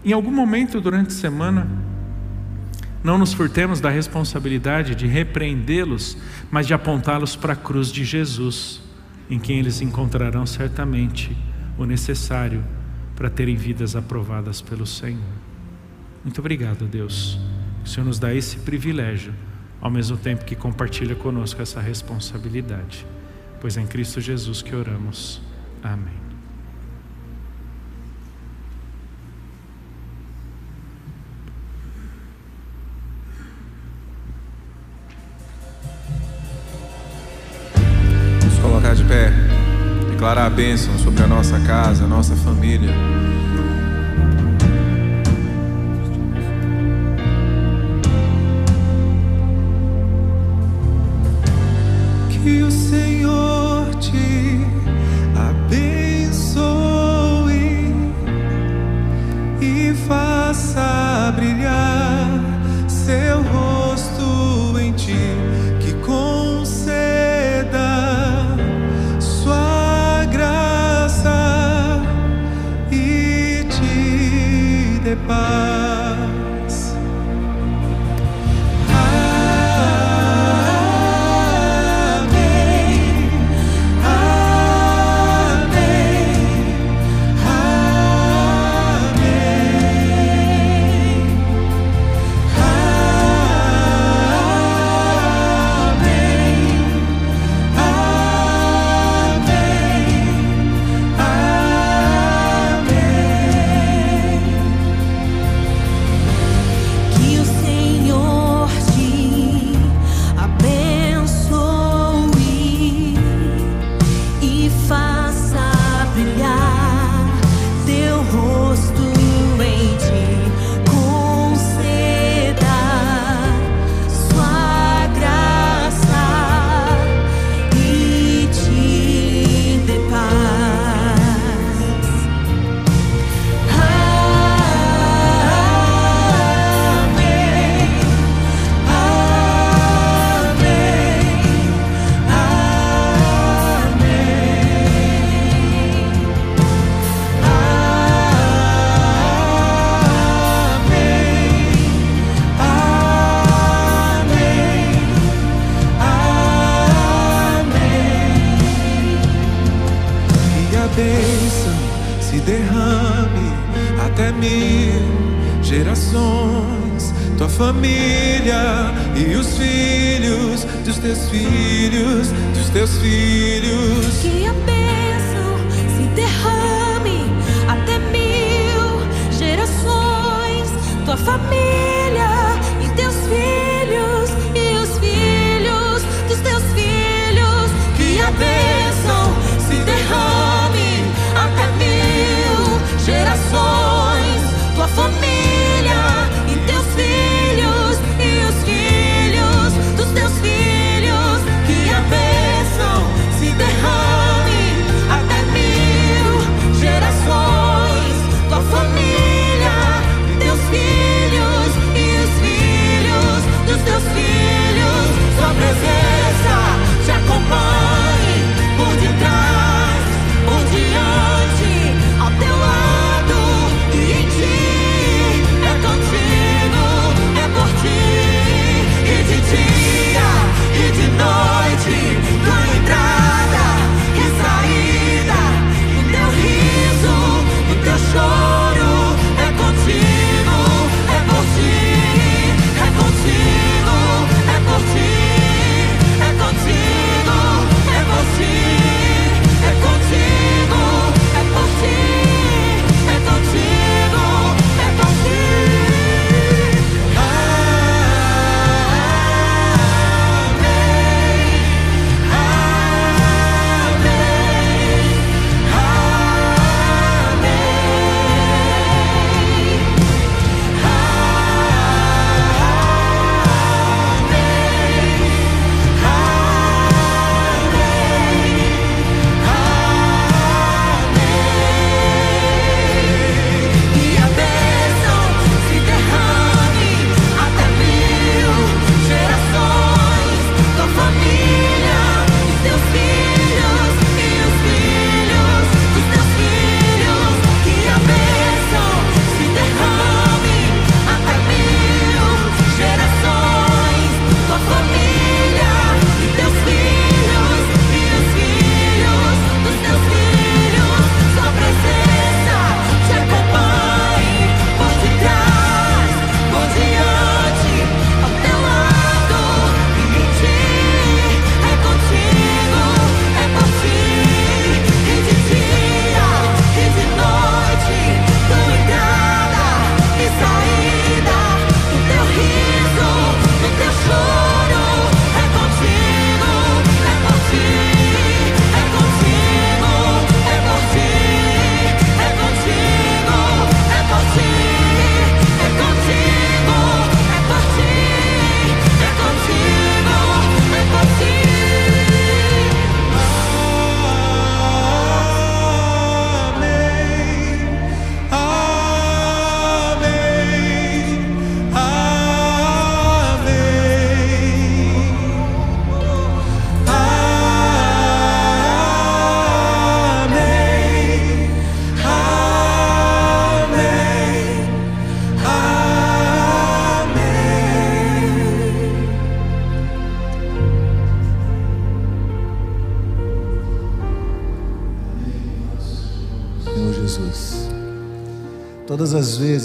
em 0.03 0.13
algum 0.13 0.31
momento 0.31 0.79
durante 0.79 1.09
a 1.09 1.11
semana. 1.11 1.67
Não 3.03 3.17
nos 3.17 3.33
furtemos 3.33 3.81
da 3.81 3.89
responsabilidade 3.89 4.93
de 4.93 5.07
repreendê-los, 5.07 6.17
mas 6.51 6.67
de 6.67 6.73
apontá-los 6.73 7.35
para 7.35 7.53
a 7.53 7.55
cruz 7.55 7.91
de 7.91 8.03
Jesus, 8.05 8.81
em 9.29 9.39
quem 9.39 9.57
eles 9.57 9.81
encontrarão 9.81 10.45
certamente 10.45 11.35
o 11.77 11.85
necessário 11.85 12.63
para 13.15 13.29
terem 13.29 13.55
vidas 13.55 13.95
aprovadas 13.95 14.61
pelo 14.61 14.85
Senhor. 14.85 15.19
Muito 16.23 16.39
obrigado, 16.39 16.85
Deus. 16.85 17.39
O 17.83 17.89
Senhor 17.89 18.05
nos 18.05 18.19
dá 18.19 18.33
esse 18.33 18.57
privilégio, 18.57 19.33
ao 19.81 19.89
mesmo 19.89 20.15
tempo 20.15 20.45
que 20.45 20.55
compartilha 20.55 21.15
conosco 21.15 21.61
essa 21.61 21.81
responsabilidade 21.81 23.05
pois 23.61 23.77
é 23.77 23.81
em 23.81 23.87
Cristo 23.87 24.19
Jesus 24.19 24.63
que 24.63 24.75
oramos. 24.75 25.39
Amém. 25.83 26.19
Vamos 38.39 38.59
colocar 38.59 38.95
de 38.95 39.03
pé, 39.03 39.31
declarar 40.09 40.47
a 40.47 40.49
bênção 40.49 40.97
sobre 40.97 41.23
a 41.23 41.27
nossa 41.27 41.59
casa, 41.59 42.05
a 42.05 42.07
nossa 42.07 42.35
família. 42.35 42.91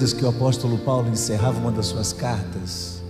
Vezes 0.00 0.14
que 0.14 0.24
o 0.24 0.28
apóstolo 0.28 0.78
Paulo 0.78 1.08
encerrava 1.08 1.58
uma 1.58 1.70
das 1.70 1.86
suas 1.86 2.12
cartas, 2.12 3.02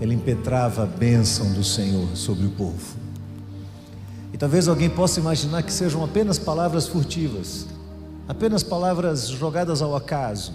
ele 0.00 0.14
impetrava 0.14 0.84
a 0.84 0.86
bênção 0.86 1.52
do 1.52 1.64
Senhor 1.64 2.16
sobre 2.16 2.46
o 2.46 2.50
povo. 2.50 2.96
E 4.32 4.36
talvez 4.36 4.66
alguém 4.66 4.90
possa 4.90 5.20
imaginar 5.20 5.62
que 5.62 5.72
sejam 5.72 6.02
apenas 6.02 6.38
palavras 6.38 6.86
furtivas, 6.86 7.66
apenas 8.26 8.62
palavras 8.62 9.28
jogadas 9.28 9.82
ao 9.82 9.94
acaso. 9.94 10.52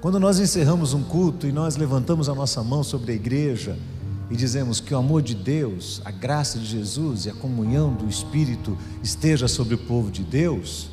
Quando 0.00 0.20
nós 0.20 0.38
encerramos 0.38 0.94
um 0.94 1.02
culto 1.02 1.46
e 1.46 1.52
nós 1.52 1.76
levantamos 1.76 2.28
a 2.28 2.34
nossa 2.34 2.62
mão 2.62 2.82
sobre 2.82 3.12
a 3.12 3.14
igreja 3.14 3.76
e 4.30 4.36
dizemos 4.36 4.80
que 4.80 4.94
o 4.94 4.98
amor 4.98 5.22
de 5.22 5.34
Deus, 5.34 6.00
a 6.04 6.10
graça 6.10 6.58
de 6.58 6.66
Jesus 6.66 7.26
e 7.26 7.30
a 7.30 7.34
comunhão 7.34 7.92
do 7.92 8.08
Espírito 8.08 8.78
esteja 9.02 9.48
sobre 9.48 9.74
o 9.74 9.78
povo 9.78 10.10
de 10.10 10.22
Deus, 10.22 10.88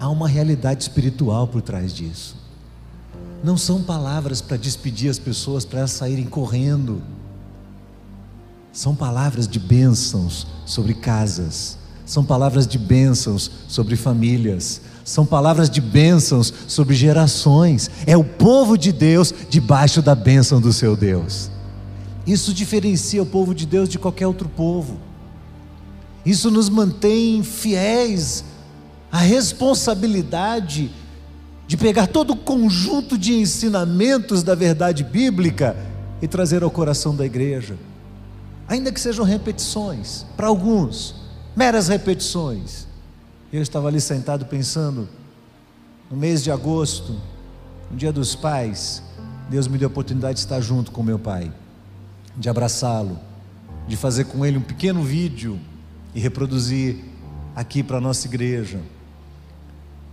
há 0.00 0.08
uma 0.08 0.26
realidade 0.26 0.82
espiritual 0.82 1.46
por 1.46 1.60
trás 1.60 1.92
disso. 1.92 2.41
Não 3.42 3.56
são 3.56 3.82
palavras 3.82 4.40
para 4.40 4.56
despedir 4.56 5.10
as 5.10 5.18
pessoas 5.18 5.64
para 5.64 5.80
elas 5.80 5.90
saírem 5.90 6.24
correndo. 6.24 7.02
São 8.72 8.94
palavras 8.94 9.48
de 9.48 9.58
bênçãos 9.58 10.46
sobre 10.64 10.94
casas, 10.94 11.76
são 12.06 12.24
palavras 12.24 12.66
de 12.66 12.78
bênçãos 12.78 13.50
sobre 13.68 13.96
famílias, 13.96 14.80
são 15.04 15.26
palavras 15.26 15.68
de 15.68 15.80
bênçãos 15.80 16.54
sobre 16.68 16.94
gerações. 16.94 17.90
É 18.06 18.16
o 18.16 18.24
povo 18.24 18.78
de 18.78 18.92
Deus 18.92 19.34
debaixo 19.50 20.00
da 20.00 20.14
bênção 20.14 20.60
do 20.60 20.72
seu 20.72 20.96
Deus. 20.96 21.50
Isso 22.26 22.54
diferencia 22.54 23.22
o 23.22 23.26
povo 23.26 23.54
de 23.54 23.66
Deus 23.66 23.88
de 23.88 23.98
qualquer 23.98 24.26
outro 24.26 24.48
povo. 24.48 24.98
Isso 26.24 26.50
nos 26.50 26.68
mantém 26.68 27.42
fiéis 27.42 28.44
à 29.10 29.18
responsabilidade 29.18 30.90
de 31.66 31.76
pegar 31.76 32.06
todo 32.06 32.32
o 32.32 32.36
conjunto 32.36 33.16
de 33.16 33.34
ensinamentos 33.34 34.42
da 34.42 34.54
verdade 34.54 35.04
bíblica 35.04 35.76
e 36.20 36.28
trazer 36.28 36.62
ao 36.62 36.70
coração 36.70 37.14
da 37.14 37.24
igreja. 37.24 37.76
Ainda 38.68 38.92
que 38.92 39.00
sejam 39.00 39.24
repetições, 39.24 40.24
para 40.36 40.46
alguns, 40.46 41.14
meras 41.56 41.88
repetições. 41.88 42.86
Eu 43.52 43.60
estava 43.60 43.88
ali 43.88 44.00
sentado 44.00 44.46
pensando, 44.46 45.08
no 46.10 46.16
mês 46.16 46.42
de 46.42 46.50
agosto, 46.50 47.20
no 47.90 47.96
dia 47.96 48.12
dos 48.12 48.34
pais, 48.34 49.02
Deus 49.50 49.68
me 49.68 49.76
deu 49.76 49.88
a 49.88 49.90
oportunidade 49.90 50.34
de 50.34 50.40
estar 50.40 50.60
junto 50.60 50.90
com 50.90 51.02
meu 51.02 51.18
pai, 51.18 51.52
de 52.36 52.48
abraçá-lo, 52.48 53.18
de 53.86 53.96
fazer 53.96 54.24
com 54.24 54.46
ele 54.46 54.56
um 54.56 54.62
pequeno 54.62 55.02
vídeo 55.02 55.58
e 56.14 56.20
reproduzir 56.20 56.96
aqui 57.54 57.82
para 57.82 57.98
a 57.98 58.00
nossa 58.00 58.26
igreja. 58.26 58.80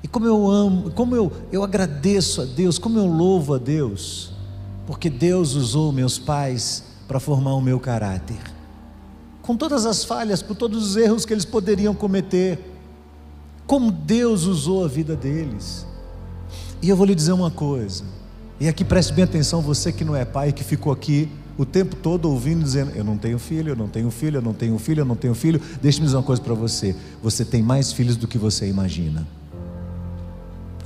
E 0.04 0.08
como 0.08 0.26
eu 0.26 0.50
amo, 0.50 0.91
como 0.91 1.16
eu, 1.16 1.32
eu 1.52 1.64
agradeço 1.64 2.41
a 2.41 2.45
Deus, 2.45 2.80
como 2.80 2.97
eu 2.97 3.06
louvo 3.06 3.54
a 3.54 3.58
Deus, 3.58 4.32
porque 4.88 5.10
Deus 5.10 5.56
usou 5.56 5.91
meus 5.91 6.18
pais 6.18 6.84
para 7.08 7.20
formar 7.20 7.54
o 7.56 7.62
meu 7.62 7.80
caráter. 7.80 8.39
Com 9.41 9.58
todas 9.58 9.86
as 9.86 10.04
falhas, 10.04 10.41
com 10.41 10.54
todos 10.54 10.91
os 10.91 10.95
erros 10.95 11.26
que 11.26 11.34
eles 11.34 11.45
poderiam 11.45 11.93
cometer, 11.93 12.60
como 13.66 13.91
Deus 13.91 14.45
usou 14.45 14.86
a 14.86 14.88
vida 14.88 15.16
deles. 15.16 15.86
E 16.82 16.89
eu 16.89 16.95
vou 16.95 17.06
lhe 17.06 17.14
dizer 17.14 17.34
uma 17.34 17.52
coisa, 17.52 18.04
e 18.60 18.68
aqui 18.68 18.86
preste 18.86 19.14
bem 19.14 19.24
atenção, 19.24 19.62
você 19.62 19.91
que 19.91 20.06
não 20.06 20.16
é 20.16 20.24
pai, 20.24 20.52
que 20.52 20.64
ficou 20.64 20.93
aqui 20.93 21.30
o 21.58 21.66
tempo 21.66 21.95
todo 21.95 22.30
ouvindo, 22.30 22.64
dizendo: 22.64 22.91
Eu 22.95 23.04
não 23.04 23.18
tenho 23.18 23.38
filho, 23.38 23.72
eu 23.72 23.76
não 23.76 23.88
tenho 23.88 24.10
filho, 24.10 24.38
eu 24.38 24.41
não 24.41 24.54
tenho 24.54 24.80
filho, 24.80 25.02
eu 25.02 25.06
não 25.06 25.16
tenho 25.16 25.36
filho. 25.36 25.62
Deixe-me 25.82 26.06
dizer 26.06 26.18
uma 26.18 26.24
coisa 26.24 26.41
para 26.41 26.54
você: 26.54 26.95
você 27.22 27.43
tem 27.43 27.62
mais 27.62 27.91
filhos 27.91 28.16
do 28.16 28.28
que 28.28 28.38
você 28.38 28.68
imagina. 28.68 29.28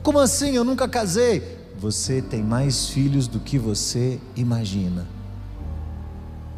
Como 0.04 0.20
assim? 0.20 0.52
Eu 0.52 0.66
nunca 0.66 0.88
casei. 0.88 1.42
Você 1.80 2.22
tem 2.22 2.44
mais 2.44 2.90
filhos 2.90 3.26
do 3.28 3.40
que 3.40 3.58
você 3.58 4.20
imagina. 4.36 5.08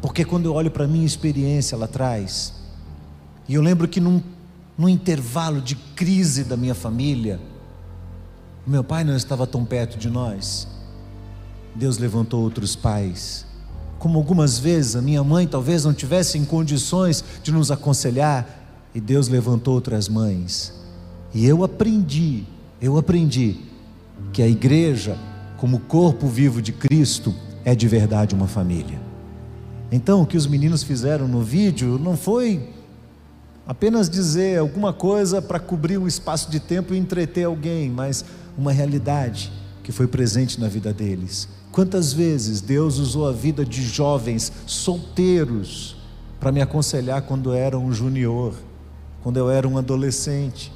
Porque 0.02 0.24
quando 0.24 0.46
eu 0.46 0.54
olho 0.54 0.70
para 0.70 0.84
a 0.84 0.88
minha 0.88 1.06
experiência 1.06 1.78
lá 1.78 1.84
atrás, 1.84 2.52
e 3.48 3.54
eu 3.54 3.62
lembro 3.62 3.86
que 3.86 4.00
num, 4.00 4.20
num 4.76 4.88
intervalo 4.88 5.60
de 5.60 5.76
crise 5.76 6.42
da 6.42 6.56
minha 6.56 6.74
família, 6.74 7.40
meu 8.66 8.82
pai 8.82 9.04
não 9.04 9.16
estava 9.16 9.46
tão 9.46 9.64
perto 9.64 9.96
de 9.96 10.10
nós. 10.10 10.66
Deus 11.72 11.98
levantou 11.98 12.42
outros 12.42 12.74
pais. 12.74 13.46
Como 13.98 14.18
algumas 14.18 14.58
vezes 14.58 14.96
a 14.96 15.02
minha 15.02 15.22
mãe 15.22 15.46
talvez 15.46 15.84
não 15.84 15.94
tivesse 15.94 16.36
em 16.36 16.44
condições 16.44 17.24
de 17.42 17.52
nos 17.52 17.70
aconselhar, 17.70 18.64
e 18.92 19.00
Deus 19.00 19.28
levantou 19.28 19.74
outras 19.74 20.08
mães. 20.08 20.72
E 21.32 21.46
eu 21.46 21.62
aprendi, 21.62 22.44
eu 22.80 22.96
aprendi 22.96 23.56
que 24.32 24.42
a 24.42 24.48
igreja, 24.48 25.18
como 25.56 25.80
corpo 25.80 26.26
vivo 26.26 26.60
de 26.60 26.72
Cristo, 26.72 27.34
é 27.64 27.74
de 27.74 27.88
verdade 27.88 28.34
uma 28.34 28.46
família. 28.46 29.00
Então, 29.90 30.22
o 30.22 30.26
que 30.26 30.36
os 30.36 30.46
meninos 30.46 30.82
fizeram 30.82 31.26
no 31.28 31.42
vídeo 31.42 31.98
não 31.98 32.16
foi 32.16 32.68
apenas 33.66 34.08
dizer 34.08 34.58
alguma 34.58 34.92
coisa 34.92 35.40
para 35.40 35.58
cobrir 35.58 35.98
um 35.98 36.06
espaço 36.06 36.50
de 36.50 36.60
tempo 36.60 36.94
e 36.94 36.98
entreter 36.98 37.44
alguém, 37.44 37.90
mas 37.90 38.24
uma 38.56 38.72
realidade 38.72 39.52
que 39.82 39.92
foi 39.92 40.06
presente 40.06 40.60
na 40.60 40.68
vida 40.68 40.92
deles. 40.92 41.48
Quantas 41.72 42.12
vezes 42.12 42.60
Deus 42.60 42.98
usou 42.98 43.28
a 43.28 43.32
vida 43.32 43.64
de 43.64 43.82
jovens 43.82 44.52
solteiros 44.66 45.96
para 46.40 46.50
me 46.50 46.60
aconselhar 46.60 47.22
quando 47.22 47.50
eu 47.50 47.54
era 47.54 47.78
um 47.78 47.92
junior, 47.92 48.54
quando 49.22 49.36
eu 49.36 49.50
era 49.50 49.66
um 49.68 49.76
adolescente? 49.76 50.72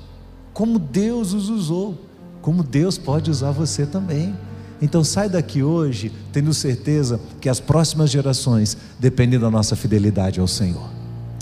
Como 0.60 0.78
Deus 0.78 1.32
os 1.32 1.48
usou, 1.48 1.98
como 2.42 2.62
Deus 2.62 2.98
pode 2.98 3.30
usar 3.30 3.50
você 3.50 3.86
também. 3.86 4.36
Então 4.82 5.02
sai 5.02 5.26
daqui 5.26 5.62
hoje 5.62 6.12
tendo 6.34 6.52
certeza 6.52 7.18
que 7.40 7.48
as 7.48 7.58
próximas 7.58 8.10
gerações 8.10 8.76
dependem 8.98 9.40
da 9.40 9.50
nossa 9.50 9.74
fidelidade 9.74 10.38
ao 10.38 10.46
Senhor. 10.46 10.86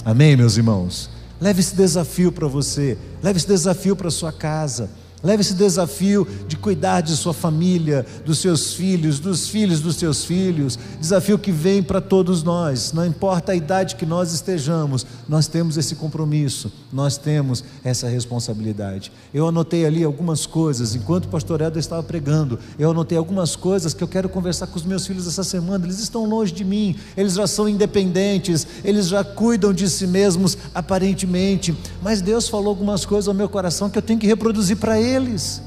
Amém, 0.05 0.37
meus 0.37 0.57
irmãos? 0.57 1.11
Leve 1.41 1.59
esse 1.59 1.75
desafio 1.75 2.31
para 2.31 2.47
você, 2.47 2.97
leve 3.21 3.39
esse 3.39 3.49
desafio 3.49 3.97
para 3.97 4.09
sua 4.09 4.31
casa. 4.31 4.89
Leve 5.21 5.41
esse 5.41 5.55
desafio 5.55 6.27
de 6.47 6.57
cuidar 6.57 7.01
de 7.01 7.17
sua 7.17 7.35
família, 7.35 8.07
dos 8.25 8.39
seus 8.39 8.73
filhos, 8.73 9.19
dos 9.19 9.49
filhos 9.49 9.81
dos 9.81 9.97
seus 9.97 10.25
filhos. 10.25 10.79
Desafio 11.01 11.37
que 11.37 11.51
vem 11.51 11.83
para 11.83 12.01
todos 12.01 12.45
nós, 12.45 12.93
não 12.93 13.05
importa 13.05 13.51
a 13.51 13.57
idade 13.57 13.97
que 13.97 14.07
nós 14.07 14.33
estejamos, 14.33 15.05
nós 15.29 15.49
temos 15.49 15.77
esse 15.77 15.97
compromisso, 15.97 16.71
nós 16.93 17.17
temos 17.17 17.65
essa 17.83 18.09
responsabilidade. 18.09 19.11
Eu 19.35 19.49
anotei 19.49 19.85
ali 19.85 20.05
algumas 20.05 20.47
coisas, 20.47 20.95
enquanto 20.95 21.25
o 21.25 21.29
pastor 21.29 21.63
Eda 21.63 21.81
estava 21.81 22.03
pregando, 22.05 22.57
eu 22.79 22.93
anotei 22.93 23.19
algumas 23.19 23.57
coisas 23.57 23.93
que 23.93 24.05
eu 24.05 24.09
quero 24.09 24.29
conversar 24.29 24.69
com 24.69 24.77
os 24.77 24.85
meus 24.85 25.05
filhos 25.05 25.27
essa 25.27 25.43
semana. 25.43 25.85
Eles 25.85 25.99
estão 25.99 26.27
longe 26.27 26.53
de 26.53 26.65
mim, 26.65 26.95
eles 27.17 27.35
já 27.35 27.47
são 27.49 27.69
independentes, 27.69 28.65
eles 28.85 29.09
já 29.09 29.25
cuidam 29.25 29.73
de 29.73 29.91
si 29.91 30.07
mesmos 30.07 30.57
aparentemente, 30.73 31.77
mas 32.01 32.21
Deus 32.21 32.49
falou 32.49 32.69
algumas 32.69 33.05
coisas 33.05 33.27
ao 33.27 33.35
meu 33.35 33.49
coração 33.49 33.91
que 33.91 33.99
eu 33.99 34.03
tenho 34.03 34.21
que 34.21 34.27
reproduzir 34.27 34.77
para 34.77 35.01
eles 35.01 35.08
eles. 35.09 35.63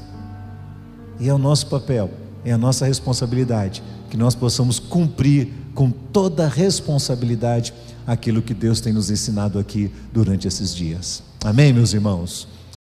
E 1.20 1.28
é 1.28 1.34
o 1.34 1.38
nosso 1.38 1.66
papel, 1.66 2.10
é 2.44 2.52
a 2.52 2.58
nossa 2.58 2.86
responsabilidade 2.86 3.82
que 4.10 4.16
nós 4.16 4.34
possamos 4.34 4.78
cumprir 4.78 5.48
com 5.74 5.90
toda 5.90 6.46
responsabilidade 6.48 7.72
aquilo 8.06 8.42
que 8.42 8.52
Deus 8.52 8.80
tem 8.80 8.92
nos 8.92 9.10
ensinado 9.10 9.58
aqui 9.58 9.90
durante 10.12 10.46
esses 10.46 10.74
dias. 10.74 11.22
Amém, 11.44 11.72
meus 11.72 11.92
irmãos? 11.92 12.46